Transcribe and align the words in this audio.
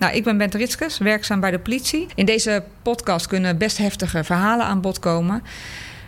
Nou, 0.00 0.14
ik 0.14 0.24
ben 0.24 0.38
Bente 0.38 0.56
Ritskes, 0.56 0.98
werkzaam 0.98 1.40
bij 1.40 1.50
de 1.50 1.58
politie. 1.58 2.06
In 2.14 2.26
deze 2.26 2.62
podcast 2.82 3.26
kunnen 3.26 3.58
best 3.58 3.78
heftige 3.78 4.24
verhalen 4.24 4.66
aan 4.66 4.80
bod 4.80 4.98
komen. 4.98 5.42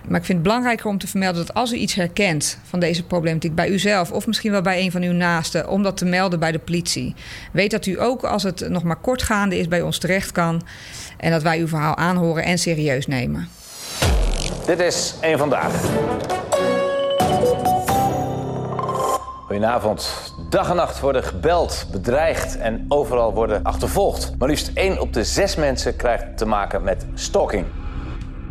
Maar 0.08 0.18
ik 0.18 0.26
vind 0.26 0.38
het 0.38 0.42
belangrijker 0.42 0.86
om 0.86 0.98
te 0.98 1.06
vermelden 1.06 1.46
dat 1.46 1.54
als 1.54 1.72
u 1.72 1.76
iets 1.76 1.94
herkent 1.94 2.58
van 2.62 2.80
deze 2.80 3.04
problematiek 3.04 3.54
bij 3.54 3.68
uzelf 3.68 4.12
of 4.12 4.26
misschien 4.26 4.50
wel 4.50 4.62
bij 4.62 4.80
een 4.80 4.90
van 4.90 5.02
uw 5.02 5.12
naasten, 5.12 5.68
om 5.68 5.82
dat 5.82 5.96
te 5.96 6.04
melden 6.04 6.38
bij 6.38 6.52
de 6.52 6.58
politie. 6.58 7.14
Weet 7.52 7.70
dat 7.70 7.86
u 7.86 8.00
ook 8.00 8.24
als 8.24 8.42
het 8.42 8.68
nog 8.68 8.82
maar 8.82 8.96
kortgaande 8.96 9.58
is 9.58 9.68
bij 9.68 9.82
ons 9.82 9.98
terecht 9.98 10.32
kan 10.32 10.62
en 11.16 11.30
dat 11.30 11.42
wij 11.42 11.58
uw 11.58 11.68
verhaal 11.68 11.96
aanhoren 11.96 12.44
en 12.44 12.58
serieus 12.58 13.06
nemen. 13.06 13.48
Dit 14.66 14.80
is 14.80 15.14
één 15.20 15.38
vandaag. 15.38 15.72
Goedenavond. 19.46 20.31
Dag 20.52 20.70
en 20.70 20.76
nacht 20.76 21.00
worden 21.00 21.24
gebeld, 21.24 21.86
bedreigd 21.92 22.58
en 22.58 22.84
overal 22.88 23.34
worden 23.34 23.62
achtervolgd. 23.62 24.34
Maar 24.38 24.48
liefst 24.48 24.70
één 24.74 25.00
op 25.00 25.12
de 25.12 25.24
zes 25.24 25.56
mensen 25.56 25.96
krijgt 25.96 26.36
te 26.36 26.46
maken 26.46 26.82
met 26.82 27.06
stalking. 27.14 27.64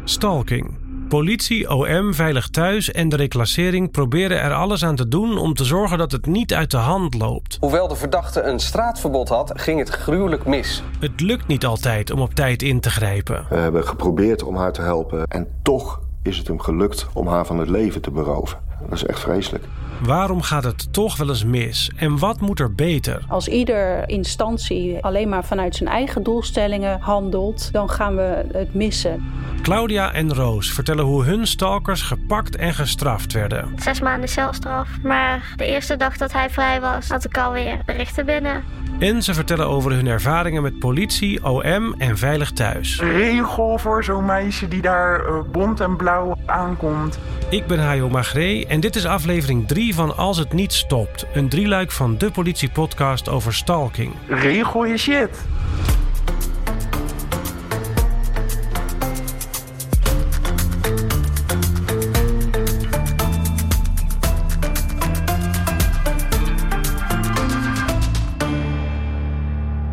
Stalking. 0.03 0.77
Politie, 1.07 1.69
OM, 1.69 2.13
Veilig 2.13 2.49
Thuis 2.49 2.91
en 2.91 3.09
de 3.09 3.15
reclassering 3.15 3.91
proberen 3.91 4.41
er 4.41 4.53
alles 4.53 4.83
aan 4.83 4.95
te 4.95 5.07
doen 5.07 5.37
om 5.37 5.53
te 5.53 5.63
zorgen 5.63 5.97
dat 5.97 6.11
het 6.11 6.25
niet 6.25 6.53
uit 6.53 6.71
de 6.71 6.77
hand 6.77 7.13
loopt. 7.13 7.57
Hoewel 7.59 7.87
de 7.87 7.95
verdachte 7.95 8.41
een 8.41 8.59
straatverbod 8.59 9.29
had, 9.29 9.51
ging 9.55 9.79
het 9.79 9.89
gruwelijk 9.89 10.45
mis. 10.45 10.83
Het 10.99 11.19
lukt 11.19 11.47
niet 11.47 11.65
altijd 11.65 12.11
om 12.11 12.21
op 12.21 12.33
tijd 12.33 12.61
in 12.61 12.79
te 12.79 12.89
grijpen. 12.89 13.45
We 13.49 13.55
hebben 13.55 13.87
geprobeerd 13.87 14.43
om 14.43 14.55
haar 14.55 14.73
te 14.73 14.81
helpen 14.81 15.23
en 15.27 15.47
toch 15.61 16.01
is 16.23 16.37
het 16.37 16.47
hem 16.47 16.59
gelukt 16.59 17.07
om 17.13 17.27
haar 17.27 17.45
van 17.45 17.59
het 17.59 17.69
leven 17.69 18.01
te 18.01 18.11
beroven. 18.11 18.57
Dat 18.81 18.91
is 18.91 19.05
echt 19.05 19.19
vreselijk. 19.19 19.63
Waarom 20.01 20.41
gaat 20.41 20.63
het 20.63 20.93
toch 20.93 21.17
wel 21.17 21.29
eens 21.29 21.45
mis? 21.45 21.91
En 21.95 22.17
wat 22.17 22.41
moet 22.41 22.59
er 22.59 22.73
beter? 22.73 23.23
Als 23.27 23.47
ieder 23.47 24.09
instantie 24.09 25.03
alleen 25.03 25.29
maar 25.29 25.45
vanuit 25.45 25.75
zijn 25.75 25.89
eigen 25.89 26.23
doelstellingen 26.23 26.99
handelt, 26.99 27.71
dan 27.71 27.89
gaan 27.89 28.15
we 28.15 28.45
het 28.51 28.73
missen. 28.73 29.33
Claudia 29.61 30.13
en 30.13 30.33
Roos 30.33 30.71
vertellen 30.71 31.05
hoe 31.05 31.23
hun 31.23 31.47
stalkers 31.47 32.01
gepakt 32.01 32.55
en 32.55 32.73
gestraft 32.73 33.33
werden. 33.33 33.73
Zes 33.75 34.01
maanden 34.01 34.29
celstraf. 34.29 34.89
Maar 35.03 35.53
de 35.55 35.65
eerste 35.65 35.97
dag 35.97 36.17
dat 36.17 36.33
hij 36.33 36.49
vrij 36.49 36.81
was, 36.81 37.07
had 37.07 37.25
ik 37.25 37.37
alweer 37.37 37.81
berichten 37.85 38.25
binnen. 38.25 38.63
En 38.99 39.23
ze 39.23 39.33
vertellen 39.33 39.67
over 39.67 39.91
hun 39.91 40.07
ervaringen 40.07 40.61
met 40.61 40.79
politie, 40.79 41.43
OM 41.43 41.93
en 41.97 42.17
Veilig 42.17 42.51
Thuis. 42.51 42.99
Regel 42.99 43.77
voor 43.77 44.03
zo'n 44.03 44.25
meisje 44.25 44.67
die 44.67 44.81
daar 44.81 45.27
uh, 45.27 45.41
bont 45.51 45.79
en 45.79 45.95
blauw 45.95 46.37
aankomt. 46.45 47.19
Ik 47.49 47.67
ben 47.67 47.79
Hajo 47.79 48.09
Magree 48.09 48.67
en 48.67 48.79
dit 48.79 48.95
is 48.95 49.05
aflevering 49.05 49.67
3 49.67 49.90
van 49.93 50.17
Als 50.17 50.37
het 50.37 50.53
niet 50.53 50.73
stopt. 50.73 51.25
Een 51.33 51.49
drieluik 51.49 51.91
van 51.91 52.17
de 52.17 52.31
politiepodcast 52.31 53.29
over 53.29 53.53
stalking. 53.53 54.13
Regel 54.27 54.85
je 54.85 54.97
shit. 54.97 55.29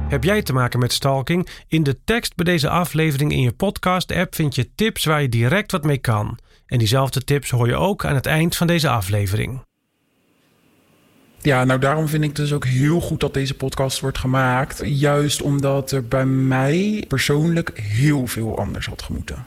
Heb 0.08 0.24
jij 0.24 0.42
te 0.42 0.52
maken 0.52 0.78
met 0.78 0.92
stalking? 0.92 1.48
In 1.68 1.82
de 1.82 2.04
tekst 2.04 2.36
bij 2.36 2.44
deze 2.44 2.68
aflevering 2.68 3.32
in 3.32 3.40
je 3.40 3.52
podcast-app 3.52 4.34
vind 4.34 4.54
je 4.54 4.74
tips 4.74 5.04
waar 5.04 5.22
je 5.22 5.28
direct 5.28 5.72
wat 5.72 5.84
mee 5.84 5.98
kan. 5.98 6.38
En 6.66 6.78
diezelfde 6.78 7.24
tips 7.24 7.50
hoor 7.50 7.66
je 7.66 7.76
ook 7.76 8.04
aan 8.04 8.14
het 8.14 8.26
eind 8.26 8.56
van 8.56 8.66
deze 8.66 8.88
aflevering. 8.88 9.67
Ja, 11.42 11.64
nou 11.64 11.80
daarom 11.80 12.08
vind 12.08 12.24
ik 12.24 12.34
dus 12.34 12.52
ook 12.52 12.64
heel 12.64 13.00
goed 13.00 13.20
dat 13.20 13.34
deze 13.34 13.54
podcast 13.54 14.00
wordt 14.00 14.18
gemaakt. 14.18 14.80
Juist 14.84 15.42
omdat 15.42 15.90
er 15.90 16.04
bij 16.04 16.26
mij 16.26 17.04
persoonlijk 17.08 17.80
heel 17.80 18.26
veel 18.26 18.58
anders 18.58 18.86
had 18.86 19.02
gemoeten. 19.02 19.46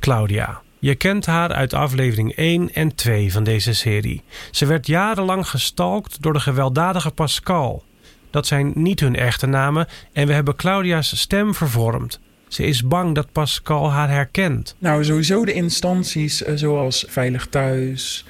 Claudia. 0.00 0.60
Je 0.78 0.94
kent 0.94 1.26
haar 1.26 1.52
uit 1.52 1.74
aflevering 1.74 2.32
1 2.36 2.72
en 2.74 2.94
2 2.94 3.32
van 3.32 3.44
deze 3.44 3.72
serie. 3.72 4.22
Ze 4.50 4.66
werd 4.66 4.86
jarenlang 4.86 5.48
gestalkt 5.48 6.22
door 6.22 6.32
de 6.32 6.40
gewelddadige 6.40 7.10
Pascal. 7.10 7.84
Dat 8.30 8.46
zijn 8.46 8.72
niet 8.74 9.00
hun 9.00 9.16
echte 9.16 9.46
namen 9.46 9.86
en 10.12 10.26
we 10.26 10.32
hebben 10.32 10.56
Claudia's 10.56 11.20
stem 11.20 11.54
vervormd. 11.54 12.20
Ze 12.48 12.64
is 12.64 12.86
bang 12.86 13.14
dat 13.14 13.32
Pascal 13.32 13.90
haar 13.90 14.08
herkent. 14.10 14.74
Nou, 14.78 15.04
sowieso 15.04 15.44
de 15.44 15.52
instanties 15.52 16.42
uh, 16.42 16.54
zoals 16.54 17.04
Veilig 17.08 17.46
Thuis 17.46 18.24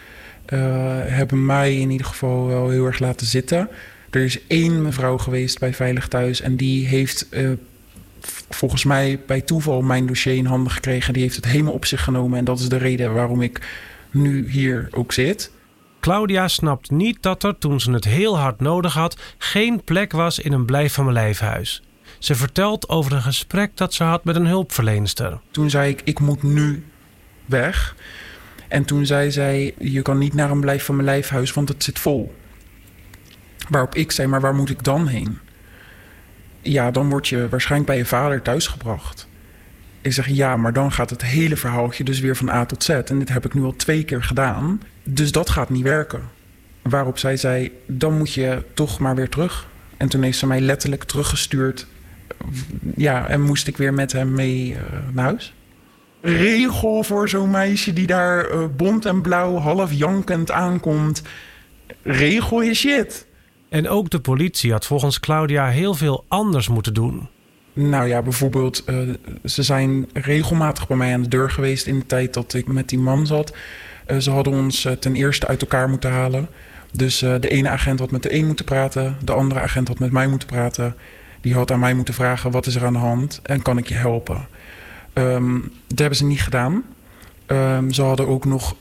hebben 1.06 1.46
mij 1.46 1.76
in 1.76 1.90
ieder 1.90 2.06
geval 2.06 2.46
wel 2.46 2.68
heel 2.68 2.86
erg 2.86 2.98
laten 2.98 3.26
zitten. 3.26 3.68
Er 4.10 4.24
is 4.24 4.46
één 4.46 4.82
mevrouw 4.82 5.18
geweest 5.18 5.58
bij 5.58 5.74
Veilig 5.74 6.08
Thuis 6.08 6.40
en 6.40 6.56
die 6.56 6.86
heeft 6.86 7.26
uh, 7.30 7.50
volgens 8.50 8.84
mij 8.84 9.20
bij 9.26 9.40
toeval 9.40 9.82
mijn 9.82 10.06
dossier 10.06 10.34
in 10.34 10.46
handen 10.46 10.72
gekregen. 10.72 11.12
Die 11.12 11.22
heeft 11.22 11.36
het 11.36 11.46
helemaal 11.46 11.72
op 11.72 11.84
zich 11.84 12.04
genomen 12.04 12.38
en 12.38 12.44
dat 12.44 12.60
is 12.60 12.68
de 12.68 12.76
reden 12.76 13.14
waarom 13.14 13.42
ik 13.42 13.60
nu 14.10 14.50
hier 14.50 14.88
ook 14.90 15.12
zit. 15.12 15.50
Claudia 16.00 16.48
snapt 16.48 16.90
niet 16.90 17.22
dat 17.22 17.42
er, 17.42 17.58
toen 17.58 17.80
ze 17.80 17.90
het 17.90 18.04
heel 18.04 18.38
hard 18.38 18.60
nodig 18.60 18.94
had, 18.94 19.16
geen 19.38 19.84
plek 19.84 20.12
was 20.12 20.38
in 20.38 20.52
een 20.52 20.64
blijf 20.64 20.92
van 20.92 21.04
mijn 21.04 21.16
lijfhuis. 21.16 21.82
Ze 22.18 22.34
vertelt 22.34 22.88
over 22.88 23.12
een 23.12 23.22
gesprek 23.22 23.76
dat 23.76 23.94
ze 23.94 24.04
had 24.04 24.24
met 24.24 24.36
een 24.36 24.46
hulpverlenster. 24.46 25.40
Toen 25.50 25.70
zei 25.70 25.90
ik, 25.90 26.00
ik 26.04 26.20
moet 26.20 26.42
nu 26.42 26.84
weg. 27.44 27.94
En 28.72 28.84
toen 28.84 29.06
zei 29.06 29.30
zij, 29.30 29.74
je 29.78 30.02
kan 30.02 30.18
niet 30.18 30.34
naar 30.34 30.50
een 30.50 30.60
blijf 30.60 30.84
van 30.84 30.94
mijn 30.94 31.06
lijfhuis, 31.06 31.52
want 31.52 31.68
het 31.68 31.84
zit 31.84 31.98
vol. 31.98 32.34
Waarop 33.68 33.94
ik 33.94 34.12
zei, 34.12 34.28
maar 34.28 34.40
waar 34.40 34.54
moet 34.54 34.70
ik 34.70 34.84
dan 34.84 35.06
heen? 35.06 35.38
Ja, 36.60 36.90
dan 36.90 37.08
word 37.08 37.28
je 37.28 37.48
waarschijnlijk 37.48 37.90
bij 37.90 38.00
je 38.00 38.06
vader 38.06 38.42
thuisgebracht. 38.42 39.28
Ik 40.00 40.12
zeg, 40.12 40.28
ja, 40.28 40.56
maar 40.56 40.72
dan 40.72 40.92
gaat 40.92 41.10
het 41.10 41.22
hele 41.22 41.56
verhaaltje 41.56 42.04
dus 42.04 42.20
weer 42.20 42.36
van 42.36 42.48
A 42.48 42.64
tot 42.64 42.84
Z. 42.84 42.88
En 42.88 43.18
dit 43.18 43.28
heb 43.28 43.44
ik 43.44 43.54
nu 43.54 43.62
al 43.62 43.76
twee 43.76 44.04
keer 44.04 44.22
gedaan. 44.22 44.80
Dus 45.02 45.32
dat 45.32 45.50
gaat 45.50 45.70
niet 45.70 45.82
werken. 45.82 46.22
Waarop 46.82 47.18
zij 47.18 47.36
zei, 47.36 47.72
dan 47.86 48.18
moet 48.18 48.32
je 48.32 48.62
toch 48.74 48.98
maar 48.98 49.14
weer 49.14 49.28
terug. 49.28 49.68
En 49.96 50.08
toen 50.08 50.22
heeft 50.22 50.38
ze 50.38 50.46
mij 50.46 50.60
letterlijk 50.60 51.04
teruggestuurd. 51.04 51.86
Ja, 52.96 53.28
en 53.28 53.40
moest 53.40 53.68
ik 53.68 53.76
weer 53.76 53.94
met 53.94 54.12
hem 54.12 54.32
mee 54.34 54.70
uh, 54.70 54.78
naar 55.12 55.24
huis. 55.24 55.54
Regel 56.22 57.02
voor 57.02 57.28
zo'n 57.28 57.50
meisje 57.50 57.92
die 57.92 58.06
daar 58.06 58.50
uh, 58.50 58.64
bont 58.76 59.04
en 59.04 59.22
blauw 59.22 59.56
half 59.56 59.92
jankend 59.92 60.50
aankomt. 60.50 61.22
Regel 62.02 62.62
je 62.62 62.74
shit. 62.74 63.26
En 63.68 63.88
ook 63.88 64.10
de 64.10 64.20
politie 64.20 64.72
had 64.72 64.86
volgens 64.86 65.20
Claudia 65.20 65.68
heel 65.68 65.94
veel 65.94 66.24
anders 66.28 66.68
moeten 66.68 66.94
doen. 66.94 67.28
Nou 67.72 68.08
ja, 68.08 68.22
bijvoorbeeld, 68.22 68.84
uh, 68.88 69.14
ze 69.44 69.62
zijn 69.62 70.08
regelmatig 70.12 70.86
bij 70.86 70.96
mij 70.96 71.14
aan 71.14 71.22
de 71.22 71.28
deur 71.28 71.50
geweest 71.50 71.86
in 71.86 71.98
de 71.98 72.06
tijd 72.06 72.34
dat 72.34 72.54
ik 72.54 72.66
met 72.66 72.88
die 72.88 72.98
man 72.98 73.26
zat. 73.26 73.54
Uh, 74.06 74.18
ze 74.18 74.30
hadden 74.30 74.52
ons 74.52 74.84
uh, 74.84 74.92
ten 74.92 75.14
eerste 75.14 75.46
uit 75.46 75.60
elkaar 75.60 75.88
moeten 75.88 76.10
halen. 76.10 76.48
Dus 76.92 77.18
de 77.18 77.48
ene 77.48 77.68
agent 77.68 77.98
had 77.98 78.10
met 78.10 78.22
de 78.22 78.34
een 78.34 78.46
moeten 78.46 78.64
praten, 78.64 79.16
de 79.24 79.32
andere 79.32 79.60
agent 79.60 79.88
had 79.88 79.98
met 79.98 80.12
mij 80.12 80.26
moeten 80.26 80.48
praten. 80.48 80.96
Die 81.40 81.54
had 81.54 81.70
aan 81.70 81.78
mij 81.78 81.94
moeten 81.94 82.14
vragen: 82.14 82.50
wat 82.50 82.66
is 82.66 82.74
er 82.74 82.84
aan 82.84 82.92
de 82.92 82.98
hand 82.98 83.40
en 83.42 83.62
kan 83.62 83.78
ik 83.78 83.88
je 83.88 83.94
helpen? 83.94 84.46
Um, 85.14 85.72
dat 85.86 85.98
hebben 85.98 86.18
ze 86.18 86.24
niet 86.24 86.42
gedaan. 86.42 86.84
Um, 87.46 87.92
ze 87.92 88.02
hadden 88.02 88.28
ook 88.28 88.44
nog, 88.44 88.74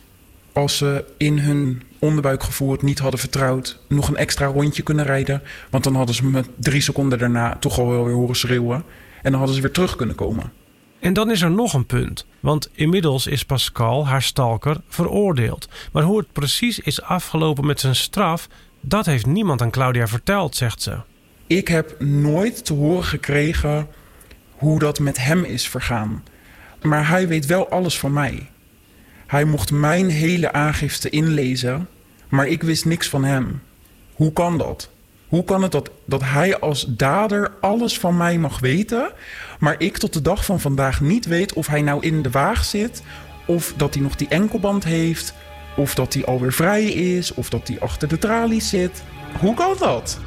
als 0.53 0.77
ze 0.77 1.05
in 1.17 1.39
hun 1.39 1.81
onderbuikgevoel 1.99 2.71
het 2.71 2.81
niet 2.81 2.99
hadden 2.99 3.19
vertrouwd, 3.19 3.79
nog 3.87 4.07
een 4.07 4.15
extra 4.17 4.45
rondje 4.45 4.83
kunnen 4.83 5.05
rijden. 5.05 5.41
Want 5.69 5.83
dan 5.83 5.95
hadden 5.95 6.15
ze 6.15 6.25
me 6.25 6.43
drie 6.55 6.81
seconden 6.81 7.19
daarna 7.19 7.55
toch 7.59 7.79
al 7.79 7.87
wel 7.87 8.05
weer 8.05 8.13
horen 8.13 8.35
schreeuwen. 8.35 8.83
En 9.21 9.31
dan 9.31 9.39
hadden 9.39 9.55
ze 9.55 9.61
weer 9.61 9.71
terug 9.71 9.95
kunnen 9.95 10.15
komen. 10.15 10.51
En 10.99 11.13
dan 11.13 11.31
is 11.31 11.41
er 11.41 11.51
nog 11.51 11.73
een 11.73 11.85
punt. 11.85 12.25
Want 12.39 12.69
inmiddels 12.73 13.27
is 13.27 13.45
Pascal, 13.45 14.07
haar 14.07 14.21
stalker, 14.21 14.77
veroordeeld. 14.87 15.67
Maar 15.91 16.03
hoe 16.03 16.17
het 16.17 16.31
precies 16.31 16.79
is 16.79 17.01
afgelopen 17.01 17.65
met 17.65 17.79
zijn 17.79 17.95
straf, 17.95 18.47
dat 18.81 19.05
heeft 19.05 19.25
niemand 19.25 19.61
aan 19.61 19.71
Claudia 19.71 20.07
verteld, 20.07 20.55
zegt 20.55 20.81
ze. 20.81 20.97
Ik 21.47 21.67
heb 21.67 21.99
nooit 21.99 22.65
te 22.65 22.73
horen 22.73 23.03
gekregen 23.03 23.87
hoe 24.61 24.79
dat 24.79 24.99
met 24.99 25.17
hem 25.17 25.43
is 25.43 25.69
vergaan. 25.69 26.23
Maar 26.81 27.07
hij 27.07 27.27
weet 27.27 27.45
wel 27.45 27.69
alles 27.69 27.99
van 27.99 28.13
mij. 28.13 28.49
Hij 29.27 29.45
mocht 29.45 29.71
mijn 29.71 30.09
hele 30.09 30.51
aangifte 30.51 31.09
inlezen, 31.09 31.87
maar 32.29 32.47
ik 32.47 32.63
wist 32.63 32.85
niks 32.85 33.09
van 33.09 33.23
hem. 33.23 33.61
Hoe 34.13 34.33
kan 34.33 34.57
dat? 34.57 34.89
Hoe 35.27 35.43
kan 35.43 35.61
het 35.61 35.71
dat, 35.71 35.91
dat 36.05 36.21
hij 36.23 36.59
als 36.59 36.85
dader 36.87 37.51
alles 37.61 37.99
van 37.99 38.17
mij 38.17 38.37
mag 38.37 38.59
weten, 38.59 39.11
maar 39.59 39.75
ik 39.77 39.97
tot 39.97 40.13
de 40.13 40.21
dag 40.21 40.45
van 40.45 40.59
vandaag 40.59 41.01
niet 41.01 41.25
weet 41.25 41.53
of 41.53 41.67
hij 41.67 41.81
nou 41.81 42.03
in 42.03 42.21
de 42.21 42.29
waag 42.29 42.63
zit, 42.65 43.03
of 43.45 43.73
dat 43.77 43.93
hij 43.93 44.03
nog 44.03 44.15
die 44.15 44.27
enkelband 44.27 44.83
heeft, 44.83 45.33
of 45.75 45.95
dat 45.95 46.13
hij 46.13 46.25
alweer 46.25 46.53
vrij 46.53 46.83
is, 46.85 47.33
of 47.33 47.49
dat 47.49 47.67
hij 47.67 47.79
achter 47.79 48.07
de 48.07 48.17
tralies 48.17 48.69
zit? 48.69 49.03
Hoe 49.39 49.53
kan 49.53 49.75
dat? 49.79 50.19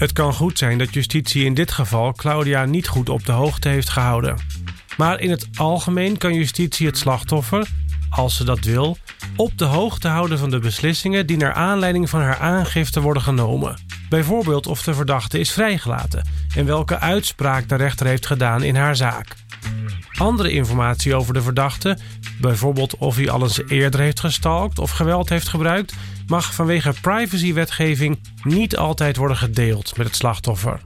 Het 0.00 0.12
kan 0.12 0.32
goed 0.32 0.58
zijn 0.58 0.78
dat 0.78 0.94
justitie 0.94 1.44
in 1.44 1.54
dit 1.54 1.72
geval 1.72 2.12
Claudia 2.12 2.64
niet 2.64 2.88
goed 2.88 3.08
op 3.08 3.26
de 3.26 3.32
hoogte 3.32 3.68
heeft 3.68 3.88
gehouden. 3.88 4.36
Maar 4.96 5.20
in 5.20 5.30
het 5.30 5.48
algemeen 5.54 6.16
kan 6.18 6.34
justitie 6.34 6.86
het 6.86 6.98
slachtoffer, 6.98 7.68
als 8.10 8.36
ze 8.36 8.44
dat 8.44 8.64
wil, 8.64 8.96
op 9.36 9.58
de 9.58 9.64
hoogte 9.64 10.08
houden 10.08 10.38
van 10.38 10.50
de 10.50 10.58
beslissingen 10.58 11.26
die 11.26 11.36
naar 11.36 11.52
aanleiding 11.52 12.10
van 12.10 12.20
haar 12.20 12.38
aangifte 12.38 13.00
worden 13.00 13.22
genomen. 13.22 13.78
Bijvoorbeeld 14.08 14.66
of 14.66 14.82
de 14.82 14.94
verdachte 14.94 15.38
is 15.38 15.52
vrijgelaten 15.52 16.26
en 16.54 16.66
welke 16.66 16.98
uitspraak 16.98 17.68
de 17.68 17.74
rechter 17.74 18.06
heeft 18.06 18.26
gedaan 18.26 18.62
in 18.62 18.76
haar 18.76 18.96
zaak. 18.96 19.34
Andere 20.18 20.50
informatie 20.50 21.14
over 21.14 21.34
de 21.34 21.42
verdachte, 21.42 21.98
bijvoorbeeld 22.40 22.96
of 22.96 23.16
hij 23.16 23.30
al 23.30 23.42
eens 23.42 23.62
eerder 23.68 24.00
heeft 24.00 24.20
gestalkt 24.20 24.78
of 24.78 24.90
geweld 24.90 25.28
heeft 25.28 25.48
gebruikt, 25.48 25.94
mag 26.30 26.54
vanwege 26.54 26.94
privacywetgeving 27.00 28.18
niet 28.44 28.76
altijd 28.76 29.16
worden 29.16 29.36
gedeeld 29.36 29.96
met 29.96 30.06
het 30.06 30.16
slachtoffer. 30.16 30.80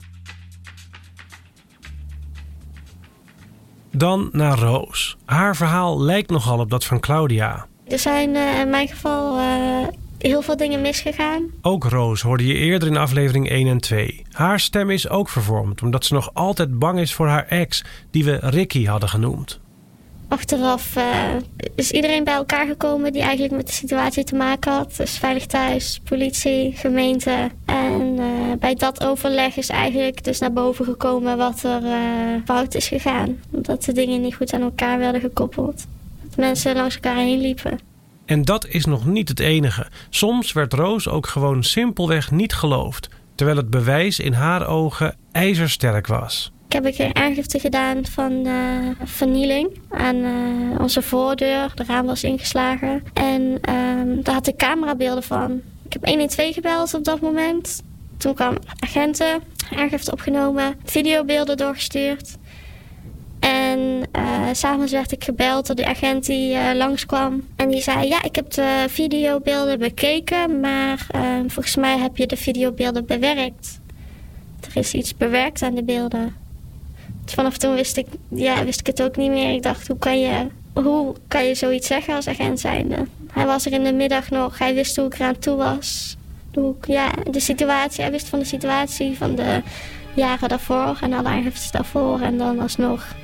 Dan 3.91 4.29
naar 4.31 4.59
Roos. 4.59 5.17
Haar 5.25 5.55
verhaal 5.55 6.01
lijkt 6.01 6.29
nogal 6.29 6.59
op 6.59 6.69
dat 6.69 6.85
van 6.85 6.99
Claudia. 6.99 7.65
Er 7.87 7.99
zijn 7.99 8.35
uh, 8.35 8.59
in 8.59 8.69
mijn 8.69 8.87
geval 8.87 9.39
uh, 9.39 9.87
heel 10.17 10.41
veel 10.41 10.57
dingen 10.57 10.81
misgegaan. 10.81 11.43
Ook 11.61 11.83
Roos 11.83 12.21
hoorde 12.21 12.47
je 12.47 12.53
eerder 12.53 12.87
in 12.87 12.97
aflevering 12.97 13.49
1 13.49 13.67
en 13.67 13.79
2. 13.79 14.25
Haar 14.31 14.59
stem 14.59 14.89
is 14.89 15.09
ook 15.09 15.29
vervormd 15.29 15.81
omdat 15.81 16.05
ze 16.05 16.13
nog 16.13 16.33
altijd 16.33 16.79
bang 16.79 16.99
is 16.99 17.13
voor 17.13 17.27
haar 17.27 17.47
ex, 17.47 17.83
die 18.11 18.23
we 18.23 18.37
Ricky 18.41 18.85
hadden 18.85 19.09
genoemd. 19.09 19.59
Achteraf 20.27 20.95
uh, 20.97 21.03
is 21.75 21.91
iedereen 21.91 22.23
bij 22.23 22.33
elkaar 22.33 22.67
gekomen 22.67 23.13
die 23.13 23.21
eigenlijk 23.21 23.53
met 23.53 23.67
de 23.67 23.73
situatie 23.73 24.23
te 24.23 24.35
maken 24.35 24.71
had. 24.71 24.95
Dus 24.97 25.17
Veilig 25.17 25.45
Thuis, 25.45 26.01
politie, 26.03 26.71
gemeente. 26.71 27.49
En 27.65 28.15
uh, 28.19 28.25
bij 28.59 28.75
dat 28.75 29.05
overleg 29.05 29.57
is 29.57 29.69
eigenlijk 29.69 30.23
dus 30.23 30.39
naar 30.39 30.53
boven 30.53 30.85
gekomen 30.85 31.37
wat 31.37 31.63
er 31.63 31.83
uh, 31.83 32.41
fout 32.45 32.75
is 32.75 32.87
gegaan. 32.87 33.39
Omdat 33.51 33.83
de 33.83 33.91
dingen 33.91 34.21
niet 34.21 34.35
goed 34.35 34.53
aan 34.53 34.61
elkaar 34.61 34.97
werden 34.97 35.21
gekoppeld. 35.21 35.85
Dat 36.23 36.37
mensen 36.37 36.75
langs 36.75 36.95
elkaar 36.95 37.15
heen 37.15 37.41
liepen. 37.41 37.79
En 38.25 38.41
dat 38.41 38.67
is 38.67 38.85
nog 38.85 39.05
niet 39.05 39.29
het 39.29 39.39
enige. 39.39 39.87
Soms 40.09 40.53
werd 40.53 40.73
Roos 40.73 41.07
ook 41.07 41.27
gewoon 41.27 41.63
simpelweg 41.63 42.31
niet 42.31 42.53
geloofd. 42.53 43.09
Terwijl 43.35 43.57
het 43.57 43.69
bewijs 43.69 44.19
in 44.19 44.33
haar 44.33 44.67
ogen 44.67 45.15
ijzersterk 45.31 46.07
was. 46.07 46.51
Ik 46.67 46.73
heb 46.73 46.99
een 46.99 47.15
aangifte 47.15 47.59
gedaan 47.59 48.05
van 48.05 48.47
uh, 48.47 48.89
vernieling 49.03 49.79
aan 49.89 50.15
uh, 50.15 50.79
onze 50.79 51.01
voordeur. 51.01 51.71
De 51.75 51.83
raam 51.83 52.05
was 52.05 52.23
ingeslagen. 52.23 53.03
En 53.13 53.41
uh, 53.41 54.23
daar 54.23 54.33
had 54.33 54.47
ik 54.47 54.57
camerabeelden 54.57 55.23
van. 55.23 55.61
Ik 55.85 55.93
heb 55.93 56.05
112 56.05 56.53
gebeld 56.53 56.93
op 56.93 57.03
dat 57.03 57.21
moment. 57.21 57.83
Toen 58.17 58.33
kwam 58.33 58.57
agenten, 58.79 59.43
aangifte 59.75 60.11
opgenomen, 60.11 60.75
videobeelden 60.83 61.57
doorgestuurd. 61.57 62.37
En 63.39 63.79
uh, 64.15 64.47
s'avonds 64.51 64.91
werd 64.91 65.11
ik 65.11 65.23
gebeld 65.23 65.67
door 65.67 65.75
de 65.75 65.85
agent 65.85 66.25
die 66.25 66.53
uh, 66.53 66.69
langskwam. 66.73 67.47
En 67.55 67.69
die 67.69 67.81
zei, 67.81 68.07
ja, 68.07 68.23
ik 68.23 68.35
heb 68.35 68.51
de 68.51 68.85
videobeelden 68.89 69.79
bekeken, 69.79 70.59
maar 70.59 71.07
uh, 71.15 71.21
volgens 71.47 71.75
mij 71.75 71.97
heb 71.97 72.17
je 72.17 72.27
de 72.27 72.37
videobeelden 72.37 73.05
bewerkt. 73.05 73.79
Er 74.69 74.77
is 74.77 74.93
iets 74.93 75.15
bewerkt 75.17 75.61
aan 75.61 75.75
de 75.75 75.83
beelden. 75.83 76.44
Vanaf 77.25 77.57
toen 77.57 77.75
wist 77.75 77.97
ik, 77.97 78.07
ja, 78.29 78.63
wist 78.65 78.79
ik 78.79 78.87
het 78.87 79.01
ook 79.01 79.15
niet 79.15 79.31
meer. 79.31 79.53
Ik 79.53 79.63
dacht, 79.63 79.87
hoe 79.87 79.97
kan 79.97 80.19
je, 80.19 80.47
hoe 80.73 81.15
kan 81.27 81.45
je 81.45 81.55
zoiets 81.55 81.87
zeggen 81.87 82.15
als 82.15 82.27
agent 82.27 82.59
zijnde? 82.59 83.07
Hij 83.31 83.45
was 83.45 83.65
er 83.65 83.71
in 83.71 83.83
de 83.83 83.93
middag 83.93 84.29
nog, 84.29 84.57
hij 84.57 84.73
wist 84.73 84.95
hoe 84.95 85.05
ik 85.05 85.13
eraan 85.13 85.39
toe 85.39 85.55
was. 85.55 86.17
Hoe, 86.53 86.75
ja, 86.81 87.11
de 87.31 87.39
situatie, 87.39 88.01
hij 88.01 88.11
wist 88.11 88.29
van 88.29 88.39
de 88.39 88.45
situatie 88.45 89.17
van 89.17 89.35
de 89.35 89.61
jaren 90.13 90.49
daarvoor 90.49 90.97
en 91.01 91.13
alle 91.13 91.27
aangiftes 91.27 91.71
daarvoor. 91.71 92.19
En 92.19 92.37
dan 92.37 92.59
alsnog 92.59 93.15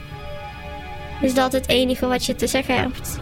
is 1.21 1.33
dat 1.33 1.51
het 1.51 1.68
enige 1.68 2.07
wat 2.07 2.25
je 2.25 2.36
te 2.36 2.48
zeggen 2.48 2.75
hebt. 2.75 3.19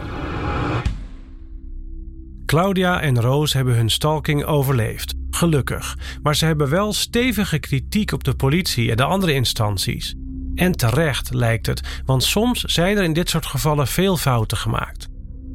Claudia 2.46 3.00
en 3.00 3.20
Roos 3.20 3.52
hebben 3.52 3.74
hun 3.74 3.90
stalking 3.90 4.44
overleefd. 4.44 5.14
Gelukkig. 5.30 5.96
Maar 6.22 6.36
ze 6.36 6.44
hebben 6.44 6.70
wel 6.70 6.92
stevige 6.92 7.58
kritiek 7.58 8.12
op 8.12 8.24
de 8.24 8.34
politie 8.34 8.90
en 8.90 8.96
de 8.96 9.04
andere 9.04 9.32
instanties. 9.32 10.14
En 10.60 10.72
terecht 10.72 11.34
lijkt 11.34 11.66
het, 11.66 12.02
want 12.04 12.24
soms 12.24 12.60
zijn 12.60 12.96
er 12.96 13.02
in 13.02 13.12
dit 13.12 13.30
soort 13.30 13.46
gevallen 13.46 13.86
veel 13.86 14.16
fouten 14.16 14.56
gemaakt. 14.56 15.08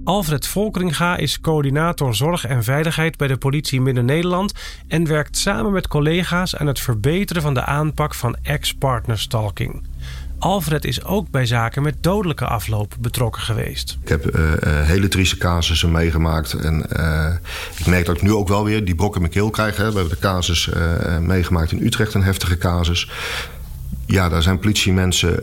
Alfred 0.04 0.48
Volkeringa 0.48 1.18
is 1.18 1.42
coördinator 1.42 2.16
zorg 2.16 2.46
en 2.46 2.64
veiligheid 2.64 3.18
bij 3.18 3.28
de 3.28 3.38
politie 3.38 3.82
Midden-Nederland 3.82 4.54
en 4.88 5.08
werkt 5.08 5.38
samen 5.38 5.72
met 5.72 5.88
collega's 5.88 6.56
aan 6.56 6.68
het 6.68 6.80
verbeteren 6.80 7.42
van 7.42 7.54
de 7.54 7.66
aanpak 7.66 8.14
van 8.14 8.38
ex-partnerstalking. 8.42 9.88
Alfred 10.40 10.86
is 10.86 11.04
ook 11.04 11.30
bij 11.30 11.46
zaken 11.46 11.82
met 11.82 12.04
dodelijke 12.04 12.46
afloop 12.46 12.96
betrokken 13.00 13.42
geweest. 13.42 13.98
Ik 14.02 14.10
heb 14.10 14.36
uh, 14.36 14.52
hele 14.62 15.08
trieste 15.08 15.38
casussen 15.38 15.92
meegemaakt. 15.92 16.54
En 16.54 16.86
uh, 16.98 17.34
ik 17.78 17.86
merk 17.86 18.06
dat 18.06 18.16
ik 18.16 18.22
nu 18.22 18.34
ook 18.34 18.48
wel 18.48 18.64
weer 18.64 18.86
die 18.86 18.96
brok 18.96 19.16
in 19.16 19.22
mijn 19.22 19.34
keel 19.34 19.50
krijg. 19.50 19.78
Hè. 19.78 19.92
We 19.92 19.98
hebben 19.98 20.16
de 20.16 20.22
casus 20.22 20.70
meegemaakt 21.20 21.72
in 21.72 21.86
Utrecht, 21.86 22.14
een 22.14 22.24
heftige 22.24 22.58
casus. 22.58 23.10
Ja, 24.06 24.30
daar 24.30 24.42
zijn 24.42 24.60
politiemensen. 24.60 25.40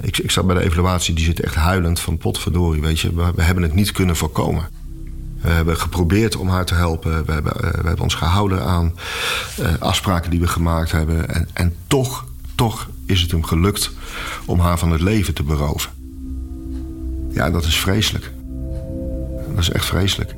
ik, 0.00 0.18
ik 0.18 0.30
zat 0.30 0.46
bij 0.46 0.56
de 0.56 0.62
evaluatie, 0.62 1.14
die 1.14 1.24
zitten 1.24 1.44
echt 1.44 1.54
huilend 1.54 2.00
van 2.00 2.18
potverdorie. 2.18 2.82
Weet 2.82 3.00
je, 3.00 3.14
we, 3.14 3.42
hebben 3.42 3.62
het 3.62 3.74
niet 3.74 3.92
kunnen 3.92 4.16
voorkomen. 4.16 4.68
We 5.40 5.50
hebben 5.50 5.76
geprobeerd 5.76 6.36
om 6.36 6.48
haar 6.48 6.64
te 6.64 6.74
helpen. 6.74 7.24
We 7.26 7.32
hebben, 7.32 7.52
we 7.60 7.86
hebben 7.86 8.00
ons 8.00 8.14
gehouden 8.14 8.64
aan 8.64 8.94
afspraken 9.78 10.30
die 10.30 10.40
we 10.40 10.46
gemaakt 10.46 10.92
hebben. 10.92 11.28
En, 11.34 11.48
en 11.52 11.74
toch, 11.86 12.26
toch 12.54 12.88
is 13.06 13.20
het 13.20 13.30
hem 13.30 13.44
gelukt 13.44 13.90
om 14.44 14.60
haar 14.60 14.78
van 14.78 14.90
het 14.90 15.00
leven 15.00 15.34
te 15.34 15.42
beroven. 15.42 15.90
Ja, 17.30 17.50
dat 17.50 17.64
is 17.64 17.78
vreselijk. 17.78 18.32
Dat 19.48 19.58
is 19.58 19.70
echt 19.70 19.84
vreselijk. 19.84 20.34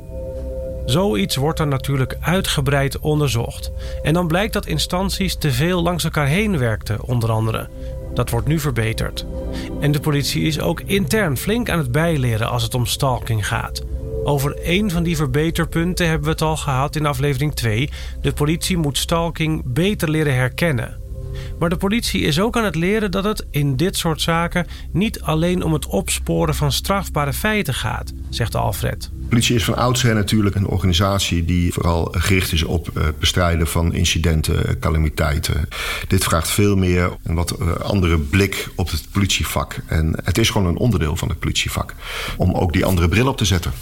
Zoiets 0.88 1.36
wordt 1.36 1.58
dan 1.58 1.68
natuurlijk 1.68 2.16
uitgebreid 2.20 2.98
onderzocht. 2.98 3.72
En 4.02 4.14
dan 4.14 4.26
blijkt 4.26 4.52
dat 4.52 4.66
instanties 4.66 5.34
te 5.34 5.52
veel 5.52 5.82
langs 5.82 6.04
elkaar 6.04 6.26
heen 6.26 6.58
werkten, 6.58 7.02
onder 7.02 7.30
andere. 7.30 7.68
Dat 8.14 8.30
wordt 8.30 8.46
nu 8.46 8.58
verbeterd. 8.58 9.26
En 9.80 9.92
de 9.92 10.00
politie 10.00 10.42
is 10.42 10.60
ook 10.60 10.80
intern 10.80 11.36
flink 11.36 11.70
aan 11.70 11.78
het 11.78 11.92
bijleren 11.92 12.48
als 12.48 12.62
het 12.62 12.74
om 12.74 12.86
stalking 12.86 13.46
gaat. 13.46 13.84
Over 14.24 14.56
één 14.56 14.90
van 14.90 15.02
die 15.02 15.16
verbeterpunten 15.16 16.06
hebben 16.06 16.24
we 16.24 16.30
het 16.30 16.42
al 16.42 16.56
gehad 16.56 16.96
in 16.96 17.06
aflevering 17.06 17.54
2. 17.54 17.90
De 18.20 18.32
politie 18.32 18.76
moet 18.76 18.98
stalking 18.98 19.62
beter 19.64 20.10
leren 20.10 20.34
herkennen. 20.34 21.07
Maar 21.58 21.68
de 21.68 21.76
politie 21.76 22.20
is 22.20 22.40
ook 22.40 22.56
aan 22.56 22.64
het 22.64 22.74
leren 22.74 23.10
dat 23.10 23.24
het 23.24 23.46
in 23.50 23.76
dit 23.76 23.96
soort 23.96 24.20
zaken 24.20 24.66
niet 24.92 25.20
alleen 25.20 25.62
om 25.62 25.72
het 25.72 25.86
opsporen 25.86 26.54
van 26.54 26.72
strafbare 26.72 27.32
feiten 27.32 27.74
gaat, 27.74 28.12
zegt 28.30 28.54
Alfred. 28.54 29.10
De 29.28 29.34
politie 29.34 29.54
is 29.54 29.64
van 29.64 29.76
oudsher 29.76 30.14
natuurlijk 30.14 30.54
een 30.54 30.66
organisatie 30.66 31.44
die 31.44 31.72
vooral 31.72 32.14
gericht 32.18 32.52
is 32.52 32.62
op 32.62 32.90
het 32.94 33.18
bestrijden 33.18 33.66
van 33.66 33.94
incidenten, 33.94 34.78
calamiteiten. 34.78 35.68
Dit 36.08 36.24
vraagt 36.24 36.50
veel 36.50 36.76
meer 36.76 37.16
een 37.22 37.34
wat 37.34 37.80
andere 37.82 38.18
blik 38.18 38.68
op 38.74 38.90
het 38.90 39.06
politievak. 39.12 39.76
En 39.86 40.14
het 40.24 40.38
is 40.38 40.50
gewoon 40.50 40.66
een 40.66 40.76
onderdeel 40.78 41.16
van 41.16 41.28
het 41.28 41.38
politievak. 41.38 41.94
Om 42.36 42.54
ook 42.54 42.72
die 42.72 42.84
andere 42.84 43.08
bril 43.08 43.28
op 43.28 43.36
te 43.36 43.44
zetten. 43.44 43.72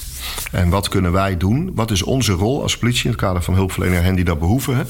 En 0.50 0.68
wat 0.68 0.88
kunnen 0.88 1.12
wij 1.12 1.36
doen? 1.36 1.70
Wat 1.74 1.90
is 1.90 2.02
onze 2.02 2.32
rol 2.32 2.62
als 2.62 2.78
politie 2.78 3.04
in 3.04 3.10
het 3.10 3.20
kader 3.20 3.42
van 3.42 3.54
hulpverlening 3.54 3.98
aan 3.98 4.06
hen 4.06 4.14
die 4.14 4.24
dat 4.24 4.38
behoeven? 4.38 4.86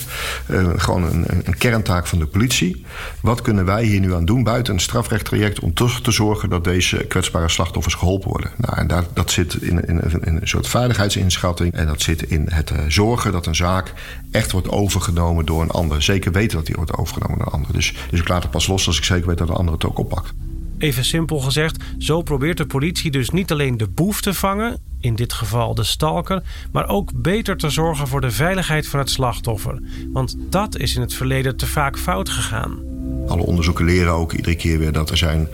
Gewoon 0.76 1.02
een, 1.02 1.24
een, 1.44 1.58
kerntaak 1.58 2.06
van 2.06 2.18
de 2.18 2.26
politie. 2.26 2.75
Wat 3.20 3.42
kunnen 3.42 3.64
wij 3.64 3.84
hier 3.84 4.00
nu 4.00 4.14
aan 4.14 4.24
doen 4.24 4.42
buiten 4.42 4.74
een 4.74 4.80
strafrechttraject 4.80 5.60
om 5.60 5.74
toch 5.74 6.00
te 6.00 6.10
zorgen 6.10 6.48
dat 6.50 6.64
deze 6.64 6.96
kwetsbare 6.96 7.48
slachtoffers 7.48 7.94
geholpen 7.94 8.28
worden? 8.28 8.50
Nou, 8.56 8.76
en 8.76 9.06
dat 9.12 9.30
zit 9.30 9.54
in, 9.54 9.84
in, 9.84 10.00
in 10.00 10.36
een 10.36 10.48
soort 10.48 10.68
veiligheidsinschatting. 10.68 11.72
En 11.72 11.86
dat 11.86 12.02
zit 12.02 12.22
in 12.22 12.46
het 12.50 12.70
uh, 12.70 12.78
zorgen 12.88 13.32
dat 13.32 13.46
een 13.46 13.54
zaak 13.54 13.92
echt 14.30 14.52
wordt 14.52 14.68
overgenomen 14.68 15.46
door 15.46 15.62
een 15.62 15.70
ander. 15.70 16.02
Zeker 16.02 16.32
weten 16.32 16.56
dat 16.56 16.66
die 16.66 16.74
wordt 16.74 16.96
overgenomen 16.96 17.38
door 17.38 17.46
een 17.46 17.52
ander. 17.52 17.72
Dus, 17.72 17.94
dus 18.10 18.20
ik 18.20 18.28
laat 18.28 18.42
het 18.42 18.50
pas 18.50 18.66
los 18.66 18.86
als 18.86 18.98
ik 18.98 19.04
zeker 19.04 19.26
weet 19.26 19.38
dat 19.38 19.46
de 19.46 19.52
ander 19.52 19.74
het 19.74 19.84
ook 19.84 19.98
oppakt. 19.98 20.32
Even 20.78 21.04
simpel 21.04 21.38
gezegd, 21.38 21.84
zo 21.98 22.22
probeert 22.22 22.56
de 22.56 22.66
politie 22.66 23.10
dus 23.10 23.30
niet 23.30 23.52
alleen 23.52 23.76
de 23.76 23.88
boef 23.88 24.20
te 24.20 24.34
vangen, 24.34 24.78
in 25.00 25.14
dit 25.14 25.32
geval 25.32 25.74
de 25.74 25.84
stalker, 25.84 26.42
maar 26.72 26.88
ook 26.88 27.10
beter 27.14 27.56
te 27.56 27.70
zorgen 27.70 28.08
voor 28.08 28.20
de 28.20 28.30
veiligheid 28.30 28.88
van 28.88 28.98
het 28.98 29.10
slachtoffer. 29.10 29.82
Want 30.12 30.36
dat 30.50 30.76
is 30.76 30.94
in 30.94 31.00
het 31.00 31.14
verleden 31.14 31.56
te 31.56 31.66
vaak 31.66 31.98
fout 31.98 32.28
gegaan. 32.28 32.78
Alle 33.26 33.42
onderzoeken 33.42 33.84
leren 33.84 34.12
ook 34.12 34.32
iedere 34.32 34.56
keer 34.56 34.78
weer 34.78 34.92
dat 34.92 35.10
er 35.10 35.16
zijn 35.16 35.48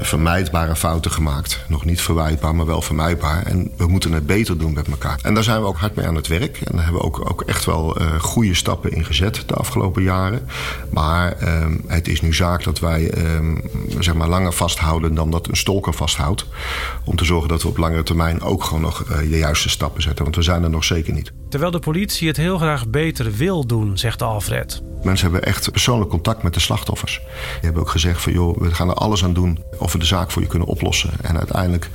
vermijdbare 0.00 0.76
fouten 0.76 1.10
gemaakt. 1.10 1.64
Nog 1.68 1.84
niet 1.84 2.00
verwijtbaar, 2.00 2.54
maar 2.54 2.66
wel 2.66 2.82
vermijdbaar. 2.82 3.42
En 3.42 3.70
we 3.76 3.86
moeten 3.86 4.12
het 4.12 4.26
beter 4.26 4.58
doen 4.58 4.72
met 4.72 4.88
elkaar. 4.88 5.18
En 5.22 5.34
daar 5.34 5.44
zijn 5.44 5.60
we 5.60 5.66
ook 5.66 5.76
hard 5.76 5.94
mee 5.94 6.06
aan 6.06 6.14
het 6.14 6.26
werk. 6.26 6.60
En 6.60 6.76
daar 6.76 6.84
hebben 6.84 7.00
we 7.00 7.06
ook, 7.06 7.30
ook 7.30 7.42
echt 7.42 7.64
wel 7.64 8.00
uh, 8.00 8.20
goede 8.20 8.54
stappen 8.54 8.92
in 8.92 9.04
gezet 9.04 9.42
de 9.46 9.54
afgelopen 9.54 10.02
jaren. 10.02 10.48
Maar 10.90 11.62
um, 11.62 11.84
het 11.86 12.08
is 12.08 12.20
nu 12.20 12.34
zaak 12.34 12.64
dat 12.64 12.78
wij 12.78 13.34
um, 13.36 13.62
zeg 13.98 14.14
maar 14.14 14.28
langer 14.28 14.52
vasthouden 14.52 15.14
dan 15.14 15.30
dat 15.30 15.48
een 15.48 15.56
stolker 15.56 15.94
vasthoudt. 15.94 16.46
Om 17.04 17.16
te 17.16 17.24
zorgen 17.24 17.48
dat 17.48 17.62
we 17.62 17.68
op 17.68 17.76
langere 17.76 18.02
termijn 18.02 18.42
ook 18.42 18.64
gewoon 18.64 18.82
nog 18.82 19.04
uh, 19.10 19.18
de 19.18 19.38
juiste 19.38 19.68
stappen 19.68 20.02
zetten. 20.02 20.24
Want 20.24 20.36
we 20.36 20.42
zijn 20.42 20.62
er 20.62 20.70
nog 20.70 20.84
zeker 20.84 21.12
niet. 21.12 21.32
Terwijl 21.48 21.70
de 21.70 21.78
politie 21.78 22.28
het 22.28 22.36
heel 22.36 22.58
graag 22.58 22.88
beter 22.88 23.32
wil 23.32 23.66
doen, 23.66 23.98
zegt 23.98 24.22
Alfred. 24.22 24.82
Mensen 25.02 25.30
hebben 25.30 25.48
echt 25.48 25.70
persoonlijk 25.70 26.10
contact 26.10 26.42
met 26.42 26.54
de 26.54 26.60
slachtoffers. 26.60 27.20
Die 27.52 27.60
hebben 27.60 27.82
ook 27.82 27.90
gezegd 27.90 28.22
van 28.22 28.32
joh, 28.32 28.58
we 28.58 28.74
gaan 28.74 28.88
er 28.88 28.94
alles 28.94 29.24
aan 29.24 29.32
doen 29.32 29.58
of 29.78 29.89
we 29.92 29.98
de 29.98 30.04
zaak 30.04 30.30
voor 30.30 30.42
je 30.42 30.48
kunnen 30.48 30.68
oplossen. 30.68 31.10
En 31.22 31.36
uiteindelijk 31.38 31.90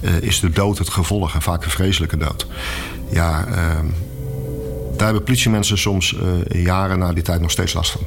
uh, 0.00 0.20
is 0.20 0.40
de 0.40 0.50
dood 0.50 0.78
het 0.78 0.88
gevolg 0.88 1.34
en 1.34 1.42
vaak 1.42 1.64
een 1.64 1.70
vreselijke 1.70 2.16
dood. 2.16 2.46
Ja, 3.10 3.46
uh, 3.48 3.54
Daar 4.96 5.08
hebben 5.08 5.22
politiemensen 5.24 5.78
soms 5.78 6.12
uh, 6.12 6.64
jaren 6.64 6.98
na 6.98 7.12
die 7.12 7.22
tijd 7.22 7.40
nog 7.40 7.50
steeds 7.50 7.72
last 7.72 7.90
van. 7.90 8.06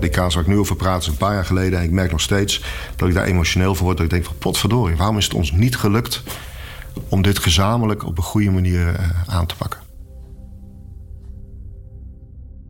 Die 0.00 0.10
kaas 0.10 0.34
waar 0.34 0.42
ik 0.42 0.48
nu 0.48 0.58
over 0.58 0.76
praat 0.76 1.00
is 1.00 1.06
een 1.06 1.16
paar 1.16 1.34
jaar 1.34 1.44
geleden. 1.44 1.78
En 1.78 1.84
ik 1.84 1.90
merk 1.90 2.10
nog 2.10 2.20
steeds 2.20 2.62
dat 2.96 3.08
ik 3.08 3.14
daar 3.14 3.24
emotioneel 3.24 3.74
voor 3.74 3.84
word. 3.84 3.96
Dat 3.96 4.06
ik 4.06 4.12
denk 4.12 4.24
van 4.24 4.38
potverdorie, 4.38 4.96
waarom 4.96 5.18
is 5.18 5.24
het 5.24 5.34
ons 5.34 5.52
niet 5.52 5.76
gelukt... 5.76 6.22
om 7.08 7.22
dit 7.22 7.38
gezamenlijk 7.38 8.06
op 8.06 8.16
een 8.16 8.24
goede 8.24 8.50
manier 8.50 8.80
uh, 8.80 9.10
aan 9.26 9.46
te 9.46 9.56
pakken? 9.56 9.80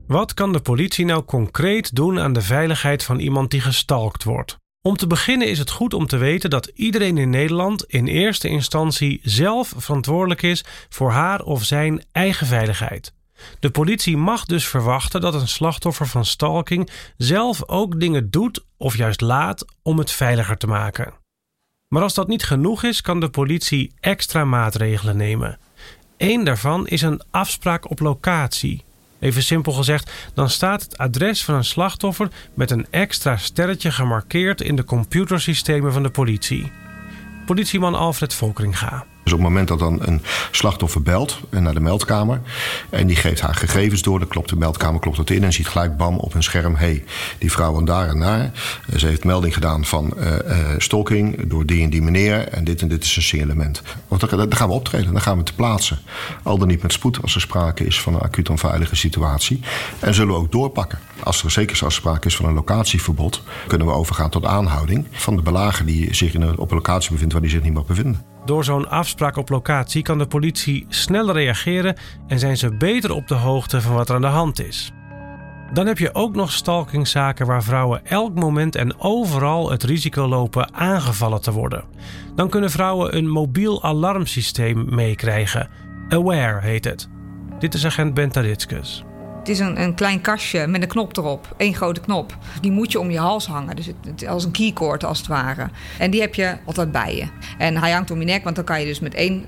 Wat 0.06 0.34
kan 0.34 0.52
de 0.52 0.60
politie 0.60 1.04
nou 1.04 1.22
concreet 1.24 1.94
doen 1.94 2.18
aan 2.18 2.32
de 2.32 2.42
veiligheid 2.42 3.02
van 3.02 3.18
iemand 3.18 3.50
die 3.50 3.60
gestalkt 3.60 4.24
wordt? 4.24 4.61
Om 4.84 4.96
te 4.96 5.06
beginnen 5.06 5.48
is 5.48 5.58
het 5.58 5.70
goed 5.70 5.94
om 5.94 6.06
te 6.06 6.16
weten 6.16 6.50
dat 6.50 6.66
iedereen 6.66 7.18
in 7.18 7.30
Nederland 7.30 7.84
in 7.84 8.06
eerste 8.06 8.48
instantie 8.48 9.20
zelf 9.22 9.74
verantwoordelijk 9.76 10.42
is 10.42 10.64
voor 10.88 11.10
haar 11.10 11.42
of 11.42 11.64
zijn 11.64 12.04
eigen 12.12 12.46
veiligheid. 12.46 13.12
De 13.60 13.70
politie 13.70 14.16
mag 14.16 14.44
dus 14.44 14.68
verwachten 14.68 15.20
dat 15.20 15.34
een 15.34 15.48
slachtoffer 15.48 16.06
van 16.06 16.24
stalking 16.24 16.90
zelf 17.16 17.68
ook 17.68 18.00
dingen 18.00 18.30
doet 18.30 18.64
of 18.76 18.96
juist 18.96 19.20
laat 19.20 19.64
om 19.82 19.98
het 19.98 20.10
veiliger 20.10 20.56
te 20.56 20.66
maken. 20.66 21.14
Maar 21.88 22.02
als 22.02 22.14
dat 22.14 22.28
niet 22.28 22.44
genoeg 22.44 22.82
is, 22.82 23.00
kan 23.00 23.20
de 23.20 23.30
politie 23.30 23.92
extra 24.00 24.44
maatregelen 24.44 25.16
nemen. 25.16 25.58
Eén 26.16 26.44
daarvan 26.44 26.86
is 26.86 27.02
een 27.02 27.22
afspraak 27.30 27.90
op 27.90 28.00
locatie. 28.00 28.84
Even 29.22 29.42
simpel 29.42 29.72
gezegd, 29.72 30.10
dan 30.34 30.50
staat 30.50 30.82
het 30.82 30.98
adres 30.98 31.44
van 31.44 31.54
een 31.54 31.64
slachtoffer 31.64 32.28
met 32.54 32.70
een 32.70 32.86
extra 32.90 33.36
sterretje 33.36 33.90
gemarkeerd 33.90 34.60
in 34.60 34.76
de 34.76 34.84
computersystemen 34.84 35.92
van 35.92 36.02
de 36.02 36.10
politie. 36.10 36.72
Politieman 37.46 37.94
Alfred 37.94 38.34
Volkeringa. 38.34 39.06
Dus 39.22 39.32
op 39.32 39.38
het 39.38 39.48
moment 39.48 39.68
dat 39.68 39.78
dan 39.78 39.98
een 40.02 40.22
slachtoffer 40.50 41.02
belt 41.02 41.40
naar 41.50 41.74
de 41.74 41.80
meldkamer 41.80 42.40
en 42.90 43.06
die 43.06 43.16
geeft 43.16 43.40
haar 43.40 43.54
gegevens 43.54 44.02
door, 44.02 44.18
dan 44.18 44.28
klopt 44.28 44.48
de 44.48 44.56
meldkamer 44.56 45.00
klopt 45.00 45.16
dat 45.16 45.30
in 45.30 45.44
en 45.44 45.52
ziet 45.52 45.68
gelijk 45.68 45.96
bam 45.96 46.18
op 46.18 46.34
een 46.34 46.42
scherm: 46.42 46.74
hey, 46.74 47.04
die 47.38 47.52
vrouw 47.52 47.78
en 47.78 47.84
daar 47.84 48.08
en 48.08 48.20
daar. 48.20 48.50
Ze 48.96 49.06
heeft 49.06 49.24
melding 49.24 49.54
gedaan 49.54 49.84
van 49.84 50.14
uh, 50.18 50.34
stalking 50.78 51.48
door 51.48 51.66
die 51.66 51.82
en 51.82 51.90
die 51.90 52.02
meneer 52.02 52.48
en 52.48 52.64
dit 52.64 52.82
en 52.82 52.88
dit 52.88 53.04
is 53.04 53.16
een 53.16 53.22
signalement. 53.22 53.82
Want 54.08 54.30
dan 54.30 54.52
gaan 54.54 54.68
we 54.68 54.74
optreden, 54.74 55.12
dan 55.12 55.22
gaan 55.22 55.38
we 55.38 55.42
te 55.42 55.54
plaatsen. 55.54 55.98
Al 56.42 56.58
dan 56.58 56.68
niet 56.68 56.82
met 56.82 56.92
spoed 56.92 57.22
als 57.22 57.34
er 57.34 57.40
sprake 57.40 57.86
is 57.86 58.00
van 58.00 58.14
een 58.14 58.20
acuut 58.20 58.50
onveilige 58.50 58.96
situatie. 58.96 59.60
En 59.98 60.14
zullen 60.14 60.34
we 60.34 60.40
ook 60.40 60.52
doorpakken. 60.52 60.98
Als 61.22 61.44
er 61.44 61.50
zeker 61.50 61.84
als 61.84 61.94
sprake 61.94 62.26
is 62.26 62.36
van 62.36 62.46
een 62.46 62.54
locatieverbod, 62.54 63.42
kunnen 63.66 63.86
we 63.86 63.92
overgaan 63.92 64.30
tot 64.30 64.44
aanhouding 64.44 65.06
van 65.10 65.36
de 65.36 65.42
belager 65.42 65.86
die 65.86 66.14
zich 66.14 66.34
in 66.34 66.42
een, 66.42 66.58
op 66.58 66.70
een 66.70 66.76
locatie 66.76 67.10
bevindt 67.10 67.32
waar 67.32 67.42
die 67.42 67.50
zich 67.50 67.62
niet 67.62 67.72
mag 67.72 67.86
bevinden. 67.86 68.24
Door 68.44 68.64
zo'n 68.64 68.90
afspraak 68.90 69.36
op 69.36 69.48
locatie 69.48 70.02
kan 70.02 70.18
de 70.18 70.26
politie 70.26 70.86
sneller 70.88 71.34
reageren 71.34 71.96
en 72.26 72.38
zijn 72.38 72.56
ze 72.56 72.76
beter 72.76 73.12
op 73.12 73.28
de 73.28 73.34
hoogte 73.34 73.80
van 73.80 73.94
wat 73.94 74.08
er 74.08 74.14
aan 74.14 74.20
de 74.20 74.26
hand 74.26 74.60
is. 74.60 74.92
Dan 75.72 75.86
heb 75.86 75.98
je 75.98 76.14
ook 76.14 76.34
nog 76.34 76.52
stalkingzaken 76.52 77.46
waar 77.46 77.62
vrouwen 77.62 78.06
elk 78.06 78.34
moment 78.34 78.76
en 78.76 79.00
overal 79.00 79.70
het 79.70 79.82
risico 79.82 80.26
lopen 80.26 80.74
aangevallen 80.74 81.42
te 81.42 81.52
worden. 81.52 81.84
Dan 82.34 82.48
kunnen 82.48 82.70
vrouwen 82.70 83.16
een 83.16 83.28
mobiel 83.28 83.82
alarmsysteem 83.82 84.94
meekrijgen. 84.94 85.70
Aware 86.08 86.60
heet 86.60 86.84
het. 86.84 87.08
Dit 87.58 87.74
is 87.74 87.86
agent 87.86 88.14
Ben 88.14 88.30
Taritskus. 88.30 89.04
Het 89.42 89.50
is 89.50 89.58
een, 89.58 89.82
een 89.82 89.94
klein 89.94 90.20
kastje 90.20 90.66
met 90.66 90.82
een 90.82 90.88
knop 90.88 91.16
erop. 91.16 91.54
één 91.56 91.74
grote 91.74 92.00
knop. 92.00 92.36
Die 92.60 92.70
moet 92.70 92.92
je 92.92 93.00
om 93.00 93.10
je 93.10 93.18
hals 93.18 93.46
hangen. 93.46 93.76
Dus 93.76 93.86
het, 93.86 94.26
als 94.26 94.44
een 94.44 94.50
keycord 94.50 95.04
als 95.04 95.18
het 95.18 95.26
ware. 95.26 95.68
En 95.98 96.10
die 96.10 96.20
heb 96.20 96.34
je 96.34 96.56
altijd 96.64 96.92
bij 96.92 97.16
je. 97.16 97.26
En 97.58 97.76
hij 97.76 97.90
hangt 97.90 98.10
om 98.10 98.18
je 98.18 98.24
nek, 98.24 98.44
want 98.44 98.56
dan 98.56 98.64
kan 98.64 98.80
je 98.80 98.86
dus 98.86 99.00
met 99.00 99.14
één 99.14 99.44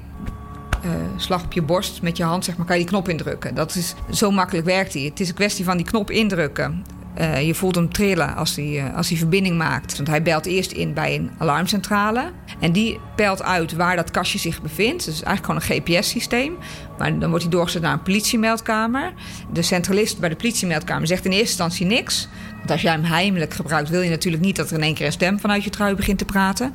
uh, 0.84 0.90
slag 1.16 1.44
op 1.44 1.52
je 1.52 1.62
borst 1.62 2.02
met 2.02 2.16
je 2.16 2.24
hand 2.24 2.44
zeg 2.44 2.56
maar, 2.56 2.66
kan 2.66 2.76
je 2.76 2.82
die 2.82 2.90
knop 2.90 3.08
indrukken. 3.08 3.54
Dat 3.54 3.74
is, 3.74 3.94
zo 4.10 4.30
makkelijk 4.30 4.66
werkt 4.66 4.92
hij. 4.92 5.02
Het 5.02 5.20
is 5.20 5.28
een 5.28 5.34
kwestie 5.34 5.64
van 5.64 5.76
die 5.76 5.86
knop 5.86 6.10
indrukken. 6.10 6.84
Uh, 7.20 7.46
je 7.46 7.54
voelt 7.54 7.74
hem 7.74 7.92
trillen 7.92 8.36
als 8.36 8.56
hij, 8.56 8.64
uh, 8.64 8.96
als 8.96 9.08
hij 9.08 9.18
verbinding 9.18 9.56
maakt. 9.56 9.96
Want 9.96 10.08
hij 10.08 10.22
belt 10.22 10.46
eerst 10.46 10.72
in 10.72 10.92
bij 10.92 11.14
een 11.14 11.30
alarmcentrale. 11.38 12.30
En 12.60 12.72
die 12.72 13.00
pelt 13.16 13.42
uit 13.42 13.72
waar 13.72 13.96
dat 13.96 14.10
kastje 14.10 14.38
zich 14.38 14.62
bevindt. 14.62 15.04
Dus 15.04 15.22
eigenlijk 15.22 15.44
gewoon 15.44 15.80
een 15.80 15.82
GPS-systeem. 15.82 16.56
Maar 16.98 17.18
dan 17.18 17.28
wordt 17.28 17.44
hij 17.44 17.52
doorgezet 17.52 17.82
naar 17.82 17.92
een 17.92 18.02
politiemeldkamer. 18.02 19.12
De 19.52 19.62
centralist 19.62 20.18
bij 20.18 20.28
de 20.28 20.36
politiemeldkamer 20.36 21.06
zegt 21.06 21.24
in 21.24 21.30
eerste 21.30 21.46
instantie 21.46 21.86
niks. 21.86 22.28
Want 22.58 22.70
als 22.70 22.82
jij 22.82 22.92
hem 22.92 23.04
heimelijk 23.04 23.54
gebruikt, 23.54 23.88
wil 23.88 24.00
je 24.00 24.10
natuurlijk 24.10 24.42
niet 24.42 24.56
dat 24.56 24.70
er 24.70 24.76
in 24.76 24.82
één 24.82 24.94
keer 24.94 25.06
een 25.06 25.12
stem 25.12 25.40
vanuit 25.40 25.64
je 25.64 25.70
trui 25.70 25.94
begint 25.94 26.18
te 26.18 26.24
praten. 26.24 26.74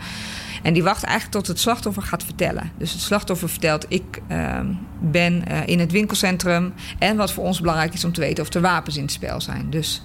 En 0.63 0.73
die 0.73 0.83
wacht 0.83 1.03
eigenlijk 1.03 1.35
tot 1.35 1.47
het 1.47 1.59
slachtoffer 1.59 2.03
gaat 2.03 2.23
vertellen. 2.23 2.71
Dus 2.77 2.91
het 2.91 3.01
slachtoffer 3.01 3.49
vertelt: 3.49 3.85
Ik 3.87 4.21
uh, 4.31 4.59
ben 4.99 5.43
uh, 5.51 5.67
in 5.67 5.79
het 5.79 5.91
winkelcentrum. 5.91 6.73
En 6.99 7.17
wat 7.17 7.31
voor 7.31 7.43
ons 7.43 7.59
belangrijk 7.59 7.93
is 7.93 8.03
om 8.03 8.13
te 8.13 8.21
weten 8.21 8.43
of 8.43 8.53
er 8.53 8.61
wapens 8.61 8.95
in 8.95 9.01
het 9.01 9.11
spel 9.11 9.41
zijn. 9.41 9.69
Dus 9.69 10.01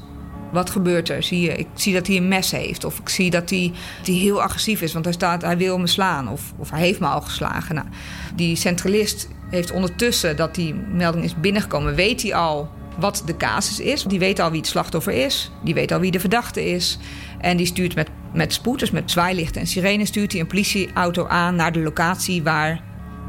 wat 0.54 0.70
gebeurt 0.70 1.08
er? 1.08 1.22
Zie 1.22 1.40
je, 1.40 1.56
ik 1.56 1.66
zie 1.74 1.94
dat 1.94 2.06
hij 2.06 2.16
een 2.16 2.28
mes 2.28 2.50
heeft. 2.50 2.84
Of 2.84 2.98
ik 2.98 3.08
zie 3.08 3.30
dat 3.30 3.50
hij, 3.50 3.72
heel 4.02 4.42
agressief 4.42 4.82
is, 4.82 4.92
want 4.92 5.04
hij, 5.04 5.14
staat, 5.14 5.42
hij 5.42 5.56
wil 5.56 5.78
me 5.78 5.86
slaan. 5.86 6.28
Of, 6.28 6.52
of 6.56 6.70
hij 6.70 6.80
heeft 6.80 7.00
me 7.00 7.06
al 7.06 7.20
geslagen. 7.20 7.74
Nou, 7.74 7.86
die 8.34 8.56
centralist 8.56 9.28
heeft 9.50 9.70
ondertussen 9.70 10.36
dat 10.36 10.54
die 10.54 10.74
melding 10.74 11.24
is 11.24 11.40
binnengekomen, 11.40 11.94
weet 11.94 12.22
hij 12.22 12.34
al 12.34 12.70
wat 12.98 13.22
de 13.26 13.36
casus 13.36 13.80
is. 13.80 14.02
Die 14.02 14.18
weet 14.18 14.40
al 14.40 14.50
wie 14.50 14.60
het 14.60 14.68
slachtoffer 14.68 15.12
is. 15.12 15.50
Die 15.64 15.74
weet 15.74 15.92
al 15.92 16.00
wie 16.00 16.10
de 16.10 16.20
verdachte 16.20 16.70
is. 16.70 16.98
En 17.40 17.56
die 17.56 17.66
stuurt 17.66 17.94
met, 17.94 18.08
met 18.32 18.52
spoed, 18.52 18.78
dus 18.78 18.90
met 18.90 19.10
zwaailichten 19.10 19.60
en 19.60 19.66
sirene, 19.66 20.06
stuurt 20.06 20.32
hij 20.32 20.40
een 20.40 20.46
politieauto 20.46 21.26
aan 21.26 21.54
naar 21.56 21.72
de 21.72 21.80
locatie 21.80 22.42
waar 22.42 22.82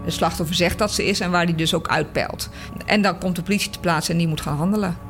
de 0.05 0.11
slachtoffer 0.11 0.55
zegt 0.55 0.77
dat 0.77 0.91
ze 0.93 1.05
is 1.05 1.19
en 1.19 1.31
waar 1.31 1.45
die 1.45 1.55
dus 1.55 1.73
ook 1.73 1.87
uitpeilt. 1.87 2.49
En 2.85 3.01
dan 3.01 3.19
komt 3.19 3.35
de 3.35 3.41
politie 3.41 3.71
te 3.71 3.79
plaatsen 3.79 4.13
en 4.13 4.19
die 4.19 4.27
moet 4.27 4.41
gaan 4.41 4.57
handelen. 4.57 5.04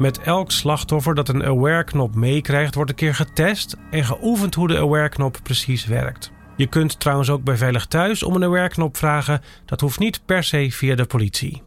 Met 0.00 0.20
elk 0.20 0.50
slachtoffer 0.50 1.14
dat 1.14 1.28
een 1.28 1.44
aware-knop 1.44 2.14
meekrijgt, 2.14 2.74
wordt 2.74 2.90
een 2.90 2.96
keer 2.96 3.14
getest 3.14 3.76
en 3.90 4.04
geoefend 4.04 4.54
hoe 4.54 4.68
de 4.68 4.78
aware-knop 4.78 5.38
precies 5.42 5.86
werkt. 5.86 6.30
Je 6.56 6.66
kunt 6.66 7.00
trouwens 7.00 7.30
ook 7.30 7.42
bij 7.44 7.56
Veilig 7.56 7.86
Thuis 7.86 8.22
om 8.22 8.34
een 8.34 8.44
aware-knop 8.44 8.96
vragen. 8.96 9.42
Dat 9.64 9.80
hoeft 9.80 9.98
niet 9.98 10.20
per 10.24 10.44
se 10.44 10.70
via 10.70 10.94
de 10.94 11.04
politie. 11.04 11.62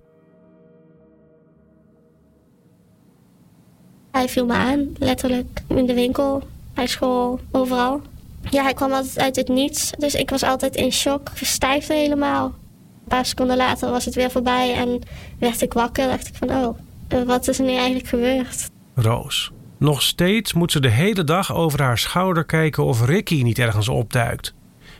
Hij 4.12 4.30
viel 4.30 4.46
me 4.46 4.54
aan, 4.54 4.96
letterlijk. 5.00 5.62
In 5.68 5.86
de 5.86 5.94
winkel, 5.94 6.44
bij 6.74 6.88
school, 6.88 7.40
overal. 7.52 8.02
Ja, 8.50 8.64
hij 8.64 8.74
kwam 8.74 8.92
altijd 8.92 9.20
uit 9.20 9.36
het 9.36 9.48
niets. 9.48 9.92
Dus 9.98 10.16
ik 10.16 10.30
was 10.30 10.44
altijd 10.44 10.76
in 10.76 10.92
shock, 10.92 11.30
verstijfde 11.34 11.94
helemaal. 11.94 12.46
Een 12.46 13.08
paar 13.08 13.26
seconden 13.26 13.58
later 13.58 13.90
was 13.92 14.06
het 14.06 14.16
weer 14.16 14.32
voorbij 14.32 14.74
en 14.74 15.02
werd 15.40 15.62
ik 15.62 15.74
wakker. 15.74 16.08
dacht 16.08 16.28
ik 16.28 16.36
van, 16.36 16.50
oh, 16.50 16.78
wat 17.26 17.48
is 17.48 17.60
er 17.60 17.66
nu 17.66 17.76
eigenlijk 17.76 18.08
gebeurd? 18.08 18.70
Roos. 18.96 19.52
Nog 19.78 20.02
steeds 20.02 20.54
moet 20.54 20.72
ze 20.72 20.80
de 20.80 20.90
hele 20.90 21.24
dag 21.24 21.54
over 21.54 21.82
haar 21.82 21.98
schouder 21.98 22.46
kijken 22.46 22.84
of 22.84 23.06
Ricky 23.06 23.42
niet 23.42 23.60
ergens 23.60 23.90
opduikt. 23.90 24.54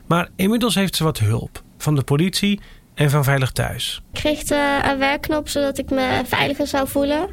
Maar 0.08 0.30
inmiddels 0.36 0.76
heeft 0.76 0.96
ze 0.96 1.04
wat 1.04 1.20
hulp 1.20 1.64
van 1.78 1.96
de 1.96 2.04
politie 2.04 2.60
en 2.94 3.10
van 3.10 3.24
Veilig 3.24 3.52
Thuis. 3.52 4.02
Ik 4.14 4.20
kreeg 4.20 4.50
een 4.92 4.98
werkknop 4.98 5.50
zodat 5.50 5.78
ik 5.78 5.90
me 5.90 6.22
veiliger 6.26 6.68
zou 6.68 6.88
voelen. 6.88 7.30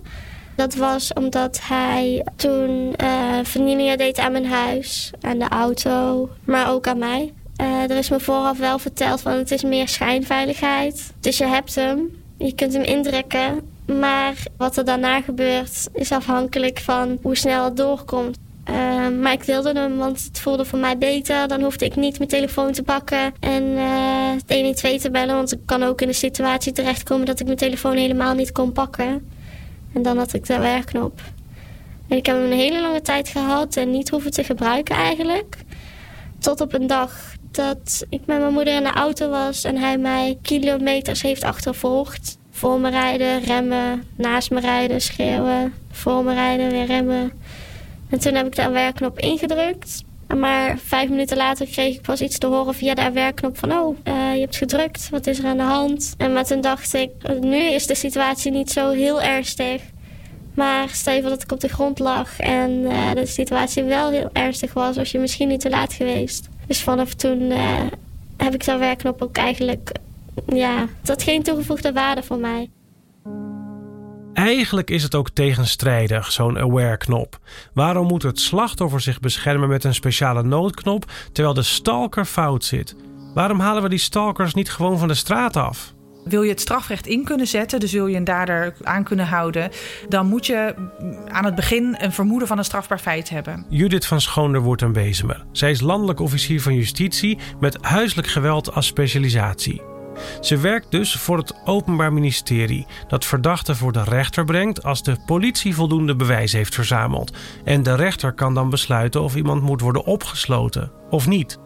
Dat 0.57 0.75
was 0.75 1.13
omdat 1.13 1.61
hij 1.63 2.27
toen 2.37 2.95
uh, 3.03 3.39
vernielingen 3.43 3.99
deed 3.99 4.19
aan 4.19 4.33
mijn 4.33 4.47
huis, 4.47 5.11
aan 5.21 5.39
de 5.39 5.49
auto, 5.49 6.29
maar 6.45 6.71
ook 6.71 6.87
aan 6.87 6.99
mij. 6.99 7.33
Uh, 7.61 7.83
er 7.83 7.97
is 7.97 8.11
me 8.11 8.21
vooraf 8.21 8.59
wel 8.59 8.79
verteld 8.79 9.21
van 9.21 9.33
het 9.33 9.51
is 9.51 9.63
meer 9.63 9.89
schijnveiligheid. 9.89 11.13
Dus 11.21 11.39
je 11.39 11.47
hebt 11.47 11.75
hem, 11.75 12.09
je 12.39 12.55
kunt 12.55 12.73
hem 12.73 12.83
indrukken. 12.83 13.70
Maar 13.99 14.43
wat 14.57 14.77
er 14.77 14.85
daarna 14.85 15.21
gebeurt 15.21 15.89
is 15.93 16.13
afhankelijk 16.13 16.79
van 16.79 17.19
hoe 17.23 17.37
snel 17.37 17.65
het 17.65 17.77
doorkomt. 17.77 18.39
Uh, 18.71 19.09
maar 19.09 19.33
ik 19.33 19.43
wilde 19.43 19.73
hem, 19.73 19.97
want 19.97 20.25
het 20.25 20.41
voelde 20.41 20.65
voor 20.65 20.79
mij 20.79 20.99
beter. 20.99 21.49
Dan 21.49 21.63
hoefde 21.63 21.85
ik 21.85 21.97
niet 21.97 22.19
mijn 22.19 22.31
telefoon 22.31 22.73
te 22.73 22.83
pakken 22.83 23.35
en 23.41 23.63
uh, 23.63 24.31
het 24.33 24.53
112 24.55 25.01
te 25.01 25.11
bellen. 25.11 25.35
Want 25.35 25.53
ik 25.53 25.59
kan 25.67 25.83
ook 25.83 26.01
in 26.01 26.09
een 26.09 26.15
situatie 26.15 26.73
terechtkomen 26.73 27.27
dat 27.27 27.41
ik 27.41 27.47
mijn 27.47 27.59
telefoon 27.59 27.97
helemaal 27.97 28.35
niet 28.35 28.53
kon 28.53 28.73
pakken. 28.73 29.31
En 29.93 30.03
dan 30.03 30.19
had 30.19 30.33
ik 30.33 30.47
de 30.47 30.59
werkknop. 30.59 31.21
En 32.09 32.17
ik 32.17 32.27
heb 32.27 32.37
hem 32.37 32.45
een 32.45 32.59
hele 32.59 32.81
lange 32.81 33.03
tijd 33.03 33.29
gehad 33.29 33.77
en 33.77 33.91
niet 33.91 34.11
hoeven 34.11 34.31
te 34.31 34.45
gebruiken 34.45 34.97
eigenlijk. 34.97 35.57
Tot 36.39 36.61
op 36.61 36.73
een 36.73 36.87
dag 36.87 37.35
dat 37.51 38.05
ik 38.09 38.27
met 38.27 38.39
mijn 38.39 38.53
moeder 38.53 38.75
in 38.75 38.83
de 38.83 38.93
auto 38.93 39.31
was 39.31 39.65
en 39.65 39.77
hij 39.77 39.99
mij 39.99 40.39
kilometers 40.43 41.23
heeft 41.23 41.43
achtervolgd. 41.43 42.39
Voor 42.61 42.81
me 42.81 42.91
rijden, 42.91 43.41
remmen, 43.43 44.05
naast 44.17 44.51
me 44.51 44.61
rijden, 44.61 45.01
schreeuwen, 45.01 45.75
voor 45.91 46.25
me 46.25 46.35
rijden, 46.35 46.71
weer 46.71 46.87
remmen. 46.87 47.33
En 48.09 48.19
toen 48.19 48.35
heb 48.35 48.47
ik 48.47 48.55
de 48.55 48.69
werkknop 48.69 49.19
ingedrukt. 49.19 50.05
Maar 50.37 50.79
vijf 50.79 51.09
minuten 51.09 51.37
later 51.37 51.67
kreeg 51.67 51.95
ik 51.95 52.03
pas 52.03 52.21
iets 52.21 52.39
te 52.39 52.47
horen 52.47 52.75
via 52.75 52.95
de 52.95 53.11
werkknop 53.11 53.59
van... 53.59 53.73
oh, 53.73 53.97
uh, 54.05 54.35
je 54.35 54.41
hebt 54.41 54.57
gedrukt, 54.57 55.09
wat 55.11 55.27
is 55.27 55.39
er 55.39 55.45
aan 55.45 55.57
de 55.57 55.63
hand? 55.63 56.15
En 56.19 56.33
maar 56.33 56.45
toen 56.45 56.61
dacht 56.61 56.95
ik, 56.95 57.11
nu 57.41 57.59
is 57.59 57.87
de 57.87 57.95
situatie 57.95 58.51
niet 58.53 58.71
zo 58.71 58.91
heel 58.91 59.23
ernstig. 59.23 59.83
Maar 60.55 60.89
stel 60.89 61.15
je 61.15 61.21
voor 61.21 61.31
dat 61.31 61.43
ik 61.43 61.53
op 61.53 61.61
de 61.61 61.69
grond 61.69 61.99
lag 61.99 62.41
en 62.41 62.71
uh, 62.71 63.13
de 63.15 63.27
situatie 63.27 63.83
wel 63.83 64.11
heel 64.11 64.31
ernstig 64.33 64.73
was... 64.73 64.97
was 64.97 65.11
je 65.11 65.19
misschien 65.19 65.49
niet 65.49 65.61
te 65.61 65.71
laat 65.71 65.93
geweest. 65.93 66.49
Dus 66.67 66.81
vanaf 66.81 67.15
toen 67.15 67.41
uh, 67.41 67.81
heb 68.37 68.55
ik 68.55 68.65
de 68.65 68.77
werkknop 68.77 69.23
ook 69.23 69.37
eigenlijk... 69.37 69.93
ja, 70.47 70.87
dat 71.03 71.23
geen 71.23 71.43
toegevoegde 71.43 71.93
waarde 71.93 72.23
voor 72.23 72.39
mij. 72.39 72.71
Eigenlijk 74.33 74.91
is 74.91 75.03
het 75.03 75.15
ook 75.15 75.31
tegenstrijdig, 75.31 76.33
zo'n 76.33 76.59
aware-knop. 76.59 77.39
Waarom 77.75 78.07
moet 78.07 78.23
het 78.23 78.41
slachtoffer 78.41 79.01
zich 79.01 79.21
beschermen 79.21 79.69
met 79.69 79.85
een 79.85 79.95
speciale 79.95 80.43
noodknop 80.43 81.13
terwijl 81.33 81.55
de 81.55 81.63
stalker 81.63 82.25
fout 82.25 82.65
zit? 82.65 82.97
Waarom 83.35 83.61
halen 83.61 83.83
we 83.83 83.89
die 83.89 83.99
stalkers 83.99 84.55
niet 84.55 84.71
gewoon 84.71 84.99
van 84.99 85.09
de 85.09 85.15
straat 85.15 85.57
af? 85.57 85.95
Wil 86.25 86.43
je 86.43 86.51
het 86.51 86.61
strafrecht 86.61 87.07
in 87.07 87.25
kunnen 87.25 87.47
zetten, 87.47 87.81
dus 87.81 87.93
wil 87.93 88.07
je 88.07 88.17
een 88.17 88.25
dader 88.25 88.75
aan 88.83 89.05
kunnen 89.05 89.27
houden, 89.27 89.71
dan 90.09 90.27
moet 90.27 90.47
je 90.47 90.75
aan 91.29 91.45
het 91.45 91.55
begin 91.55 91.97
een 91.99 92.13
vermoeden 92.13 92.49
van 92.49 92.59
een 92.59 92.65
strafbaar 92.65 92.99
feit 92.99 93.29
hebben. 93.29 93.67
Judith 93.69 94.07
van 94.07 94.21
Schoonder 94.21 94.61
wordt 94.61 94.83
een 94.83 94.93
Bezemer. 94.93 95.45
Zij 95.53 95.71
is 95.71 95.81
landelijk 95.81 96.21
officier 96.21 96.63
van 96.63 96.75
justitie 96.75 97.39
met 97.61 97.79
huiselijk 97.81 98.29
geweld 98.29 98.75
als 98.75 98.87
specialisatie. 98.87 99.90
Ze 100.41 100.57
werkt 100.57 100.91
dus 100.91 101.17
voor 101.17 101.39
het 101.39 101.55
Openbaar 101.65 102.13
Ministerie, 102.13 102.87
dat 103.09 103.25
verdachten 103.25 103.77
voor 103.77 103.93
de 103.93 104.05
rechter 104.05 104.45
brengt 104.45 104.85
als 104.85 105.03
de 105.03 105.17
politie 105.27 105.75
voldoende 105.75 106.17
bewijs 106.17 106.53
heeft 106.53 106.75
verzameld. 106.75 107.37
En 107.65 107.83
de 107.83 107.95
rechter 107.95 108.33
kan 108.33 108.55
dan 108.55 108.71
besluiten 108.71 109.23
of 109.23 109.37
iemand 109.37 109.63
moet 109.63 109.81
worden 109.81 110.05
opgesloten 110.05 110.93
of 111.11 111.27
niet. 111.27 111.59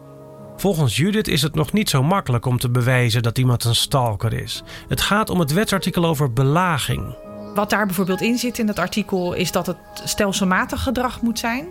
Volgens 0.57 0.95
Judith 0.95 1.27
is 1.27 1.41
het 1.41 1.55
nog 1.55 1.73
niet 1.73 1.89
zo 1.89 2.03
makkelijk 2.03 2.45
om 2.45 2.57
te 2.57 2.69
bewijzen 2.69 3.23
dat 3.23 3.37
iemand 3.37 3.63
een 3.63 3.75
stalker 3.75 4.33
is. 4.33 4.63
Het 4.87 5.01
gaat 5.01 5.29
om 5.29 5.39
het 5.39 5.53
wetsartikel 5.53 6.05
over 6.05 6.33
belaging. 6.33 7.15
Wat 7.55 7.69
daar 7.69 7.85
bijvoorbeeld 7.85 8.21
in 8.21 8.37
zit 8.37 8.59
in 8.59 8.65
dat 8.65 8.79
artikel 8.79 9.33
is 9.33 9.51
dat 9.51 9.67
het 9.67 9.77
stelselmatig 10.03 10.83
gedrag 10.83 11.21
moet 11.21 11.39
zijn. 11.39 11.67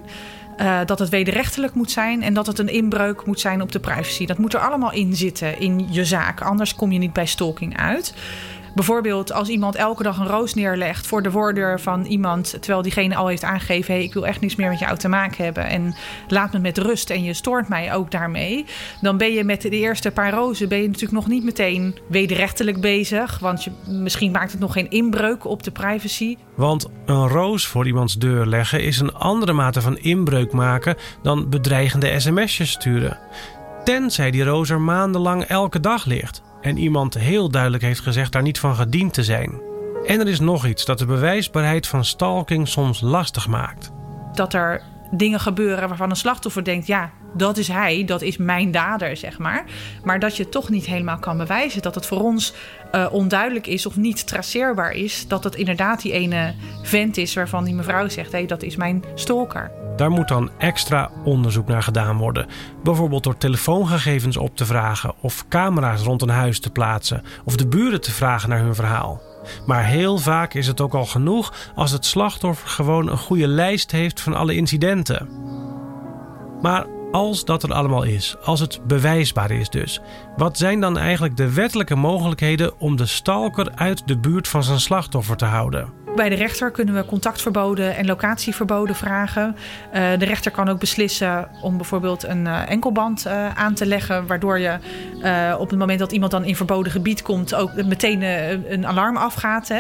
Uh, 0.61 0.81
dat 0.85 0.99
het 0.99 1.09
wederrechtelijk 1.09 1.75
moet 1.75 1.91
zijn 1.91 2.23
en 2.23 2.35
dat 2.35 2.47
het 2.47 2.59
een 2.59 2.69
inbreuk 2.69 3.27
moet 3.27 3.41
zijn 3.41 3.63
op 3.63 3.73
de 3.73 3.81
privacy. 3.81 4.27
Dat 4.27 4.39
moet 4.39 4.55
er 4.55 4.61
allemaal 4.61 4.93
in 4.93 5.17
zitten 5.17 5.61
in 5.61 5.87
je 5.91 6.05
zaak. 6.05 6.41
Anders 6.41 6.75
kom 6.75 6.93
je 6.93 6.99
niet 6.99 7.13
bij 7.13 7.27
stalking 7.27 7.77
uit. 7.77 8.15
Bijvoorbeeld 8.75 9.33
als 9.33 9.49
iemand 9.49 9.75
elke 9.75 10.03
dag 10.03 10.19
een 10.19 10.27
roos 10.27 10.55
neerlegt 10.55 11.07
voor 11.07 11.23
de 11.23 11.31
voordeur 11.31 11.81
van 11.81 12.05
iemand, 12.05 12.51
terwijl 12.51 12.83
diegene 12.83 13.17
al 13.17 13.27
heeft 13.27 13.45
aangegeven: 13.45 13.95
hey, 13.95 14.03
ik 14.03 14.13
wil 14.13 14.27
echt 14.27 14.41
niets 14.41 14.57
meer 14.57 14.69
met 14.69 14.79
jou 14.79 14.97
te 14.97 15.09
maken 15.09 15.45
hebben 15.45 15.67
en 15.67 15.95
laat 16.29 16.53
me 16.53 16.59
met 16.59 16.79
rust 16.79 17.11
en 17.11 17.25
je 17.25 17.35
stoort 17.35 17.69
mij 17.69 17.95
ook 17.95 18.11
daarmee. 18.11 18.65
Dan 19.01 19.17
ben 19.17 19.33
je 19.33 19.45
met 19.45 19.63
de 19.63 19.71
eerste 19.71 20.11
paar 20.11 20.33
rozen 20.33 20.69
ben 20.69 20.79
je 20.79 20.87
natuurlijk 20.87 21.13
nog 21.13 21.29
niet 21.29 21.45
meteen 21.45 21.99
wederrechtelijk 22.09 22.81
bezig, 22.81 23.39
want 23.39 23.65
je, 23.65 23.71
misschien 23.87 24.31
maakt 24.31 24.53
het 24.53 24.61
nog 24.61 24.73
geen 24.73 24.91
inbreuk 24.91 25.45
op 25.45 25.63
de 25.63 25.71
privacy. 25.71 26.37
Want 26.55 26.91
een 27.07 27.29
roos 27.29 27.67
voor 27.67 27.87
iemands 27.87 28.15
deur 28.15 28.47
leggen 28.47 28.83
is 28.83 29.01
een 29.01 29.15
andere 29.15 29.53
mate 29.53 29.81
van 29.81 29.99
inbreuk 29.99 30.53
maken 30.53 30.97
dan 31.23 31.49
bedreigende 31.49 32.21
sms'jes 32.21 32.71
sturen. 32.71 33.19
Tenzij 33.85 34.31
die 34.31 34.45
roos 34.45 34.71
er 34.71 34.81
maandenlang 34.81 35.43
elke 35.43 35.81
dag 35.81 36.05
ligt 36.05 36.43
en 36.65 36.79
iemand 36.79 37.15
heel 37.15 37.51
duidelijk 37.51 37.83
heeft 37.83 38.01
gezegd 38.01 38.33
daar 38.33 38.43
niet 38.43 38.59
van 38.59 38.75
gediend 38.75 39.15
te 39.15 39.25
zijn. 39.25 39.61
En 40.07 40.21
er 40.21 40.29
is 40.29 40.41
nog 40.41 40.67
iets 40.67 40.85
dat 40.85 40.99
de 40.99 41.07
bewijsbaarheid 41.07 41.87
van 41.87 42.05
stalking 42.05 42.69
soms 42.69 43.01
lastig 43.01 43.49
maakt. 43.49 43.93
Dat 44.33 44.55
er 44.55 44.83
dingen 45.11 45.41
gebeuren 45.41 45.89
waarvan 45.89 46.11
een 46.11 46.17
slachtoffer 46.17 46.65
denkt: 46.65 46.87
ja, 46.87 47.11
dat 47.35 47.57
is 47.57 47.69
hij, 47.69 48.05
dat 48.05 48.23
is 48.23 48.37
mijn 48.37 48.71
dader, 48.71 49.17
zeg 49.17 49.39
maar. 49.39 49.65
Maar 50.05 50.19
dat 50.19 50.37
je 50.37 50.49
toch 50.49 50.69
niet 50.69 50.87
helemaal 50.87 51.19
kan 51.19 51.37
bewijzen. 51.37 51.83
Dat 51.83 51.95
het 51.95 52.07
voor 52.07 52.21
ons 52.21 52.55
uh, 52.93 53.07
onduidelijk 53.11 53.67
is 53.67 53.87
of 53.87 53.97
niet 53.97 54.27
traceerbaar 54.27 54.93
is. 54.93 55.29
Dat 55.29 55.45
het 55.45 55.55
inderdaad 55.55 56.03
die 56.03 56.13
ene 56.13 56.55
vent 56.83 57.17
is 57.17 57.35
waarvan 57.35 57.65
die 57.65 57.75
mevrouw 57.75 58.09
zegt: 58.09 58.33
hé, 58.33 58.39
hey, 58.39 58.47
dat 58.47 58.63
is 58.63 58.77
mijn 58.77 59.05
stalker. 59.15 59.71
Daar 59.97 60.11
moet 60.11 60.29
dan 60.29 60.51
extra 60.59 61.11
onderzoek 61.25 61.67
naar 61.67 61.83
gedaan 61.83 62.17
worden. 62.17 62.47
Bijvoorbeeld 62.83 63.23
door 63.23 63.37
telefoongegevens 63.37 64.37
op 64.37 64.57
te 64.57 64.67
vragen, 64.67 65.15
of 65.21 65.45
camera's 65.49 66.03
rond 66.03 66.23
een 66.23 66.29
huis 66.29 66.61
te 66.61 66.71
plaatsen, 66.71 67.23
of 67.45 67.57
de 67.57 67.67
buren 67.67 68.01
te 68.01 68.13
vragen 68.13 68.49
naar 68.49 68.61
hun 68.61 68.75
verhaal. 68.75 69.21
Maar 69.67 69.85
heel 69.85 70.19
vaak 70.19 70.55
is 70.55 70.67
het 70.67 70.81
ook 70.81 70.95
al 70.95 71.05
genoeg 71.05 71.73
als 71.75 71.91
het 71.91 72.07
slachtoffer 72.07 72.69
gewoon 72.69 73.09
een 73.09 73.19
goede 73.19 73.47
lijst 73.47 73.91
heeft 73.91 74.21
van 74.21 74.35
alle 74.35 74.55
incidenten. 74.55 75.29
Maar 76.63 76.87
als 77.15 77.45
dat 77.45 77.63
er 77.63 77.73
allemaal 77.73 78.03
is, 78.03 78.37
als 78.43 78.61
het 78.61 78.81
bewijsbaar 78.87 79.51
is 79.51 79.71
dus, 79.71 80.01
wat 80.37 80.59
zijn 80.59 80.81
dan 80.81 80.99
eigenlijk 80.99 81.37
de 81.37 81.53
wettelijke 81.53 81.95
mogelijkheden 81.95 82.81
om 82.81 82.97
de 82.97 83.07
stalker 83.07 83.73
uit 83.75 84.09
de 84.09 84.19
buurt 84.19 84.49
van 84.49 84.63
zijn 84.63 84.81
slachtoffer 84.81 85.37
te 85.37 85.45
houden? 85.45 85.93
Bij 86.17 86.29
de 86.29 86.35
rechter 86.35 86.71
kunnen 86.71 86.95
we 86.95 87.05
contactverboden 87.05 87.97
en 87.97 88.07
locatieverboden 88.07 88.97
vragen. 88.97 89.57
Uh, 89.95 90.19
de 90.19 90.25
rechter 90.25 90.51
kan 90.51 90.69
ook 90.69 90.79
beslissen 90.79 91.49
om 91.63 91.77
bijvoorbeeld 91.77 92.25
een 92.25 92.45
uh, 92.45 92.71
enkelband 92.71 93.27
uh, 93.27 93.55
aan 93.55 93.75
te 93.75 93.87
leggen, 93.87 94.27
waardoor 94.27 94.59
je 94.59 94.79
op 95.59 95.71
het 95.71 95.79
moment 95.79 95.99
dat 95.99 96.13
iemand 96.13 96.31
dan 96.31 96.45
in 96.45 96.57
verboden 96.57 96.93
gebied 96.93 97.23
komt, 97.23 97.55
ook 97.55 97.85
meteen 97.85 98.23
een 98.73 98.87
alarm 98.87 99.17
afgaat. 99.17 99.73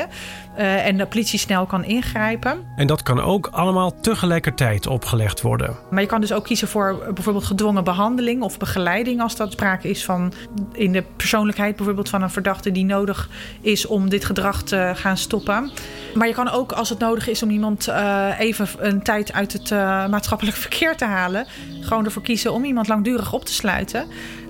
En 0.56 0.96
de 0.96 1.06
politie 1.06 1.38
snel 1.38 1.66
kan 1.66 1.84
ingrijpen. 1.84 2.58
En 2.76 2.86
dat 2.86 3.02
kan 3.02 3.20
ook 3.20 3.48
allemaal 3.52 4.00
tegelijkertijd 4.00 4.86
opgelegd 4.86 5.40
worden. 5.40 5.76
Maar 5.90 6.00
je 6.00 6.06
kan 6.06 6.20
dus 6.20 6.32
ook 6.32 6.44
kiezen 6.44 6.68
voor 6.68 7.12
bijvoorbeeld 7.14 7.44
gedwongen 7.44 7.84
behandeling 7.84 8.42
of 8.42 8.58
begeleiding 8.58 9.20
als 9.20 9.36
dat 9.36 9.52
sprake 9.52 9.88
is 9.88 10.04
van 10.04 10.32
in 10.72 10.92
de 10.92 11.04
persoonlijkheid 11.16 11.76
bijvoorbeeld 11.76 12.08
van 12.08 12.22
een 12.22 12.30
verdachte 12.30 12.72
die 12.72 12.84
nodig 12.84 13.28
is 13.60 13.86
om 13.86 14.08
dit 14.08 14.24
gedrag 14.24 14.62
te 14.62 14.92
gaan 14.94 15.16
stoppen. 15.16 15.70
Maar 16.14 16.26
je 16.26 16.34
kan 16.34 16.50
ook, 16.50 16.72
als 16.72 16.88
het 16.88 16.98
nodig 16.98 17.28
is 17.28 17.42
om 17.42 17.50
iemand 17.50 17.88
uh, 17.88 18.28
even 18.38 18.68
een 18.78 19.02
tijd 19.02 19.32
uit 19.32 19.52
het 19.52 19.70
uh, 19.70 19.78
maatschappelijk 20.08 20.56
verkeer 20.66 20.96
te 20.96 21.04
halen, 21.04 21.46
gewoon 21.80 22.04
ervoor 22.04 22.22
kiezen 22.22 22.52
om 22.52 22.64
iemand 22.64 22.88
langdurig 22.88 23.32
op 23.32 23.44
te 23.44 23.52
sluiten. 23.52 24.06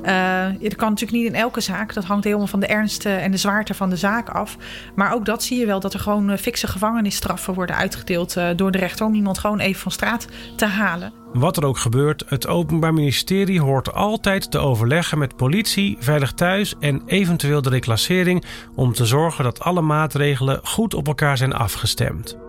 Uh, 0.06 0.70
kan 0.76 0.88
natuurlijk 0.88 1.22
niet 1.22 1.26
in 1.26 1.34
elke 1.34 1.60
zaak. 1.60 1.94
Dat 1.94 2.04
hangt 2.04 2.24
helemaal 2.24 2.46
van 2.46 2.60
de 2.60 2.66
ernst 2.66 3.06
en 3.06 3.30
de 3.30 3.36
zwaarte 3.36 3.74
van 3.74 3.90
de 3.90 3.96
zaak 3.96 4.28
af. 4.28 4.56
Maar 4.94 5.12
ook 5.12 5.24
dat 5.24 5.42
zie 5.42 5.58
je 5.58 5.66
wel, 5.66 5.80
dat 5.80 5.94
er 5.94 6.00
gewoon 6.00 6.38
fikse 6.38 6.66
gevangenisstraffen 6.66 7.54
worden 7.54 7.76
uitgedeeld 7.76 8.36
door 8.56 8.70
de 8.70 8.78
rechter 8.78 9.06
om 9.06 9.14
iemand 9.14 9.38
gewoon 9.38 9.58
even 9.58 9.80
van 9.80 9.92
straat 9.92 10.26
te 10.56 10.66
halen. 10.66 11.12
Wat 11.32 11.56
er 11.56 11.64
ook 11.64 11.78
gebeurt, 11.78 12.24
het 12.28 12.46
Openbaar 12.46 12.94
Ministerie 12.94 13.60
hoort 13.60 13.92
altijd 13.92 14.50
te 14.50 14.58
overleggen 14.58 15.18
met 15.18 15.36
politie, 15.36 15.96
Veilig 16.00 16.32
Thuis 16.32 16.74
en 16.80 17.02
eventueel 17.06 17.62
de 17.62 17.70
reclassering 17.70 18.44
om 18.74 18.92
te 18.92 19.06
zorgen 19.06 19.44
dat 19.44 19.60
alle 19.60 19.80
maatregelen 19.80 20.60
goed 20.62 20.94
op 20.94 21.06
elkaar 21.06 21.36
zijn 21.36 21.52
afgestemd. 21.52 22.43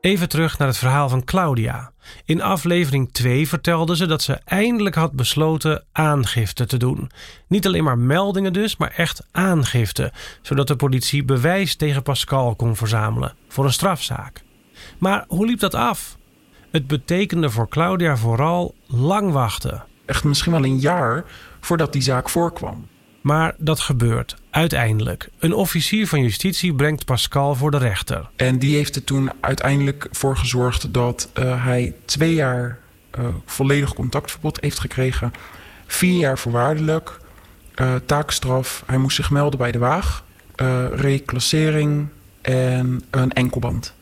Even 0.00 0.28
terug 0.28 0.58
naar 0.58 0.68
het 0.68 0.76
verhaal 0.76 1.08
van 1.08 1.24
Claudia. 1.24 1.92
In 2.24 2.42
aflevering 2.42 3.12
2 3.12 3.48
vertelde 3.48 3.96
ze 3.96 4.06
dat 4.06 4.22
ze 4.22 4.40
eindelijk 4.44 4.94
had 4.94 5.12
besloten 5.12 5.84
aangifte 5.92 6.66
te 6.66 6.76
doen. 6.76 7.10
Niet 7.46 7.66
alleen 7.66 7.84
maar 7.84 7.98
meldingen 7.98 8.52
dus, 8.52 8.76
maar 8.76 8.90
echt 8.96 9.26
aangifte, 9.30 10.12
zodat 10.42 10.66
de 10.66 10.76
politie 10.76 11.24
bewijs 11.24 11.76
tegen 11.76 12.02
Pascal 12.02 12.54
kon 12.54 12.76
verzamelen 12.76 13.34
voor 13.48 13.64
een 13.64 13.72
strafzaak. 13.72 14.42
Maar 14.98 15.24
hoe 15.28 15.46
liep 15.46 15.60
dat 15.60 15.74
af? 15.74 16.16
Het 16.70 16.86
betekende 16.86 17.50
voor 17.50 17.68
Claudia 17.68 18.16
vooral 18.16 18.74
lang 18.86 19.32
wachten. 19.32 19.84
Echt 20.06 20.24
misschien 20.24 20.52
wel 20.52 20.64
een 20.64 20.78
jaar 20.78 21.24
voordat 21.60 21.92
die 21.92 22.02
zaak 22.02 22.28
voorkwam. 22.28 22.88
Maar 23.20 23.54
dat 23.58 23.80
gebeurt 23.80 24.36
uiteindelijk. 24.50 25.28
Een 25.38 25.54
officier 25.54 26.06
van 26.06 26.22
justitie 26.22 26.74
brengt 26.74 27.04
Pascal 27.04 27.54
voor 27.54 27.70
de 27.70 27.78
rechter. 27.78 28.28
En 28.36 28.58
die 28.58 28.76
heeft 28.76 28.96
er 28.96 29.04
toen 29.04 29.30
uiteindelijk 29.40 30.08
voor 30.10 30.36
gezorgd 30.36 30.94
dat 30.94 31.30
uh, 31.38 31.64
hij 31.64 31.94
twee 32.04 32.34
jaar 32.34 32.78
uh, 33.18 33.24
volledig 33.44 33.94
contactverbod 33.94 34.60
heeft 34.60 34.80
gekregen. 34.80 35.32
Vier 35.86 36.18
jaar 36.18 36.38
voorwaardelijk, 36.38 37.20
uh, 37.76 37.94
taakstraf. 38.06 38.82
Hij 38.86 38.98
moest 38.98 39.16
zich 39.16 39.30
melden 39.30 39.58
bij 39.58 39.72
de 39.72 39.78
Waag, 39.78 40.24
reclassering 40.92 42.08
en 42.40 43.02
een 43.10 43.32
enkelband. 43.32 43.94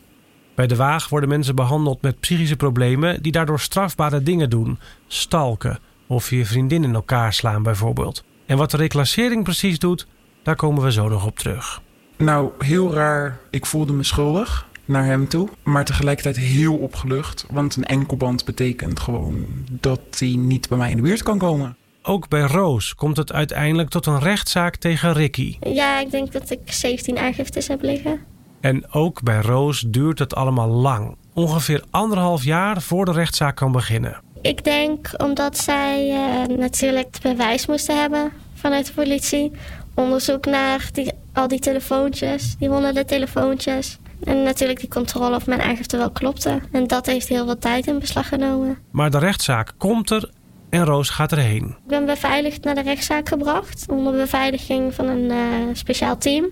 Bij 0.55 0.67
de 0.67 0.75
Waag 0.75 1.09
worden 1.09 1.29
mensen 1.29 1.55
behandeld 1.55 2.01
met 2.01 2.19
psychische 2.19 2.55
problemen 2.55 3.21
die 3.21 3.31
daardoor 3.31 3.59
strafbare 3.59 4.23
dingen 4.23 4.49
doen. 4.49 4.79
Stalken 5.07 5.79
of 6.07 6.29
je 6.29 6.45
vriendin 6.45 6.83
in 6.83 6.93
elkaar 6.93 7.33
slaan 7.33 7.63
bijvoorbeeld. 7.63 8.23
En 8.45 8.57
wat 8.57 8.71
de 8.71 8.77
reclassering 8.77 9.43
precies 9.43 9.79
doet, 9.79 10.07
daar 10.49 10.57
komen 10.57 10.83
we 10.83 10.91
zo 10.91 11.09
nog 11.09 11.25
op 11.25 11.39
terug. 11.39 11.81
Nou, 12.17 12.51
heel 12.57 12.93
raar. 12.93 13.37
Ik 13.49 13.65
voelde 13.65 13.93
me 13.93 14.03
schuldig 14.03 14.67
naar 14.85 15.05
hem 15.05 15.27
toe. 15.27 15.49
Maar 15.63 15.85
tegelijkertijd 15.85 16.37
heel 16.37 16.75
opgelucht. 16.75 17.45
Want 17.51 17.75
een 17.75 17.85
enkelband 17.85 18.45
betekent 18.45 18.99
gewoon 18.99 19.45
dat 19.71 20.01
hij 20.17 20.35
niet 20.37 20.69
bij 20.69 20.77
mij 20.77 20.89
in 20.89 20.95
de 20.95 21.01
buurt 21.01 21.23
kan 21.23 21.37
komen. 21.37 21.77
Ook 22.01 22.27
bij 22.27 22.41
Roos 22.41 22.95
komt 22.95 23.17
het 23.17 23.31
uiteindelijk 23.31 23.89
tot 23.89 24.05
een 24.05 24.19
rechtszaak 24.19 24.75
tegen 24.75 25.13
Ricky. 25.13 25.57
Ja, 25.59 25.99
ik 25.99 26.11
denk 26.11 26.31
dat 26.31 26.51
ik 26.51 26.59
17 26.65 27.17
aangiftes 27.17 27.67
heb 27.67 27.81
liggen. 27.81 28.19
En 28.61 28.93
ook 28.93 29.23
bij 29.23 29.41
Roos 29.41 29.85
duurt 29.87 30.19
het 30.19 30.35
allemaal 30.35 30.69
lang. 30.69 31.15
Ongeveer 31.33 31.83
anderhalf 31.89 32.43
jaar 32.43 32.81
voor 32.81 33.05
de 33.05 33.11
rechtszaak 33.11 33.55
kan 33.55 33.71
beginnen. 33.71 34.21
Ik 34.41 34.63
denk 34.63 35.09
omdat 35.17 35.57
zij 35.57 36.09
uh, 36.09 36.57
natuurlijk 36.57 37.17
bewijs 37.21 37.65
moesten 37.65 37.99
hebben 37.99 38.31
vanuit 38.59 38.85
de 38.85 38.93
politie. 38.93 39.51
Onderzoek 39.99 40.45
naar 40.45 40.89
die, 40.93 41.11
al 41.33 41.47
die 41.47 41.59
telefoontjes, 41.59 42.55
die 42.59 42.69
honderden 42.69 43.05
telefoontjes. 43.05 43.97
En 44.23 44.43
natuurlijk 44.43 44.79
die 44.79 44.89
controle 44.89 45.35
of 45.35 45.45
mijn 45.45 45.61
aangifte 45.61 45.97
wel 45.97 46.11
klopte. 46.11 46.59
En 46.71 46.87
dat 46.87 47.05
heeft 47.05 47.27
heel 47.27 47.45
veel 47.45 47.57
tijd 47.57 47.87
in 47.87 47.99
beslag 47.99 48.27
genomen. 48.27 48.77
Maar 48.91 49.11
de 49.11 49.17
rechtszaak 49.17 49.73
komt 49.77 50.09
er 50.09 50.31
en 50.69 50.85
Roos 50.85 51.09
gaat 51.09 51.31
erheen. 51.31 51.63
Ik 51.63 51.87
ben 51.87 52.05
beveiligd 52.05 52.63
naar 52.63 52.75
de 52.75 52.81
rechtszaak 52.81 53.27
gebracht 53.27 53.85
onder 53.89 54.13
beveiliging 54.13 54.93
van 54.93 55.07
een 55.07 55.31
uh, 55.31 55.73
speciaal 55.73 56.17
team. 56.17 56.45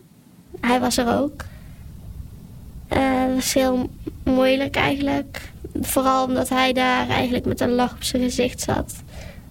Hij 0.61 0.79
was 0.79 0.97
er 0.97 1.19
ook. 1.19 1.43
Uh, 2.93 3.25
dat 3.25 3.35
was 3.35 3.53
heel 3.53 3.89
moeilijk 4.23 4.75
eigenlijk. 4.75 5.51
Vooral 5.81 6.25
omdat 6.25 6.49
hij 6.49 6.73
daar 6.73 7.09
eigenlijk 7.09 7.45
met 7.45 7.61
een 7.61 7.71
lach 7.71 7.93
op 7.93 8.03
zijn 8.03 8.23
gezicht 8.23 8.61
zat. 8.61 8.93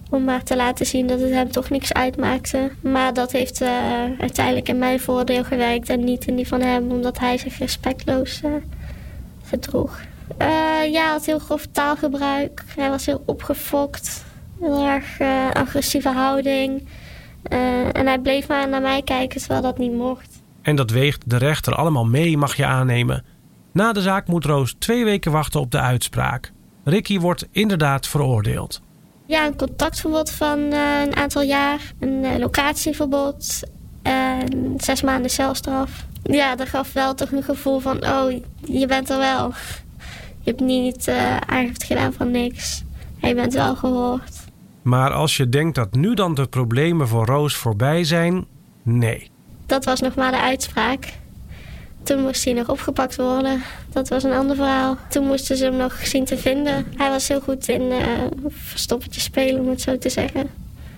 Om 0.09 0.23
maar 0.23 0.43
te 0.43 0.55
laten 0.55 0.85
zien 0.85 1.07
dat 1.07 1.19
het 1.19 1.31
hem 1.31 1.51
toch 1.51 1.69
niks 1.69 1.93
uitmaakte. 1.93 2.71
Maar 2.81 3.13
dat 3.13 3.31
heeft 3.31 3.61
uh, 3.61 3.69
uiteindelijk 4.19 4.69
in 4.69 4.77
mijn 4.77 4.99
voordeel 4.99 5.43
gewerkt 5.43 5.89
en 5.89 6.03
niet 6.03 6.27
in 6.27 6.35
die 6.35 6.47
van 6.47 6.61
hem, 6.61 6.91
omdat 6.91 7.19
hij 7.19 7.37
zich 7.37 7.57
respectloos 7.57 8.41
uh, 8.45 8.51
gedroeg. 9.43 9.99
Uh, 10.41 10.91
ja, 10.91 11.11
had 11.11 11.25
heel 11.25 11.39
grof 11.39 11.65
taalgebruik. 11.71 12.63
Hij 12.75 12.89
was 12.89 13.05
heel 13.05 13.23
opgefokt. 13.25 14.25
Heel 14.59 14.85
erg 14.85 15.19
agressieve 15.53 16.09
houding. 16.09 16.87
en 17.91 18.05
hij 18.05 18.19
bleef 18.19 18.47
maar 18.47 18.69
naar 18.69 18.81
mij 18.81 19.01
kijken 19.01 19.39
terwijl 19.39 19.61
dat 19.61 19.77
niet 19.77 19.93
mocht. 19.93 20.41
En 20.61 20.75
dat 20.75 20.91
weegt 20.91 21.29
de 21.29 21.37
rechter 21.37 21.75
allemaal 21.75 22.05
mee, 22.05 22.37
mag 22.37 22.55
je 22.55 22.65
aannemen. 22.65 23.23
Na 23.71 23.93
de 23.93 24.01
zaak 24.01 24.27
moet 24.27 24.45
Roos 24.45 24.75
twee 24.79 25.03
weken 25.03 25.31
wachten 25.31 25.59
op 25.59 25.71
de 25.71 25.79
uitspraak. 25.79 26.51
Ricky 26.83 27.19
wordt 27.19 27.47
inderdaad 27.51 28.07
veroordeeld. 28.07 28.81
Ja, 29.27 29.45
een 29.45 29.55
contactverbod 29.55 30.31
van 30.31 30.59
uh, 30.59 31.01
een 31.05 31.15
aantal 31.15 31.41
jaar, 31.41 31.93
een 31.99 32.23
uh, 32.23 32.37
locatieverbod 32.37 33.59
en 34.01 34.73
zes 34.77 35.01
maanden 35.01 35.31
celstraf. 35.31 36.05
Ja, 36.23 36.55
dat 36.55 36.67
gaf 36.67 36.93
wel 36.93 37.13
toch 37.13 37.31
een 37.31 37.43
gevoel 37.43 37.79
van, 37.79 38.07
oh, 38.07 38.31
je 38.63 38.85
bent 38.87 39.09
er 39.09 39.17
wel. 39.17 39.53
Je 40.41 40.49
hebt 40.51 40.59
niet 40.59 41.07
uh, 41.07 41.37
aangifte 41.37 41.85
gedaan 41.85 42.13
van 42.13 42.31
niks. 42.31 42.83
En 43.19 43.29
je 43.29 43.35
bent 43.35 43.53
wel 43.53 43.75
gehoord. 43.75 44.45
Maar 44.81 45.11
als 45.11 45.37
je 45.37 45.49
denkt 45.49 45.75
dat 45.75 45.93
nu 45.93 46.13
dan 46.13 46.35
de 46.35 46.47
problemen 46.47 47.07
voor 47.07 47.25
Roos 47.25 47.55
voorbij 47.55 48.03
zijn, 48.03 48.45
nee. 48.81 49.31
Dat 49.65 49.85
was 49.85 50.01
nog 50.01 50.15
maar 50.15 50.31
de 50.31 50.39
uitspraak. 50.39 51.13
Toen 52.07 52.21
moest 52.21 52.45
hij 52.45 52.53
nog 52.53 52.69
opgepakt 52.69 53.15
worden. 53.15 53.63
Dat 53.89 54.09
was 54.09 54.23
een 54.23 54.33
ander 54.33 54.55
verhaal. 54.55 54.97
Toen 55.09 55.25
moesten 55.25 55.57
ze 55.57 55.63
hem 55.63 55.75
nog 55.75 56.07
zien 56.07 56.25
te 56.25 56.37
vinden. 56.37 56.85
Hij 56.95 57.09
was 57.09 57.27
heel 57.27 57.39
goed 57.39 57.67
in 57.67 57.81
uh, 57.81 58.99
spelen, 59.09 59.61
om 59.61 59.69
het 59.69 59.81
zo 59.81 59.97
te 59.97 60.09
zeggen. 60.09 60.49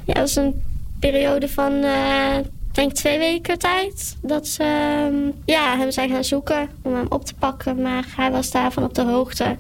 Ja, 0.06 0.14
het 0.14 0.18
was 0.18 0.36
een 0.36 0.64
periode 1.00 1.50
van, 1.50 1.74
uh, 1.74 2.36
denk 2.72 2.92
twee 2.92 3.18
weken 3.18 3.60
tijd. 3.60 4.18
Dat 4.22 4.48
ze 4.48 4.64
uh, 5.12 5.34
ja, 5.46 5.78
hem 5.78 5.92
zijn 5.92 6.10
gaan 6.10 6.24
zoeken 6.24 6.70
om 6.82 6.96
hem 6.96 7.06
op 7.10 7.26
te 7.26 7.34
pakken. 7.40 7.82
Maar 7.82 8.06
hij 8.16 8.32
was 8.32 8.52
daarvan 8.52 8.84
op 8.84 8.94
de 8.94 9.04
hoogte. 9.04 9.58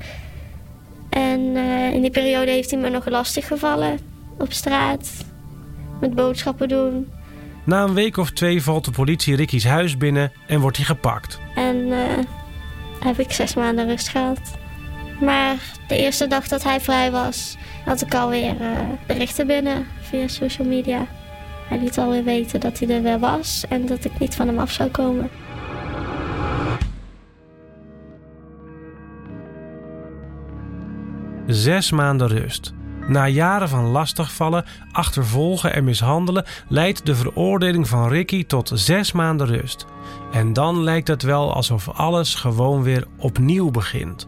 En 1.09 1.39
uh, 1.39 1.93
in 1.93 2.01
die 2.01 2.11
periode 2.11 2.51
heeft 2.51 2.71
hij 2.71 2.79
me 2.79 2.89
nog 2.89 3.09
lastig 3.09 3.47
gevallen. 3.47 3.99
Op 4.37 4.53
straat. 4.53 5.09
Met 5.99 6.15
boodschappen 6.15 6.67
doen. 6.67 7.07
Na 7.63 7.83
een 7.83 7.93
week 7.93 8.17
of 8.17 8.31
twee 8.31 8.63
valt 8.63 8.85
de 8.85 8.91
politie 8.91 9.35
Ricky's 9.35 9.65
huis 9.65 9.97
binnen 9.97 10.31
en 10.47 10.59
wordt 10.59 10.77
hij 10.77 10.85
gepakt. 10.85 11.39
En 11.55 11.75
uh, 11.75 11.97
heb 12.99 13.19
ik 13.19 13.31
zes 13.31 13.53
maanden 13.53 13.87
rust 13.87 14.07
gehad. 14.07 14.57
Maar 15.21 15.57
de 15.87 15.97
eerste 15.97 16.27
dag 16.27 16.47
dat 16.47 16.63
hij 16.63 16.79
vrij 16.79 17.11
was, 17.11 17.57
had 17.85 18.01
ik 18.01 18.13
alweer 18.13 18.61
uh, 18.61 18.79
berichten 19.07 19.47
binnen 19.47 19.85
via 20.01 20.27
social 20.27 20.67
media. 20.67 21.07
Hij 21.67 21.79
liet 21.79 21.97
alweer 21.97 22.23
weten 22.23 22.59
dat 22.59 22.79
hij 22.79 22.89
er 22.89 23.01
weer 23.01 23.19
was 23.19 23.65
en 23.69 23.85
dat 23.85 24.05
ik 24.05 24.19
niet 24.19 24.35
van 24.35 24.47
hem 24.47 24.59
af 24.59 24.71
zou 24.71 24.89
komen. 24.89 25.29
Zes 31.47 31.91
maanden 31.91 32.27
rust. 32.27 32.73
Na 33.09 33.27
jaren 33.27 33.69
van 33.69 33.85
lastigvallen, 33.85 34.65
achtervolgen 34.91 35.73
en 35.73 35.83
mishandelen 35.83 36.45
leidt 36.67 37.05
de 37.05 37.15
veroordeling 37.15 37.87
van 37.87 38.09
Ricky 38.09 38.45
tot 38.45 38.71
zes 38.73 39.11
maanden 39.11 39.47
rust. 39.47 39.85
En 40.31 40.53
dan 40.53 40.83
lijkt 40.83 41.07
het 41.07 41.21
wel 41.21 41.53
alsof 41.53 41.89
alles 41.89 42.35
gewoon 42.35 42.83
weer 42.83 43.05
opnieuw 43.17 43.71
begint. 43.71 44.27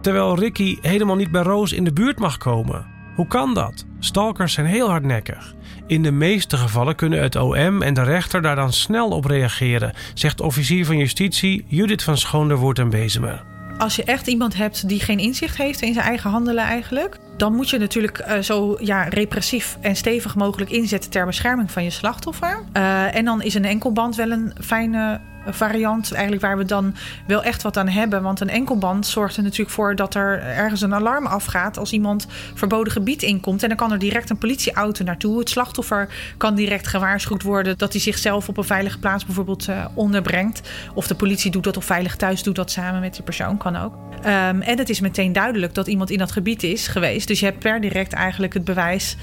Terwijl 0.00 0.38
Ricky 0.38 0.78
helemaal 0.80 1.16
niet 1.16 1.30
bij 1.30 1.42
Roos 1.42 1.72
in 1.72 1.84
de 1.84 1.92
buurt 1.92 2.18
mag 2.18 2.36
komen. 2.36 2.86
Hoe 3.14 3.26
kan 3.26 3.54
dat? 3.54 3.86
Stalkers 3.98 4.52
zijn 4.52 4.66
heel 4.66 4.88
hardnekkig. 4.88 5.54
In 5.86 6.02
de 6.02 6.12
meeste 6.12 6.56
gevallen 6.56 6.94
kunnen 6.94 7.22
het 7.22 7.36
OM 7.36 7.82
en 7.82 7.94
de 7.94 8.02
rechter 8.02 8.42
daar 8.42 8.56
dan 8.56 8.72
snel 8.72 9.08
op 9.08 9.24
reageren, 9.24 9.92
zegt 10.14 10.40
officier 10.40 10.86
van 10.86 10.96
justitie 10.96 11.64
Judith 11.68 12.02
van 12.02 12.16
Schoonderwoerd 12.16 12.78
en 12.78 12.90
Bezemer 12.90 13.51
als 13.82 13.96
je 13.96 14.04
echt 14.04 14.26
iemand 14.26 14.56
hebt 14.56 14.88
die 14.88 15.00
geen 15.00 15.18
inzicht 15.18 15.56
heeft 15.56 15.82
in 15.82 15.92
zijn 15.92 16.06
eigen 16.06 16.30
handelen 16.30 16.64
eigenlijk, 16.64 17.18
dan 17.36 17.54
moet 17.54 17.70
je 17.70 17.78
natuurlijk 17.78 18.26
uh, 18.28 18.38
zo 18.38 18.76
ja, 18.80 19.02
repressief 19.02 19.76
en 19.80 19.96
stevig 19.96 20.34
mogelijk 20.34 20.70
inzetten 20.70 21.10
ter 21.10 21.26
bescherming 21.26 21.70
van 21.70 21.84
je 21.84 21.90
slachtoffer. 21.90 22.64
Uh, 22.76 23.14
en 23.14 23.24
dan 23.24 23.42
is 23.42 23.54
een 23.54 23.64
enkelband 23.64 24.16
wel 24.16 24.30
een 24.30 24.52
fijne 24.60 25.20
variant, 25.46 26.12
eigenlijk 26.12 26.42
waar 26.42 26.56
we 26.56 26.64
dan 26.64 26.94
wel 27.26 27.42
echt 27.42 27.62
wat 27.62 27.76
aan 27.76 27.88
hebben. 27.88 28.22
Want 28.22 28.40
een 28.40 28.50
enkelband 28.50 29.06
zorgt 29.06 29.36
er 29.36 29.42
natuurlijk 29.42 29.70
voor 29.70 29.96
dat 29.96 30.14
er 30.14 30.42
ergens 30.42 30.80
een 30.80 30.94
alarm 30.94 31.26
afgaat 31.26 31.78
als 31.78 31.92
iemand 31.92 32.26
verboden 32.54 32.92
gebied 32.92 33.22
inkomt. 33.22 33.62
En 33.62 33.68
dan 33.68 33.76
kan 33.76 33.92
er 33.92 33.98
direct 33.98 34.30
een 34.30 34.38
politieauto 34.38 35.04
naartoe. 35.04 35.38
Het 35.38 35.50
slachtoffer 35.50 36.08
kan 36.36 36.54
direct 36.54 36.86
gewaarschuwd 36.86 37.42
worden 37.42 37.78
dat 37.78 37.92
hij 37.92 38.00
zichzelf 38.00 38.48
op 38.48 38.56
een 38.56 38.64
veilige 38.64 38.98
plaats 38.98 39.26
bijvoorbeeld 39.26 39.68
uh, 39.68 39.84
onderbrengt. 39.94 40.70
Of 40.94 41.06
de 41.06 41.14
politie 41.14 41.50
doet 41.50 41.64
dat 41.64 41.76
of 41.76 41.84
veilig 41.84 42.16
thuis 42.16 42.42
doet 42.42 42.56
dat 42.56 42.70
samen 42.70 43.00
met 43.00 43.14
die 43.14 43.22
persoon, 43.22 43.56
kan 43.56 43.76
ook. 43.76 43.94
Um, 44.26 44.62
en 44.62 44.78
het 44.78 44.88
is 44.88 45.00
meteen 45.00 45.32
duidelijk 45.32 45.74
dat 45.74 45.86
iemand 45.86 46.10
in 46.10 46.18
dat 46.18 46.32
gebied 46.32 46.62
is 46.62 46.86
geweest. 46.86 47.28
Dus 47.28 47.40
je 47.40 47.46
hebt 47.46 47.58
per 47.58 47.80
direct 47.80 48.12
eigenlijk 48.12 48.54
het 48.54 48.64
bewijs 48.64 49.16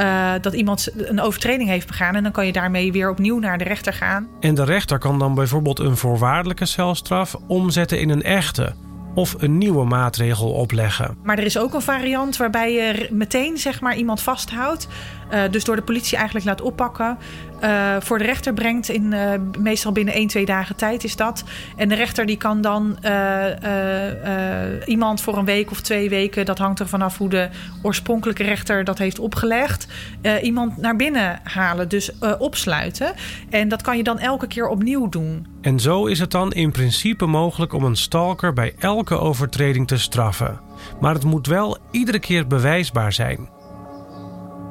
uh, 0.00 0.32
dat 0.40 0.52
iemand 0.52 0.88
een 0.96 1.20
overtreding 1.20 1.68
heeft 1.68 1.86
begaan. 1.86 2.14
En 2.14 2.22
dan 2.22 2.32
kan 2.32 2.46
je 2.46 2.52
daarmee 2.52 2.92
weer 2.92 3.10
opnieuw 3.10 3.38
naar 3.38 3.58
de 3.58 3.64
rechter 3.64 3.92
gaan. 3.92 4.28
En 4.40 4.54
de 4.54 4.64
rechter 4.64 4.98
kan 4.98 5.18
dan 5.18 5.34
bijvoorbeeld 5.34 5.78
een 5.78 5.96
voorwaardelijke 5.96 6.66
celstraf 6.66 7.36
omzetten 7.46 8.00
in 8.00 8.08
een 8.08 8.22
echte 8.22 8.74
of 9.14 9.34
een 9.38 9.58
nieuwe 9.58 9.84
maatregel 9.84 10.50
opleggen. 10.50 11.16
Maar 11.22 11.38
er 11.38 11.44
is 11.44 11.58
ook 11.58 11.74
een 11.74 11.82
variant 11.82 12.36
waarbij 12.36 12.72
je 12.72 13.08
meteen 13.10 13.58
zeg 13.58 13.80
maar, 13.80 13.96
iemand 13.96 14.20
vasthoudt. 14.20 14.88
Uh, 15.34 15.42
dus 15.50 15.64
door 15.64 15.76
de 15.76 15.82
politie 15.82 16.16
eigenlijk 16.16 16.46
laat 16.46 16.60
oppakken. 16.60 17.18
Uh, 17.62 17.96
voor 18.00 18.18
de 18.18 18.24
rechter 18.24 18.54
brengt 18.54 18.88
in 18.88 19.12
uh, 19.12 19.30
meestal 19.58 19.92
binnen 19.92 20.14
1, 20.14 20.26
2 20.26 20.44
dagen 20.44 20.76
tijd 20.76 21.04
is 21.04 21.16
dat. 21.16 21.44
En 21.76 21.88
de 21.88 21.94
rechter 21.94 22.26
die 22.26 22.36
kan 22.36 22.60
dan 22.60 22.98
iemand 24.86 25.20
voor 25.20 25.36
een 25.36 25.44
week 25.44 25.70
of 25.70 25.80
twee 25.80 26.08
weken, 26.08 26.44
dat 26.44 26.58
hangt 26.58 26.80
er 26.80 26.88
vanaf 26.88 27.18
hoe 27.18 27.28
de 27.28 27.48
oorspronkelijke 27.82 28.42
rechter 28.42 28.84
dat 28.84 28.98
heeft 28.98 29.18
opgelegd, 29.18 29.86
iemand 30.42 30.76
naar 30.76 30.96
binnen 30.96 31.40
halen, 31.42 31.88
dus 31.88 32.10
opsluiten. 32.38 33.12
En 33.50 33.68
dat 33.68 33.82
kan 33.82 33.96
je 33.96 34.02
dan 34.02 34.18
elke 34.18 34.46
keer 34.46 34.68
opnieuw 34.68 35.08
doen. 35.08 35.46
En 35.60 35.80
zo 35.80 36.06
is 36.06 36.18
het 36.18 36.30
dan 36.30 36.52
in 36.52 36.72
principe 36.72 37.26
mogelijk 37.26 37.72
om 37.72 37.84
een 37.84 37.96
stalker 37.96 38.52
bij 38.52 38.74
elke 38.78 39.18
overtreding 39.18 39.86
te 39.86 39.98
straffen. 39.98 40.60
Maar 41.00 41.14
het 41.14 41.24
moet 41.24 41.46
wel 41.46 41.78
iedere 41.90 42.18
keer 42.18 42.46
bewijsbaar 42.46 43.12
zijn. 43.12 43.48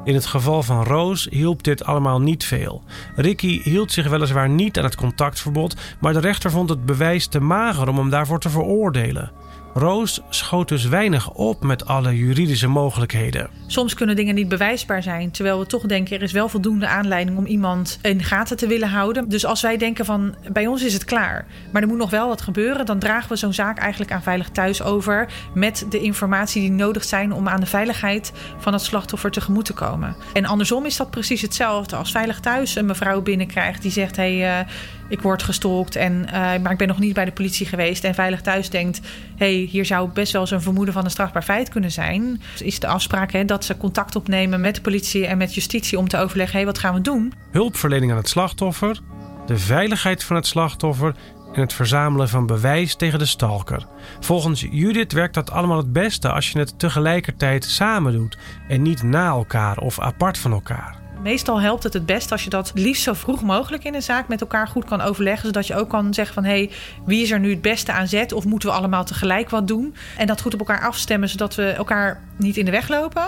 In 0.04 0.14
het 0.14 0.26
geval 0.26 0.62
van 0.62 0.84
Roos 0.84 1.26
hielp 1.30 1.62
dit 1.62 1.84
allemaal 1.84 2.20
niet 2.20 2.44
veel. 2.44 2.82
Ricky 3.16 3.62
hield 3.62 3.92
zich 3.92 4.08
weliswaar 4.08 4.48
niet 4.48 4.78
aan 4.78 4.84
het 4.84 4.96
contactverbod, 4.96 5.76
maar 6.00 6.12
de 6.12 6.20
rechter 6.20 6.50
vond 6.50 6.68
het 6.68 6.86
bewijs 6.86 7.26
te 7.26 7.40
mager 7.40 7.88
om 7.88 7.96
hem 7.96 8.10
daarvoor 8.10 8.40
te 8.40 8.50
veroordelen. 8.50 9.32
Roos 9.76 10.20
schoot 10.28 10.68
dus 10.68 10.84
weinig 10.84 11.30
op 11.30 11.62
met 11.62 11.86
alle 11.86 12.16
juridische 12.16 12.66
mogelijkheden. 12.66 13.48
Soms 13.66 13.94
kunnen 13.94 14.16
dingen 14.16 14.34
niet 14.34 14.48
bewijsbaar 14.48 15.02
zijn, 15.02 15.30
terwijl 15.30 15.58
we 15.58 15.66
toch 15.66 15.82
denken 15.82 16.16
er 16.16 16.22
is 16.22 16.32
wel 16.32 16.48
voldoende 16.48 16.86
aanleiding 16.86 17.38
om 17.38 17.46
iemand 17.46 17.98
in 18.02 18.22
gaten 18.22 18.56
te 18.56 18.66
willen 18.66 18.88
houden. 18.88 19.28
Dus 19.28 19.46
als 19.46 19.62
wij 19.62 19.76
denken 19.76 20.04
van 20.04 20.34
bij 20.52 20.66
ons 20.66 20.82
is 20.82 20.92
het 20.92 21.04
klaar, 21.04 21.46
maar 21.72 21.82
er 21.82 21.88
moet 21.88 21.98
nog 21.98 22.10
wel 22.10 22.28
wat 22.28 22.40
gebeuren, 22.40 22.86
dan 22.86 22.98
dragen 22.98 23.28
we 23.28 23.36
zo'n 23.36 23.52
zaak 23.52 23.78
eigenlijk 23.78 24.12
aan 24.12 24.22
Veilig 24.22 24.48
Thuis 24.48 24.82
over 24.82 25.28
met 25.54 25.86
de 25.90 26.00
informatie 26.00 26.60
die 26.60 26.70
nodig 26.70 27.04
zijn 27.04 27.32
om 27.32 27.48
aan 27.48 27.60
de 27.60 27.66
veiligheid 27.66 28.32
van 28.58 28.72
het 28.72 28.82
slachtoffer 28.82 29.30
tegemoet 29.30 29.64
te 29.64 29.72
komen. 29.72 30.16
En 30.32 30.44
andersom 30.44 30.86
is 30.86 30.96
dat 30.96 31.10
precies 31.10 31.42
hetzelfde. 31.42 31.96
Als 31.96 32.10
Veilig 32.10 32.40
Thuis 32.40 32.74
een 32.74 32.86
mevrouw 32.86 33.22
binnenkrijgt 33.22 33.82
die 33.82 33.90
zegt: 33.90 34.16
hé, 34.16 34.38
hey, 34.38 34.60
uh, 34.60 34.68
ik 35.08 35.20
word 35.20 35.42
gestolkt, 35.42 35.96
en, 35.96 36.12
uh, 36.12 36.32
maar 36.32 36.72
ik 36.72 36.78
ben 36.78 36.88
nog 36.88 36.98
niet 36.98 37.14
bij 37.14 37.24
de 37.24 37.32
politie 37.32 37.66
geweest. 37.66 38.04
En 38.04 38.14
Veilig 38.14 38.40
Thuis 38.40 38.70
denkt: 38.70 39.00
hey, 39.36 39.52
hier 39.52 39.84
zou 39.84 40.08
best 40.08 40.32
wel 40.32 40.46
zo'n 40.46 40.60
vermoeden 40.60 40.94
van 40.94 41.04
een 41.04 41.10
strafbaar 41.10 41.42
feit 41.42 41.68
kunnen 41.68 41.90
zijn. 41.90 42.42
Is 42.58 42.80
de 42.80 42.86
afspraak 42.86 43.32
hè, 43.32 43.44
dat 43.44 43.64
ze 43.64 43.76
contact 43.76 44.16
opnemen 44.16 44.60
met 44.60 44.74
de 44.74 44.80
politie 44.80 45.26
en 45.26 45.38
met 45.38 45.54
justitie 45.54 45.98
om 45.98 46.08
te 46.08 46.18
overleggen: 46.18 46.58
hé, 46.58 46.64
hey, 46.64 46.72
wat 46.72 46.82
gaan 46.82 46.94
we 46.94 47.00
doen? 47.00 47.32
Hulpverlening 47.50 48.10
aan 48.10 48.16
het 48.16 48.28
slachtoffer, 48.28 49.00
de 49.46 49.58
veiligheid 49.58 50.24
van 50.24 50.36
het 50.36 50.46
slachtoffer 50.46 51.14
en 51.52 51.60
het 51.60 51.72
verzamelen 51.72 52.28
van 52.28 52.46
bewijs 52.46 52.94
tegen 52.94 53.18
de 53.18 53.26
stalker. 53.26 53.86
Volgens 54.20 54.66
Judith 54.70 55.12
werkt 55.12 55.34
dat 55.34 55.50
allemaal 55.50 55.76
het 55.76 55.92
beste 55.92 56.30
als 56.30 56.50
je 56.50 56.58
het 56.58 56.78
tegelijkertijd 56.78 57.64
samen 57.64 58.12
doet 58.12 58.38
en 58.68 58.82
niet 58.82 59.02
na 59.02 59.28
elkaar 59.28 59.78
of 59.78 60.00
apart 60.00 60.38
van 60.38 60.52
elkaar. 60.52 61.03
Meestal 61.24 61.60
helpt 61.60 61.82
het 61.82 61.92
het 61.92 62.06
best 62.06 62.32
als 62.32 62.44
je 62.44 62.50
dat 62.50 62.72
liefst 62.74 63.02
zo 63.02 63.12
vroeg 63.12 63.42
mogelijk 63.42 63.84
in 63.84 63.94
een 63.94 64.02
zaak 64.02 64.28
met 64.28 64.40
elkaar 64.40 64.68
goed 64.68 64.84
kan 64.84 65.00
overleggen. 65.00 65.46
Zodat 65.46 65.66
je 65.66 65.76
ook 65.76 65.88
kan 65.88 66.14
zeggen 66.14 66.34
van 66.34 66.44
hé, 66.44 66.50
hey, 66.50 66.70
wie 67.04 67.22
is 67.22 67.30
er 67.30 67.40
nu 67.40 67.50
het 67.50 67.62
beste 67.62 67.92
aan 67.92 68.08
zet? 68.08 68.32
Of 68.32 68.44
moeten 68.44 68.68
we 68.68 68.74
allemaal 68.74 69.04
tegelijk 69.04 69.50
wat 69.50 69.68
doen? 69.68 69.94
En 70.18 70.26
dat 70.26 70.40
goed 70.40 70.54
op 70.54 70.58
elkaar 70.58 70.80
afstemmen, 70.80 71.28
zodat 71.28 71.54
we 71.54 71.70
elkaar 71.70 72.22
niet 72.36 72.56
in 72.56 72.64
de 72.64 72.70
weg 72.70 72.88
lopen 72.88 73.26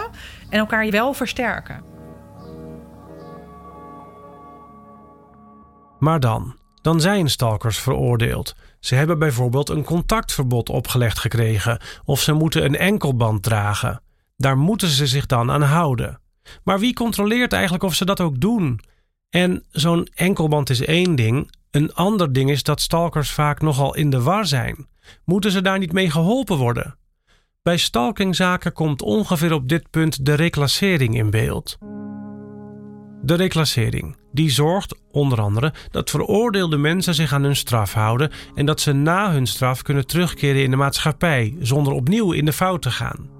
en 0.49 0.59
elkaar 0.59 0.91
wel 0.91 1.15
versterken. 1.15 1.83
Maar 5.99 6.21
dan, 6.21 6.57
dan 6.83 7.01
zijn 7.01 7.31
stalkers 7.31 7.79
veroordeeld. 7.79 8.55
Ze 8.81 8.95
hebben 8.95 9.19
bijvoorbeeld 9.19 9.69
een 9.69 9.85
contactverbod 9.85 10.69
opgelegd 10.69 11.19
gekregen 11.19 11.81
of 12.05 12.21
ze 12.21 12.33
moeten 12.33 12.65
een 12.65 12.77
enkelband 12.77 13.43
dragen. 13.43 14.01
Daar 14.37 14.59
moeten 14.59 14.89
ze 14.89 15.07
zich 15.07 15.27
dan 15.27 15.51
aan 15.51 15.63
houden. 15.63 16.25
Maar 16.65 16.79
wie 16.79 16.95
controleert 16.95 17.53
eigenlijk 17.53 17.85
of 17.85 17.95
ze 17.95 18.05
dat 18.05 18.21
ook 18.21 18.41
doen? 18.41 18.81
En 19.31 19.65
zo'n 19.71 20.09
enkelband 20.15 20.71
is 20.71 20.85
één 20.85 21.15
ding. 21.15 21.51
Een 21.71 21.95
ander 21.95 22.33
ding 22.33 22.51
is 22.51 22.63
dat 22.63 22.81
stalkers 22.81 23.31
vaak 23.31 23.61
nogal 23.61 23.95
in 23.95 24.11
de 24.11 24.23
war 24.23 24.47
zijn. 24.47 24.87
Moeten 25.25 25.51
ze 25.51 25.63
daar 25.63 25.79
niet 25.79 25.93
mee 25.93 26.11
geholpen 26.11 26.57
worden? 26.57 26.99
Bij 27.63 27.77
stalkingzaken 27.77 28.73
komt 28.73 29.03
ongeveer 29.03 29.53
op 29.53 29.69
dit 29.69 29.91
punt 29.91 30.27
de 30.27 30.35
reclassering 30.35 31.17
in 31.17 31.31
beeld. 31.31 31.79
De 33.23 33.35
reclassering. 33.35 34.17
Die 34.33 34.51
zorgt 34.51 34.99
onder 35.11 35.41
andere 35.41 35.73
dat 35.91 36.11
veroordeelde 36.11 36.77
mensen 36.77 37.15
zich 37.15 37.33
aan 37.33 37.43
hun 37.43 37.57
straf 37.57 37.93
houden 37.93 38.31
en 38.55 38.67
dat 38.67 38.81
ze 38.81 38.93
na 38.93 39.33
hun 39.33 39.47
straf 39.47 39.83
kunnen 39.83 40.07
terugkeren 40.07 40.63
in 40.63 40.71
de 40.71 40.77
maatschappij 40.77 41.57
zonder 41.61 41.93
opnieuw 41.93 42.33
in 42.33 42.45
de 42.45 42.53
fout 42.53 42.83
te 42.83 42.91
gaan. 42.91 43.31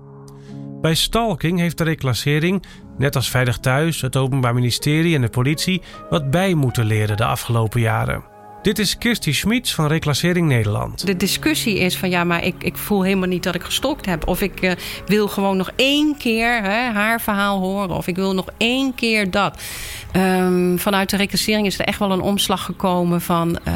Bij 0.81 0.95
stalking 0.95 1.59
heeft 1.59 1.79
de 1.79 1.85
reclassering, 1.85 2.65
net 2.99 3.17
als 3.17 3.31
Veilig 3.31 3.59
Thuis, 3.59 4.01
het 4.01 4.17
Openbaar 4.17 4.55
Ministerie 4.55 5.15
en 5.15 5.21
de 5.21 5.29
politie, 5.29 5.83
wat 6.11 6.31
bij 6.31 6.55
moeten 6.55 6.85
leren 6.85 7.17
de 7.17 7.25
afgelopen 7.25 7.81
jaren. 7.81 8.36
Dit 8.67 8.79
is 8.79 8.99
Kirsty 8.99 9.33
Schmitz 9.33 9.75
van 9.75 9.87
Reclassering 9.87 10.49
Nederland. 10.49 11.07
De 11.07 11.17
discussie 11.17 11.79
is 11.79 11.97
van 11.97 12.11
ja, 12.11 12.25
maar 12.25 12.45
ik, 12.45 12.55
ik 12.59 12.77
voel 12.77 13.03
helemaal 13.03 13.29
niet 13.29 13.43
dat 13.43 13.55
ik 13.55 13.63
gestokt 13.63 14.07
heb. 14.07 14.29
Of 14.29 14.41
ik 14.41 14.63
uh, 14.63 14.73
wil 15.07 15.29
gewoon 15.29 15.57
nog 15.57 15.71
één 15.77 16.17
keer 16.17 16.63
hè, 16.63 16.93
haar 16.93 17.21
verhaal 17.21 17.59
horen. 17.59 17.97
Of 17.97 18.07
ik 18.07 18.17
wil 18.17 18.35
nog 18.35 18.47
één 18.57 18.95
keer 18.95 19.31
dat. 19.31 19.63
Um, 20.17 20.79
vanuit 20.79 21.11
de 21.11 21.17
reclassering 21.17 21.67
is 21.67 21.79
er 21.79 21.85
echt 21.85 21.99
wel 21.99 22.11
een 22.11 22.21
omslag 22.21 22.65
gekomen 22.65 23.21
van 23.21 23.59
uh, 23.69 23.75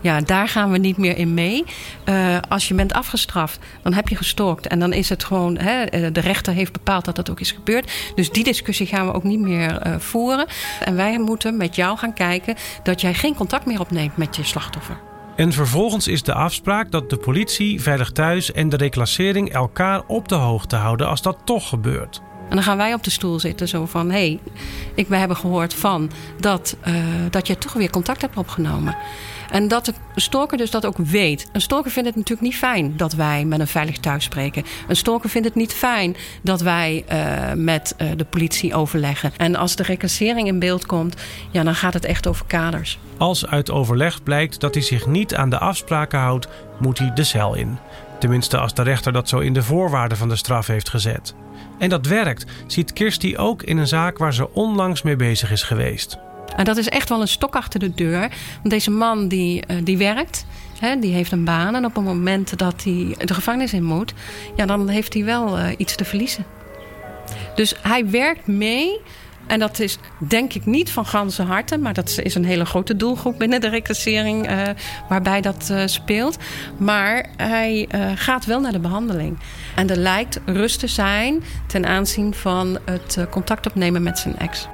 ja, 0.00 0.20
daar 0.20 0.48
gaan 0.48 0.70
we 0.70 0.78
niet 0.78 0.96
meer 0.96 1.16
in 1.16 1.34
mee. 1.34 1.64
Uh, 2.04 2.36
als 2.48 2.68
je 2.68 2.74
bent 2.74 2.92
afgestraft, 2.92 3.58
dan 3.82 3.92
heb 3.92 4.08
je 4.08 4.16
gestokt. 4.16 4.66
En 4.66 4.78
dan 4.78 4.92
is 4.92 5.08
het 5.08 5.24
gewoon, 5.24 5.58
hè, 5.58 6.10
de 6.10 6.20
rechter 6.20 6.52
heeft 6.52 6.72
bepaald 6.72 7.04
dat 7.04 7.16
dat 7.16 7.30
ook 7.30 7.40
is 7.40 7.52
gebeurd. 7.52 7.92
Dus 8.14 8.30
die 8.30 8.44
discussie 8.44 8.86
gaan 8.86 9.06
we 9.06 9.12
ook 9.12 9.24
niet 9.24 9.40
meer 9.40 9.96
voeren. 9.98 10.46
En 10.84 10.96
wij 10.96 11.18
moeten 11.18 11.56
met 11.56 11.76
jou 11.76 11.98
gaan 11.98 12.14
kijken 12.14 12.54
dat 12.82 13.00
jij 13.00 13.14
geen 13.14 13.34
contact 13.34 13.66
meer 13.66 13.80
opneemt 13.80 14.16
met 14.16 14.27
je 14.36 14.44
slachtoffer. 14.44 15.00
En 15.36 15.52
vervolgens 15.52 16.08
is 16.08 16.22
de 16.22 16.34
afspraak 16.34 16.90
dat 16.90 17.10
de 17.10 17.16
politie, 17.16 17.82
Veilig 17.82 18.10
Thuis 18.10 18.52
en 18.52 18.68
de 18.68 18.76
reclassering 18.76 19.52
elkaar 19.52 20.02
op 20.06 20.28
de 20.28 20.34
hoogte 20.34 20.76
houden 20.76 21.08
als 21.08 21.22
dat 21.22 21.38
toch 21.44 21.68
gebeurt. 21.68 22.22
En 22.48 22.54
dan 22.54 22.64
gaan 22.64 22.76
wij 22.76 22.94
op 22.94 23.04
de 23.04 23.10
stoel 23.10 23.40
zitten, 23.40 23.68
zo 23.68 23.86
van: 23.86 24.10
hé, 24.10 24.16
hey, 24.16 24.40
ik, 24.94 25.08
we 25.08 25.16
hebben 25.16 25.36
gehoord 25.36 25.74
van 25.74 26.10
dat, 26.40 26.76
uh, 26.88 26.94
dat 27.30 27.46
je 27.46 27.58
toch 27.58 27.72
weer 27.72 27.90
contact 27.90 28.20
hebt 28.20 28.36
opgenomen. 28.36 28.96
En 29.50 29.68
dat 29.68 29.86
een 29.86 29.94
stalker 30.14 30.58
dus 30.58 30.70
dat 30.70 30.86
ook 30.86 30.96
weet. 30.96 31.48
Een 31.52 31.60
stalker 31.60 31.90
vindt 31.90 32.08
het 32.08 32.16
natuurlijk 32.16 32.48
niet 32.48 32.56
fijn 32.56 32.96
dat 32.96 33.12
wij 33.12 33.44
met 33.44 33.60
een 33.60 33.66
veilig 33.66 33.98
thuis 33.98 34.24
spreken. 34.24 34.64
Een 34.88 34.96
stalker 34.96 35.30
vindt 35.30 35.46
het 35.46 35.56
niet 35.56 35.72
fijn 35.72 36.16
dat 36.42 36.60
wij 36.60 37.04
uh, 37.12 37.52
met 37.54 37.94
uh, 37.98 38.08
de 38.16 38.24
politie 38.24 38.74
overleggen. 38.74 39.32
En 39.36 39.56
als 39.56 39.76
de 39.76 39.82
recassering 39.82 40.46
in 40.46 40.58
beeld 40.58 40.86
komt, 40.86 41.16
ja, 41.50 41.62
dan 41.62 41.74
gaat 41.74 41.94
het 41.94 42.04
echt 42.04 42.26
over 42.26 42.46
kaders. 42.46 42.98
Als 43.16 43.46
uit 43.46 43.70
overleg 43.70 44.22
blijkt 44.22 44.60
dat 44.60 44.74
hij 44.74 44.82
zich 44.82 45.06
niet 45.06 45.34
aan 45.34 45.50
de 45.50 45.58
afspraken 45.58 46.18
houdt, 46.18 46.48
moet 46.78 46.98
hij 46.98 47.12
de 47.14 47.24
cel 47.24 47.54
in. 47.54 47.78
Tenminste, 48.18 48.58
als 48.58 48.74
de 48.74 48.82
rechter 48.82 49.12
dat 49.12 49.28
zo 49.28 49.38
in 49.38 49.52
de 49.52 49.62
voorwaarden 49.62 50.18
van 50.18 50.28
de 50.28 50.36
straf 50.36 50.66
heeft 50.66 50.88
gezet. 50.88 51.34
En 51.78 51.88
dat 51.88 52.06
werkt, 52.06 52.46
ziet 52.66 52.92
Kirsty 52.92 53.34
ook 53.36 53.62
in 53.62 53.76
een 53.76 53.86
zaak 53.86 54.18
waar 54.18 54.34
ze 54.34 54.54
onlangs 54.54 55.02
mee 55.02 55.16
bezig 55.16 55.50
is 55.50 55.62
geweest. 55.62 56.18
En 56.56 56.64
dat 56.64 56.76
is 56.76 56.88
echt 56.88 57.08
wel 57.08 57.20
een 57.20 57.28
stok 57.28 57.56
achter 57.56 57.80
de 57.80 57.94
deur. 57.94 58.20
Want 58.20 58.70
deze 58.70 58.90
man 58.90 59.28
die, 59.28 59.62
uh, 59.70 59.76
die 59.84 59.96
werkt, 59.96 60.46
hè, 60.78 60.98
die 60.98 61.12
heeft 61.12 61.32
een 61.32 61.44
baan. 61.44 61.74
En 61.74 61.84
op 61.84 61.94
het 61.94 62.04
moment 62.04 62.58
dat 62.58 62.84
hij 62.84 63.14
de 63.18 63.34
gevangenis 63.34 63.72
in 63.72 63.84
moet, 63.84 64.14
ja, 64.56 64.66
dan 64.66 64.88
heeft 64.88 65.14
hij 65.14 65.24
wel 65.24 65.58
uh, 65.58 65.64
iets 65.76 65.96
te 65.96 66.04
verliezen. 66.04 66.44
Dus 67.54 67.74
hij 67.82 68.10
werkt 68.10 68.46
mee. 68.46 69.00
En 69.46 69.58
dat 69.58 69.78
is 69.78 69.98
denk 70.18 70.52
ik 70.54 70.66
niet 70.66 70.90
van 70.90 71.06
ganse 71.06 71.42
harte, 71.42 71.78
maar 71.78 71.94
dat 71.94 72.20
is 72.22 72.34
een 72.34 72.44
hele 72.44 72.64
grote 72.64 72.96
doelgroep 72.96 73.38
binnen 73.38 73.60
de 73.60 73.68
reclassering 73.68 74.50
uh, 74.50 74.62
waarbij 75.08 75.40
dat 75.40 75.72
speelt. 75.86 76.36
Maar 76.76 77.26
hij 77.36 77.88
gaat 78.14 78.44
wel 78.44 78.60
naar 78.60 78.72
de 78.72 78.78
behandeling. 78.78 79.38
En 79.76 79.90
er 79.90 79.96
lijkt 79.96 80.40
rust 80.44 80.78
te 80.78 80.86
zijn 80.86 81.44
ten 81.66 81.86
aanzien 81.86 82.34
van 82.34 82.78
het 82.84 83.26
contact 83.30 83.66
opnemen 83.66 84.02
met 84.02 84.18
zijn 84.18 84.38
ex. 84.38 84.68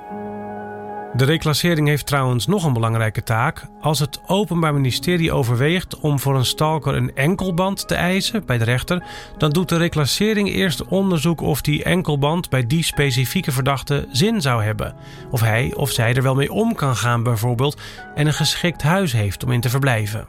De 1.16 1.24
reclassering 1.24 1.88
heeft 1.88 2.06
trouwens 2.06 2.46
nog 2.46 2.64
een 2.64 2.72
belangrijke 2.72 3.22
taak. 3.22 3.66
Als 3.80 3.98
het 3.98 4.20
Openbaar 4.26 4.74
Ministerie 4.74 5.32
overweegt 5.32 6.00
om 6.00 6.18
voor 6.18 6.36
een 6.36 6.44
stalker 6.44 6.94
een 6.94 7.14
enkelband 7.14 7.88
te 7.88 7.94
eisen 7.94 8.46
bij 8.46 8.58
de 8.58 8.64
rechter, 8.64 9.04
dan 9.38 9.50
doet 9.50 9.68
de 9.68 9.76
reclassering 9.76 10.48
eerst 10.48 10.84
onderzoek 10.84 11.40
of 11.40 11.60
die 11.60 11.84
enkelband 11.84 12.50
bij 12.50 12.66
die 12.66 12.82
specifieke 12.82 13.52
verdachte 13.52 14.08
zin 14.10 14.40
zou 14.40 14.62
hebben. 14.62 14.94
Of 15.30 15.40
hij 15.40 15.72
of 15.74 15.90
zij 15.90 16.14
er 16.14 16.22
wel 16.22 16.34
mee 16.34 16.52
om 16.52 16.74
kan 16.74 16.96
gaan, 16.96 17.22
bijvoorbeeld, 17.22 17.80
en 18.14 18.26
een 18.26 18.34
geschikt 18.34 18.82
huis 18.82 19.12
heeft 19.12 19.44
om 19.44 19.52
in 19.52 19.60
te 19.60 19.70
verblijven. 19.70 20.28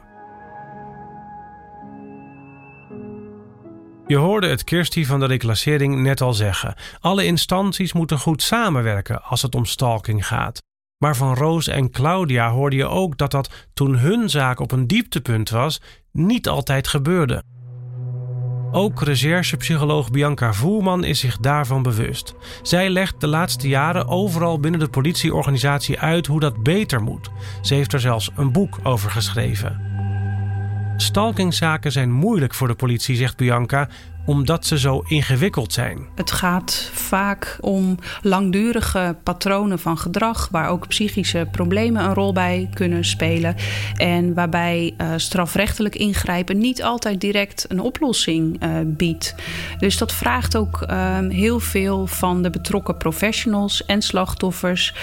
Je 4.06 4.16
hoorde 4.16 4.48
het 4.48 4.64
Kirsty 4.64 5.04
van 5.04 5.20
de 5.20 5.26
reclassering 5.26 6.02
net 6.02 6.20
al 6.20 6.34
zeggen. 6.34 6.74
Alle 7.00 7.24
instanties 7.24 7.92
moeten 7.92 8.18
goed 8.18 8.42
samenwerken 8.42 9.22
als 9.22 9.42
het 9.42 9.54
om 9.54 9.64
stalking 9.64 10.26
gaat. 10.26 10.64
Maar 10.98 11.16
van 11.16 11.34
Roos 11.34 11.68
en 11.68 11.90
Claudia 11.90 12.50
hoorde 12.50 12.76
je 12.76 12.86
ook 12.86 13.18
dat 13.18 13.30
dat 13.30 13.68
toen 13.74 13.96
hun 13.96 14.30
zaak 14.30 14.60
op 14.60 14.72
een 14.72 14.86
dieptepunt 14.86 15.50
was, 15.50 15.80
niet 16.12 16.48
altijd 16.48 16.88
gebeurde. 16.88 17.42
Ook 18.72 19.02
recherchepsycholoog 19.02 20.10
Bianca 20.10 20.52
Voerman 20.52 21.04
is 21.04 21.20
zich 21.20 21.36
daarvan 21.38 21.82
bewust. 21.82 22.34
Zij 22.62 22.90
legt 22.90 23.20
de 23.20 23.26
laatste 23.26 23.68
jaren 23.68 24.08
overal 24.08 24.60
binnen 24.60 24.80
de 24.80 24.88
politieorganisatie 24.88 26.00
uit 26.00 26.26
hoe 26.26 26.40
dat 26.40 26.62
beter 26.62 27.02
moet. 27.02 27.30
Ze 27.62 27.74
heeft 27.74 27.92
er 27.92 28.00
zelfs 28.00 28.30
een 28.36 28.52
boek 28.52 28.78
over 28.82 29.10
geschreven. 29.10 29.80
Stalkingzaken 30.96 31.92
zijn 31.92 32.12
moeilijk 32.12 32.54
voor 32.54 32.68
de 32.68 32.74
politie, 32.74 33.16
zegt 33.16 33.36
Bianca, 33.36 33.88
omdat 34.26 34.66
ze 34.66 34.78
zo 34.78 35.02
ingewikkeld 35.06 35.72
zijn. 35.72 36.06
Het 36.14 36.30
gaat 36.30 36.90
vaak 36.92 37.58
om 37.60 37.98
langdurige 38.22 39.16
patronen 39.22 39.78
van 39.78 39.98
gedrag, 39.98 40.48
waar 40.50 40.68
ook 40.68 40.88
psychische 40.88 41.48
problemen 41.50 42.04
een 42.04 42.14
rol 42.14 42.32
bij 42.32 42.70
kunnen 42.74 43.04
spelen. 43.04 43.54
En 43.96 44.34
waarbij 44.34 44.94
uh, 44.98 45.12
strafrechtelijk 45.16 45.94
ingrijpen 45.94 46.58
niet 46.58 46.82
altijd 46.82 47.20
direct 47.20 47.64
een 47.68 47.80
oplossing 47.80 48.62
uh, 48.62 48.70
biedt. 48.84 49.34
Dus 49.78 49.98
dat 49.98 50.12
vraagt 50.12 50.56
ook 50.56 50.84
uh, 50.90 51.18
heel 51.28 51.60
veel 51.60 52.06
van 52.06 52.42
de 52.42 52.50
betrokken 52.50 52.96
professionals 52.96 53.84
en 53.84 54.02
slachtoffers 54.02 54.94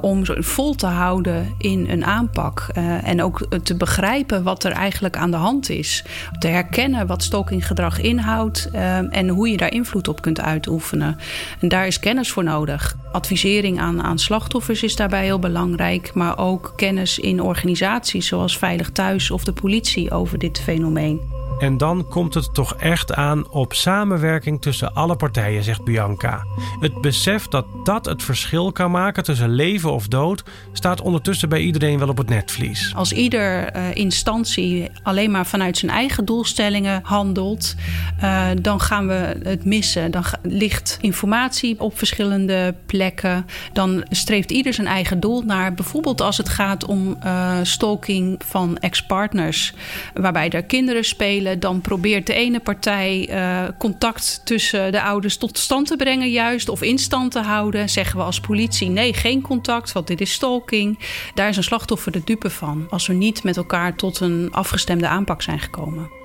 om 0.00 0.22
vol 0.24 0.74
te 0.74 0.86
houden 0.86 1.54
in 1.58 1.86
een 1.90 2.04
aanpak. 2.04 2.68
en 3.02 3.22
ook 3.22 3.46
te 3.62 3.76
begrijpen 3.76 4.42
wat 4.42 4.64
er 4.64 4.72
eigenlijk 4.72 5.16
aan 5.16 5.30
de 5.30 5.36
hand 5.36 5.70
is. 5.70 6.04
Te 6.38 6.48
herkennen 6.48 7.06
wat 7.06 7.22
stalkinggedrag 7.22 8.00
inhoudt 8.00 8.53
uh, 8.74 9.16
en 9.16 9.28
hoe 9.28 9.48
je 9.48 9.56
daar 9.56 9.72
invloed 9.72 10.08
op 10.08 10.22
kunt 10.22 10.40
uitoefenen. 10.40 11.16
En 11.60 11.68
daar 11.68 11.86
is 11.86 11.98
kennis 11.98 12.30
voor 12.30 12.44
nodig. 12.44 12.96
Advisering 13.12 13.80
aan, 13.80 14.02
aan 14.02 14.18
slachtoffers 14.18 14.82
is 14.82 14.96
daarbij 14.96 15.24
heel 15.24 15.38
belangrijk, 15.38 16.14
maar 16.14 16.38
ook 16.38 16.72
kennis 16.76 17.18
in 17.18 17.40
organisaties 17.40 18.26
zoals 18.26 18.58
Veilig 18.58 18.90
Thuis 18.90 19.30
of 19.30 19.44
de 19.44 19.52
politie 19.52 20.10
over 20.10 20.38
dit 20.38 20.60
fenomeen. 20.60 21.43
En 21.58 21.78
dan 21.78 22.08
komt 22.08 22.34
het 22.34 22.54
toch 22.54 22.74
echt 22.74 23.14
aan 23.14 23.50
op 23.50 23.72
samenwerking 23.72 24.62
tussen 24.62 24.94
alle 24.94 25.16
partijen, 25.16 25.62
zegt 25.62 25.84
Bianca. 25.84 26.44
Het 26.80 27.00
besef 27.00 27.48
dat 27.48 27.66
dat 27.84 28.04
het 28.04 28.22
verschil 28.22 28.72
kan 28.72 28.90
maken 28.90 29.24
tussen 29.24 29.50
leven 29.50 29.92
of 29.92 30.08
dood 30.08 30.42
staat 30.72 31.00
ondertussen 31.00 31.48
bij 31.48 31.60
iedereen 31.60 31.98
wel 31.98 32.08
op 32.08 32.16
het 32.16 32.28
netvlies. 32.28 32.92
Als 32.96 33.12
ieder 33.12 33.76
uh, 33.76 33.94
instantie 33.94 34.90
alleen 35.02 35.30
maar 35.30 35.46
vanuit 35.46 35.78
zijn 35.78 35.90
eigen 35.90 36.24
doelstellingen 36.24 37.00
handelt, 37.02 37.74
uh, 38.22 38.46
dan 38.62 38.80
gaan 38.80 39.06
we 39.06 39.38
het 39.42 39.64
missen. 39.64 40.10
Dan 40.10 40.24
ligt 40.42 40.98
informatie 41.00 41.80
op 41.80 41.98
verschillende 41.98 42.74
plekken. 42.86 43.46
Dan 43.72 44.04
streeft 44.10 44.50
ieder 44.50 44.74
zijn 44.74 44.86
eigen 44.86 45.20
doel 45.20 45.42
naar. 45.42 45.74
Bijvoorbeeld 45.74 46.20
als 46.20 46.36
het 46.36 46.48
gaat 46.48 46.84
om 46.84 47.16
uh, 47.24 47.56
stalking 47.62 48.40
van 48.46 48.78
ex-partners, 48.78 49.74
waarbij 50.14 50.50
er 50.50 50.64
kinderen 50.64 51.04
spelen 51.04 51.43
dan 51.58 51.80
probeert 51.80 52.26
de 52.26 52.34
ene 52.34 52.60
partij 52.60 53.28
uh, 53.30 53.68
contact 53.78 54.40
tussen 54.44 54.92
de 54.92 55.02
ouders 55.02 55.36
tot 55.36 55.58
stand 55.58 55.86
te 55.86 55.96
brengen, 55.96 56.30
juist, 56.30 56.68
of 56.68 56.82
in 56.82 56.98
stand 56.98 57.32
te 57.32 57.40
houden. 57.40 57.88
Zeggen 57.88 58.18
we 58.18 58.24
als 58.24 58.40
politie: 58.40 58.88
nee, 58.88 59.14
geen 59.14 59.40
contact, 59.42 59.92
want 59.92 60.06
dit 60.06 60.20
is 60.20 60.32
stalking. 60.32 60.98
Daar 61.34 61.48
is 61.48 61.56
een 61.56 61.62
slachtoffer 61.62 62.12
de 62.12 62.22
dupe 62.24 62.50
van, 62.50 62.86
als 62.90 63.06
we 63.06 63.14
niet 63.14 63.42
met 63.42 63.56
elkaar 63.56 63.96
tot 63.96 64.20
een 64.20 64.48
afgestemde 64.52 65.08
aanpak 65.08 65.42
zijn 65.42 65.60
gekomen. 65.60 66.23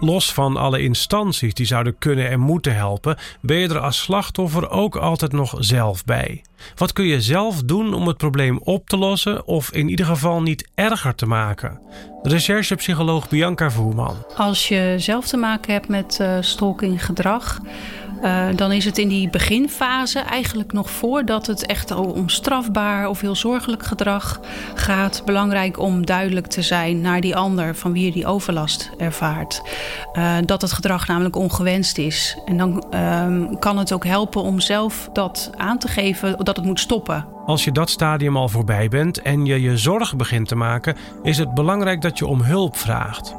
Los 0.00 0.32
van 0.32 0.56
alle 0.56 0.82
instanties 0.82 1.54
die 1.54 1.66
zouden 1.66 1.98
kunnen 1.98 2.30
en 2.30 2.40
moeten 2.40 2.74
helpen, 2.74 3.16
ben 3.40 3.56
je 3.56 3.68
er 3.68 3.78
als 3.78 3.98
slachtoffer 3.98 4.70
ook 4.70 4.96
altijd 4.96 5.32
nog 5.32 5.54
zelf 5.58 6.04
bij. 6.04 6.44
Wat 6.76 6.92
kun 6.92 7.04
je 7.04 7.20
zelf 7.20 7.62
doen 7.62 7.94
om 7.94 8.06
het 8.06 8.16
probleem 8.16 8.60
op 8.64 8.88
te 8.88 8.96
lossen 8.96 9.46
of 9.46 9.72
in 9.72 9.88
ieder 9.88 10.06
geval 10.06 10.42
niet 10.42 10.68
erger 10.74 11.14
te 11.14 11.26
maken? 11.26 11.80
Recherchepsycholoog 12.22 13.28
Bianca 13.28 13.70
Voerman. 13.70 14.16
Als 14.36 14.68
je 14.68 14.94
zelf 14.98 15.26
te 15.26 15.36
maken 15.36 15.72
hebt 15.72 15.88
met 15.88 16.18
uh, 16.20 16.36
stalkinggedrag, 16.40 17.60
uh, 18.22 18.46
dan 18.54 18.72
is 18.72 18.84
het 18.84 18.98
in 18.98 19.08
die 19.08 19.30
beginfase, 19.30 20.18
eigenlijk 20.18 20.72
nog 20.72 20.90
voordat 20.90 21.46
het 21.46 21.66
echt 21.66 21.90
om 21.90 22.28
strafbaar 22.28 23.08
of 23.08 23.20
heel 23.20 23.34
zorgelijk 23.34 23.82
gedrag 23.82 24.40
gaat, 24.74 25.22
belangrijk 25.24 25.78
om 25.78 26.06
duidelijk 26.06 26.46
te 26.46 26.62
zijn 26.62 27.00
naar 27.00 27.20
die 27.20 27.36
ander 27.36 27.74
van 27.74 27.92
wie 27.92 28.04
je 28.04 28.12
die 28.12 28.26
overlast 28.26 28.90
ervaart. 28.98 29.62
Uh, 30.12 30.36
dat 30.44 30.62
het 30.62 30.72
gedrag 30.72 31.06
namelijk 31.06 31.36
ongewenst 31.36 31.98
is. 31.98 32.38
En 32.44 32.56
dan 32.56 32.84
uh, 32.94 33.58
kan 33.58 33.78
het 33.78 33.92
ook 33.92 34.04
helpen 34.04 34.42
om 34.42 34.60
zelf 34.60 35.08
dat 35.12 35.50
aan 35.56 35.78
te 35.78 35.88
geven 35.88 36.44
dat 36.44 36.56
het 36.56 36.64
moet 36.64 36.80
stoppen. 36.80 37.26
Als 37.46 37.64
je 37.64 37.72
dat 37.72 37.90
stadium 37.90 38.36
al 38.36 38.48
voorbij 38.48 38.88
bent 38.88 39.22
en 39.22 39.44
je 39.44 39.60
je 39.60 39.76
zorgen 39.76 40.18
begint 40.18 40.48
te 40.48 40.56
maken, 40.56 40.96
is 41.22 41.38
het 41.38 41.54
belangrijk 41.54 42.00
dat 42.00 42.18
je 42.18 42.26
om 42.26 42.42
hulp 42.42 42.76
vraagt. 42.76 43.34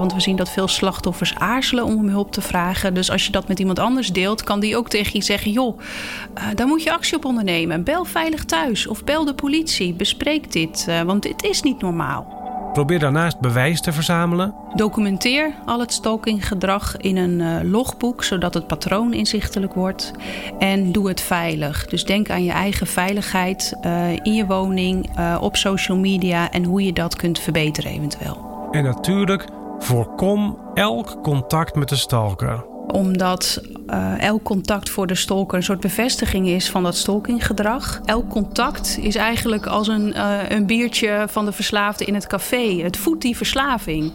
Want 0.00 0.12
we 0.12 0.20
zien 0.20 0.36
dat 0.36 0.50
veel 0.50 0.68
slachtoffers 0.68 1.34
aarzelen 1.34 1.84
om 1.84 2.08
hulp 2.08 2.32
te 2.32 2.40
vragen. 2.40 2.94
Dus 2.94 3.10
als 3.10 3.26
je 3.26 3.32
dat 3.32 3.48
met 3.48 3.58
iemand 3.58 3.78
anders 3.78 4.12
deelt, 4.12 4.42
kan 4.42 4.60
die 4.60 4.76
ook 4.76 4.88
tegen 4.88 5.12
je 5.12 5.24
zeggen: 5.24 5.50
joh, 5.50 5.78
uh, 5.78 6.44
daar 6.54 6.66
moet 6.66 6.82
je 6.82 6.92
actie 6.92 7.16
op 7.16 7.24
ondernemen. 7.24 7.84
Bel 7.84 8.04
veilig 8.04 8.44
thuis 8.44 8.86
of 8.86 9.04
bel 9.04 9.24
de 9.24 9.34
politie. 9.34 9.94
Bespreek 9.94 10.52
dit, 10.52 10.86
uh, 10.88 11.00
want 11.00 11.22
dit 11.22 11.42
is 11.42 11.62
niet 11.62 11.80
normaal. 11.80 12.38
Probeer 12.72 12.98
daarnaast 12.98 13.40
bewijs 13.40 13.80
te 13.80 13.92
verzamelen. 13.92 14.54
Documenteer 14.74 15.54
al 15.66 15.80
het 15.80 15.92
stalkinggedrag 15.92 16.96
in 16.96 17.16
een 17.16 17.40
uh, 17.40 17.70
logboek, 17.70 18.24
zodat 18.24 18.54
het 18.54 18.66
patroon 18.66 19.12
inzichtelijk 19.12 19.74
wordt. 19.74 20.12
En 20.58 20.92
doe 20.92 21.08
het 21.08 21.20
veilig. 21.20 21.86
Dus 21.86 22.04
denk 22.04 22.30
aan 22.30 22.44
je 22.44 22.52
eigen 22.52 22.86
veiligheid 22.86 23.76
uh, 23.82 24.12
in 24.12 24.34
je 24.34 24.46
woning, 24.46 25.18
uh, 25.18 25.36
op 25.40 25.56
social 25.56 25.98
media 25.98 26.50
en 26.50 26.64
hoe 26.64 26.84
je 26.84 26.92
dat 26.92 27.16
kunt 27.16 27.38
verbeteren 27.38 27.90
eventueel. 27.90 28.68
En 28.70 28.84
natuurlijk 28.84 29.46
Voorkom 29.82 30.58
elk 30.74 31.22
contact 31.22 31.74
met 31.74 31.88
de 31.88 31.96
stalker. 31.96 32.64
Omdat 32.86 33.62
uh, 33.86 34.22
elk 34.22 34.42
contact 34.42 34.90
voor 34.90 35.06
de 35.06 35.14
stalker 35.14 35.56
een 35.56 35.62
soort 35.62 35.80
bevestiging 35.80 36.48
is 36.48 36.70
van 36.70 36.82
dat 36.82 36.96
stalkinggedrag. 36.96 38.00
Elk 38.04 38.28
contact 38.28 38.98
is 39.00 39.14
eigenlijk 39.14 39.66
als 39.66 39.88
een, 39.88 40.08
uh, 40.16 40.38
een 40.48 40.66
biertje 40.66 41.24
van 41.28 41.44
de 41.44 41.52
verslaafde 41.52 42.04
in 42.04 42.14
het 42.14 42.26
café. 42.26 42.82
Het 42.82 42.96
voedt 42.96 43.22
die 43.22 43.36
verslaving. 43.36 44.12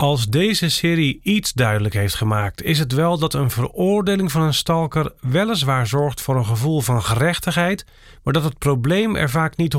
Als 0.00 0.26
deze 0.26 0.68
serie 0.68 1.20
iets 1.22 1.52
duidelijk 1.52 1.94
heeft 1.94 2.14
gemaakt, 2.14 2.62
is 2.62 2.78
het 2.78 2.92
wel 2.92 3.18
dat 3.18 3.34
een 3.34 3.50
veroordeling 3.50 4.32
van 4.32 4.42
een 4.42 4.54
stalker 4.54 5.12
weliswaar 5.20 5.86
zorgt 5.86 6.20
voor 6.20 6.36
een 6.36 6.46
gevoel 6.46 6.80
van 6.80 7.02
gerechtigheid, 7.02 7.84
maar 8.22 8.32
dat 8.32 8.44
het 8.44 8.58
probleem 8.58 9.16
er 9.16 9.30
vaak 9.30 9.56
niet 9.56 9.76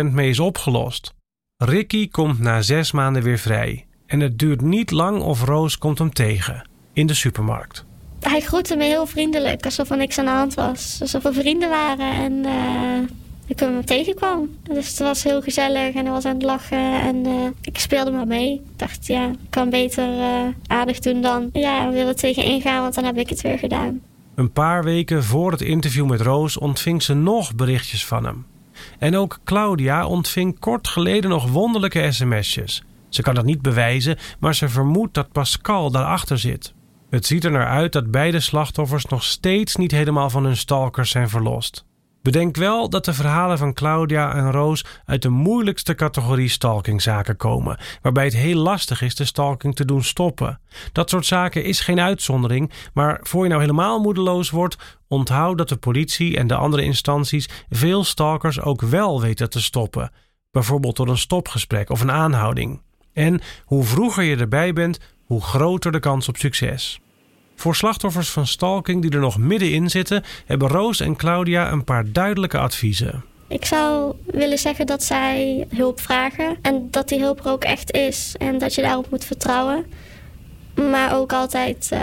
mee 0.12 0.28
is 0.28 0.40
opgelost. 0.40 1.14
Ricky 1.56 2.08
komt 2.08 2.38
na 2.38 2.62
zes 2.62 2.92
maanden 2.92 3.22
weer 3.22 3.38
vrij. 3.38 3.86
En 4.06 4.20
het 4.20 4.38
duurt 4.38 4.60
niet 4.60 4.90
lang 4.90 5.20
of 5.20 5.44
Roos 5.44 5.78
komt 5.78 5.98
hem 5.98 6.12
tegen 6.12 6.68
in 6.92 7.06
de 7.06 7.14
supermarkt. 7.14 7.84
Hij 8.20 8.40
groette 8.40 8.76
me 8.76 8.84
heel 8.84 9.06
vriendelijk, 9.06 9.64
alsof 9.64 9.90
er 9.90 9.96
niks 9.96 10.18
aan 10.18 10.24
de 10.24 10.30
hand 10.30 10.54
was. 10.54 10.98
Alsof 11.00 11.22
we 11.22 11.32
vrienden 11.32 11.68
waren 11.68 12.12
en 12.12 12.32
uh, 12.32 13.08
ik 13.52 13.60
hem 13.60 13.84
tegenkwam. 13.84 14.50
Dus 14.62 14.88
het 14.88 14.98
was 14.98 15.22
heel 15.22 15.42
gezellig 15.42 15.94
en 15.94 16.04
hij 16.04 16.12
was 16.12 16.24
aan 16.24 16.34
het 16.34 16.42
lachen 16.42 17.00
en 17.00 17.26
uh, 17.26 17.46
ik 17.60 17.78
speelde 17.78 18.10
maar 18.10 18.26
mee. 18.26 18.52
Ik 18.52 18.78
dacht, 18.78 19.06
ja, 19.06 19.28
ik 19.28 19.50
kan 19.50 19.70
beter 19.70 20.08
uh, 20.08 20.46
aardig 20.66 20.98
doen 20.98 21.22
dan 21.22 21.50
ja, 21.52 21.86
we 21.88 21.92
willen 21.92 22.16
tegen 22.16 22.44
ingaan, 22.44 22.82
want 22.82 22.94
dan 22.94 23.04
heb 23.04 23.16
ik 23.16 23.28
het 23.28 23.40
weer 23.40 23.58
gedaan. 23.58 24.00
Een 24.34 24.52
paar 24.52 24.84
weken 24.84 25.24
voor 25.24 25.50
het 25.50 25.60
interview 25.60 26.06
met 26.06 26.20
Roos 26.20 26.58
ontving 26.58 27.02
ze 27.02 27.14
nog 27.14 27.54
berichtjes 27.54 28.06
van 28.06 28.24
hem. 28.24 28.46
En 28.98 29.16
ook 29.16 29.38
Claudia 29.44 30.06
ontving 30.06 30.58
kort 30.58 30.88
geleden 30.88 31.30
nog 31.30 31.50
wonderlijke 31.50 32.12
sms'jes. 32.12 32.84
Ze 33.08 33.22
kan 33.22 33.34
dat 33.34 33.44
niet 33.44 33.62
bewijzen, 33.62 34.18
maar 34.38 34.54
ze 34.54 34.68
vermoedt 34.68 35.14
dat 35.14 35.32
Pascal 35.32 35.90
daarachter 35.90 36.38
zit. 36.38 36.74
Het 37.10 37.26
ziet 37.26 37.44
er 37.44 37.50
naar 37.50 37.66
uit 37.66 37.92
dat 37.92 38.10
beide 38.10 38.40
slachtoffers 38.40 39.04
nog 39.04 39.24
steeds 39.24 39.76
niet 39.76 39.90
helemaal 39.90 40.30
van 40.30 40.44
hun 40.44 40.56
stalkers 40.56 41.10
zijn 41.10 41.28
verlost. 41.28 41.84
Bedenk 42.22 42.56
wel 42.56 42.88
dat 42.88 43.04
de 43.04 43.14
verhalen 43.14 43.58
van 43.58 43.72
Claudia 43.72 44.34
en 44.34 44.50
Roos 44.50 44.84
uit 45.04 45.22
de 45.22 45.28
moeilijkste 45.28 45.94
categorie 45.94 46.48
stalkingzaken 46.48 47.36
komen, 47.36 47.78
waarbij 48.02 48.24
het 48.24 48.34
heel 48.34 48.58
lastig 48.62 49.02
is 49.02 49.14
de 49.14 49.24
stalking 49.24 49.74
te 49.74 49.84
doen 49.84 50.02
stoppen. 50.02 50.60
Dat 50.92 51.10
soort 51.10 51.26
zaken 51.26 51.64
is 51.64 51.80
geen 51.80 52.00
uitzondering, 52.00 52.72
maar 52.94 53.20
voor 53.22 53.42
je 53.42 53.48
nou 53.48 53.60
helemaal 53.60 54.00
moedeloos 54.00 54.50
wordt, 54.50 54.76
onthoud 55.08 55.58
dat 55.58 55.68
de 55.68 55.76
politie 55.76 56.36
en 56.36 56.46
de 56.46 56.54
andere 56.54 56.82
instanties 56.82 57.48
veel 57.70 58.04
stalkers 58.04 58.60
ook 58.60 58.80
wel 58.80 59.20
weten 59.20 59.50
te 59.50 59.62
stoppen, 59.62 60.10
bijvoorbeeld 60.50 60.96
door 60.96 61.08
een 61.08 61.18
stopgesprek 61.18 61.90
of 61.90 62.00
een 62.00 62.12
aanhouding. 62.12 62.82
En 63.12 63.40
hoe 63.64 63.84
vroeger 63.84 64.24
je 64.24 64.36
erbij 64.36 64.72
bent, 64.72 64.98
hoe 65.24 65.42
groter 65.42 65.92
de 65.92 66.00
kans 66.00 66.28
op 66.28 66.36
succes. 66.36 67.00
Voor 67.56 67.74
slachtoffers 67.74 68.30
van 68.30 68.46
stalking 68.46 69.02
die 69.02 69.10
er 69.10 69.20
nog 69.20 69.38
middenin 69.38 69.90
zitten, 69.90 70.22
hebben 70.46 70.68
Roos 70.68 71.00
en 71.00 71.16
Claudia 71.16 71.72
een 71.72 71.84
paar 71.84 72.12
duidelijke 72.12 72.58
adviezen. 72.58 73.24
Ik 73.48 73.64
zou 73.64 74.14
willen 74.24 74.58
zeggen 74.58 74.86
dat 74.86 75.02
zij 75.02 75.66
hulp 75.74 76.00
vragen 76.00 76.56
en 76.62 76.88
dat 76.90 77.08
die 77.08 77.20
hulp 77.20 77.44
er 77.44 77.50
ook 77.50 77.64
echt 77.64 77.92
is 77.92 78.34
en 78.38 78.58
dat 78.58 78.74
je 78.74 78.82
daarop 78.82 79.10
moet 79.10 79.24
vertrouwen. 79.24 79.84
Maar 80.90 81.16
ook 81.16 81.32
altijd 81.32 81.90
uh, 81.92 82.00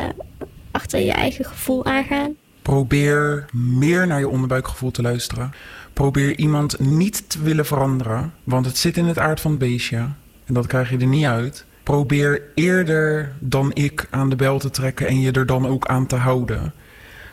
achter 0.72 1.00
je 1.00 1.12
eigen 1.12 1.46
gevoel 1.46 1.86
aangaan. 1.86 2.36
Probeer 2.62 3.46
meer 3.52 4.08
naar 4.08 4.20
je 4.20 4.30
onderbuikgevoel 4.30 4.92
te 4.92 5.02
luisteren. 5.02 5.54
Probeer 5.94 6.38
iemand 6.38 6.80
niet 6.80 7.30
te 7.30 7.42
willen 7.42 7.66
veranderen, 7.66 8.34
want 8.44 8.66
het 8.66 8.78
zit 8.78 8.98
in 8.98 9.06
het 9.06 9.18
aard 9.18 9.40
van 9.40 9.52
het 9.52 9.60
beestje 9.60 9.98
en 10.46 10.54
dat 10.54 10.68
krijg 10.68 10.90
je 10.90 10.98
er 10.98 11.08
niet 11.08 11.26
uit 11.26 11.66
probeer 11.90 12.42
eerder 12.56 13.32
dan 13.40 13.72
ik 13.74 14.08
aan 14.10 14.30
de 14.30 14.36
bel 14.36 14.60
te 14.60 14.70
trekken 14.70 15.08
en 15.08 15.20
je 15.20 15.32
er 15.32 15.46
dan 15.46 15.68
ook 15.68 15.88
aan 15.88 16.06
te 16.06 16.16
houden. 16.16 16.74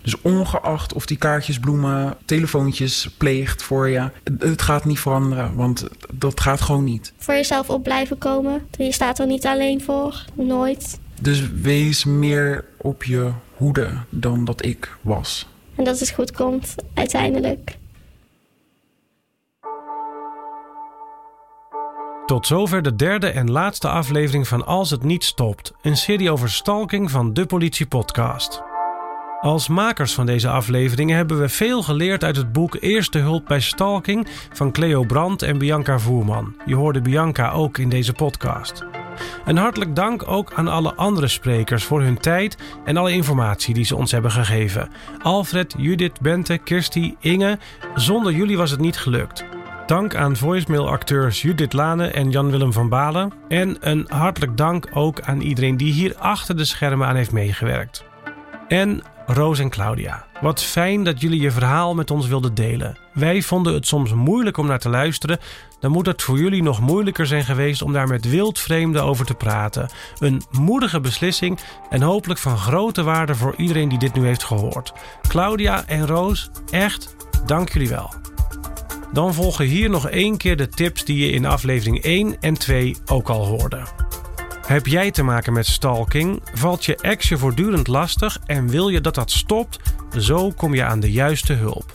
Dus 0.03 0.21
ongeacht 0.21 0.92
of 0.92 1.07
die 1.07 1.16
kaartjes, 1.16 1.59
bloemen, 1.59 2.16
telefoontjes 2.25 3.11
pleegt 3.19 3.62
voor 3.62 3.88
je, 3.88 4.11
het 4.38 4.62
gaat 4.62 4.85
niet 4.85 4.99
veranderen, 4.99 5.55
want 5.55 5.88
dat 6.12 6.40
gaat 6.40 6.61
gewoon 6.61 6.85
niet. 6.85 7.12
Voor 7.19 7.35
jezelf 7.35 7.71
op 7.71 7.83
blijven 7.83 8.19
komen. 8.19 8.66
Je 8.79 8.92
staat 8.92 9.19
er 9.19 9.27
niet 9.27 9.47
alleen 9.47 9.83
voor, 9.83 10.25
nooit. 10.35 10.99
Dus 11.21 11.51
wees 11.51 12.05
meer 12.05 12.64
op 12.77 13.05
je 13.05 13.31
hoede 13.57 13.90
dan 14.09 14.45
dat 14.45 14.64
ik 14.64 14.97
was. 15.01 15.47
En 15.75 15.85
dat 15.85 16.01
het 16.01 16.11
goed 16.11 16.33
komt, 16.33 16.75
uiteindelijk. 16.95 17.77
Tot 22.27 22.47
zover 22.47 22.83
de 22.83 22.97
derde 22.97 23.29
en 23.29 23.51
laatste 23.51 23.89
aflevering 23.89 24.49
van 24.49 24.67
Als 24.67 24.91
het 24.91 25.03
niet 25.03 25.25
stopt, 25.25 25.73
een 25.83 25.97
serie 25.97 26.31
over 26.31 26.51
stalking 26.51 27.11
van 27.11 27.35
de 27.35 27.47
Politie 27.47 27.87
Podcast. 27.87 28.62
Als 29.41 29.69
makers 29.69 30.15
van 30.15 30.27
deze 30.27 30.49
afleveringen 30.49 31.17
hebben 31.17 31.41
we 31.41 31.49
veel 31.49 31.83
geleerd 31.83 32.25
uit 32.25 32.37
het 32.37 32.53
boek 32.53 32.77
Eerste 32.81 33.19
Hulp 33.19 33.47
bij 33.47 33.61
Stalking 33.61 34.29
van 34.53 34.73
Cleo 34.73 35.05
Brandt 35.05 35.43
en 35.43 35.59
Bianca 35.59 35.99
Voerman. 35.99 36.55
Je 36.65 36.75
hoorde 36.75 37.01
Bianca 37.01 37.51
ook 37.51 37.79
in 37.79 37.89
deze 37.89 38.12
podcast. 38.12 38.85
Een 39.45 39.57
hartelijk 39.57 39.97
dank 39.97 40.29
ook 40.29 40.53
aan 40.53 40.69
alle 40.69 40.95
andere 40.95 41.29
sprekers 41.29 41.85
voor 41.85 42.03
hun 42.03 42.19
tijd 42.19 42.57
en 42.85 42.97
alle 42.97 43.12
informatie 43.12 43.75
die 43.75 43.85
ze 43.85 43.97
ons 43.97 44.12
hebben 44.12 44.31
gegeven. 44.31 44.91
Alfred, 45.23 45.75
Judith, 45.79 46.21
Bente, 46.21 46.59
Kirsty, 46.59 47.15
Inge. 47.21 47.59
Zonder 47.95 48.33
jullie 48.33 48.57
was 48.57 48.71
het 48.71 48.81
niet 48.81 48.97
gelukt. 48.97 49.56
Dank 49.87 50.14
aan 50.14 50.37
voicemail-acteurs 50.37 51.42
Judith 51.42 51.72
Lane 51.72 52.07
en 52.07 52.30
Jan-Willem 52.30 52.72
van 52.72 52.89
Balen. 52.89 53.32
En 53.49 53.76
een 53.80 54.07
hartelijk 54.09 54.57
dank 54.57 54.89
ook 54.93 55.20
aan 55.20 55.41
iedereen 55.41 55.76
die 55.76 55.93
hier 55.93 56.16
achter 56.16 56.57
de 56.57 56.64
schermen 56.64 57.07
aan 57.07 57.16
heeft 57.16 57.32
meegewerkt. 57.32 58.05
En 58.68 59.03
Roos 59.26 59.59
en 59.59 59.70
Claudia. 59.70 60.26
Wat 60.41 60.62
fijn 60.62 61.05
dat 61.05 61.20
jullie 61.20 61.41
je 61.41 61.51
verhaal 61.51 61.95
met 61.95 62.11
ons 62.11 62.26
wilden 62.26 62.55
delen. 62.55 62.99
Wij 63.12 63.43
vonden 63.43 63.74
het 63.74 63.87
soms 63.87 64.12
moeilijk 64.12 64.57
om 64.57 64.66
naar 64.66 64.78
te 64.78 64.89
luisteren. 64.89 65.39
Dan 65.80 65.91
moet 65.91 66.07
het 66.07 66.22
voor 66.22 66.39
jullie 66.39 66.62
nog 66.62 66.80
moeilijker 66.80 67.26
zijn 67.26 67.45
geweest 67.45 67.82
om 67.82 67.93
daar 67.93 68.09
met 68.09 68.28
wildvreemden 68.28 69.05
over 69.05 69.26
te 69.26 69.34
praten. 69.34 69.89
Een 70.18 70.43
moedige 70.51 71.01
beslissing 71.01 71.59
en 71.91 72.03
hopelijk 72.03 72.41
van 72.41 72.59
grote 72.59 73.03
waarde 73.03 73.34
voor 73.34 73.55
iedereen 73.57 73.89
die 73.89 73.99
dit 73.99 74.14
nu 74.14 74.26
heeft 74.26 74.45
gehoord. 74.45 74.93
Claudia 75.28 75.84
en 75.87 76.07
Roos, 76.07 76.51
echt 76.70 77.16
dank 77.45 77.72
jullie 77.72 77.89
wel. 77.89 78.34
Dan 79.13 79.35
volgen 79.35 79.65
hier 79.65 79.91
nog 79.91 80.09
één 80.09 80.37
keer 80.37 80.57
de 80.57 80.69
tips 80.69 81.05
die 81.05 81.19
je 81.19 81.31
in 81.31 81.47
aflevering 81.47 82.03
1 82.03 82.37
en 82.41 82.55
2 82.55 82.97
ook 83.07 83.29
al 83.29 83.47
hoorde. 83.47 83.83
Heb 84.67 84.87
jij 84.87 85.11
te 85.11 85.23
maken 85.23 85.53
met 85.53 85.67
stalking? 85.67 86.43
Valt 86.55 86.85
je 86.85 86.97
ex 86.97 87.29
je 87.29 87.39
voortdurend 87.39 87.87
lastig 87.87 88.39
en 88.47 88.69
wil 88.69 88.89
je 88.89 89.01
dat 89.01 89.15
dat 89.15 89.31
stopt? 89.31 89.79
Zo 90.19 90.51
kom 90.51 90.75
je 90.75 90.85
aan 90.85 91.01
de 91.01 91.13
juiste 91.13 91.53
hulp. 91.53 91.93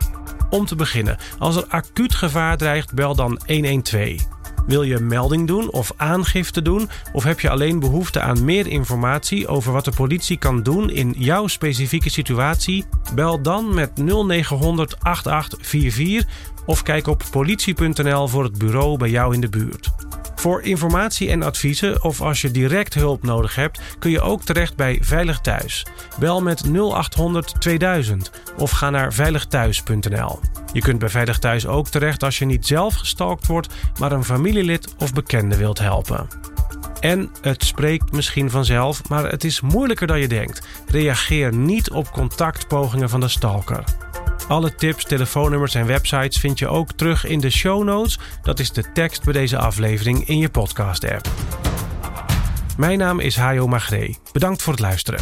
Om 0.50 0.66
te 0.66 0.76
beginnen, 0.76 1.18
als 1.40 1.56
er 1.56 1.66
acuut 1.68 2.16
gevaar 2.16 2.58
dreigt, 2.58 2.94
bel 2.94 3.16
dan 3.16 3.40
112. 3.46 4.28
Wil 4.66 4.84
je 4.84 5.00
melding 5.00 5.48
doen 5.48 5.72
of 5.72 5.92
aangifte 5.98 6.62
doen? 6.62 6.90
Of 7.14 7.24
heb 7.24 7.40
je 7.40 7.50
alleen 7.50 7.80
behoefte 7.80 8.20
aan 8.20 8.46
meer 8.46 8.68
informatie 8.68 9.48
over 9.48 9.72
wat 9.72 9.86
de 9.86 9.92
politie 9.92 10.38
kan 10.38 10.64
doen 10.64 10.90
in 10.90 11.14
jouw 11.18 11.48
specifieke 11.48 12.10
situatie? 12.10 12.86
Bel 13.16 13.42
dan 13.42 13.74
met 13.74 13.92
0900 13.96 14.96
8844 15.00 16.26
of 16.72 16.84
kijk 16.84 17.08
op 17.08 17.24
politie.nl 17.32 18.28
voor 18.28 18.44
het 18.44 18.58
bureau 18.58 18.98
bij 18.98 19.10
jou 19.10 19.34
in 19.34 19.42
de 19.42 19.50
buurt. 19.50 19.90
Voor 20.36 20.62
informatie 20.62 21.30
en 21.30 21.44
adviezen 21.44 22.04
of 22.04 22.22
als 22.22 22.42
je 22.42 22.52
direct 22.52 22.94
hulp 22.94 23.24
nodig 23.24 23.56
hebt, 23.56 23.82
kun 24.00 24.12
je 24.12 24.22
ook 24.22 24.44
terecht 24.44 24.76
bij 24.76 24.98
Veilig 25.02 25.40
Thuis. 25.40 25.86
Bel 26.20 26.42
met 26.42 26.64
0800 26.74 27.62
2000 27.62 28.32
of 28.58 28.72
ga 28.72 28.90
naar 28.90 29.14
veiligthuis.nl. 29.14 30.40
Je 30.74 30.82
kunt 30.82 31.00
bij 31.00 31.10
Veilig 31.10 31.40
Thuis 31.40 31.68
ook 31.68 31.88
terecht 31.88 32.24
als 32.24 32.40
je 32.40 32.46
niet 32.46 32.68
zelf 32.68 32.96
gestalkt 32.96 33.48
wordt, 33.48 33.74
maar 34.00 34.12
een 34.12 34.24
familielid 34.24 34.96
of 34.98 35.14
bekende 35.14 35.58
wilt 35.58 35.80
helpen. 35.80 36.28
En 37.00 37.32
het 37.42 37.64
spreekt 37.64 38.12
misschien 38.12 38.50
vanzelf, 38.50 39.10
maar 39.10 39.30
het 39.30 39.44
is 39.44 39.62
moeilijker 39.62 40.08
dan 40.08 40.20
je 40.20 40.28
denkt. 40.28 40.68
Reageer 40.88 41.56
niet 41.56 41.92
op 41.92 42.12
contactpogingen 42.12 43.10
van 43.10 43.20
de 43.20 43.28
stalker. 43.28 43.84
Alle 44.48 44.76
tips, 44.76 45.04
telefoonnummers 45.04 45.76
en 45.76 45.86
websites 45.86 46.40
vind 46.40 46.60
je 46.60 46.68
ook 46.68 46.92
terug 46.92 47.26
in 47.26 47.40
de 47.40 47.50
show 47.50 47.84
notes. 47.84 48.20
Dat 48.42 48.60
is 48.60 48.72
de 48.72 48.92
tekst 48.92 49.24
bij 49.24 49.34
deze 49.34 49.58
aflevering 49.58 50.28
in 50.28 50.38
je 50.38 50.50
podcast-app. 50.50 51.30
Mijn 52.78 52.98
naam 52.98 53.20
is 53.20 53.36
Hajo 53.36 53.68
Magree. 53.68 54.18
Bedankt 54.32 54.62
voor 54.62 54.74
het 54.74 54.82
luisteren. 54.82 55.20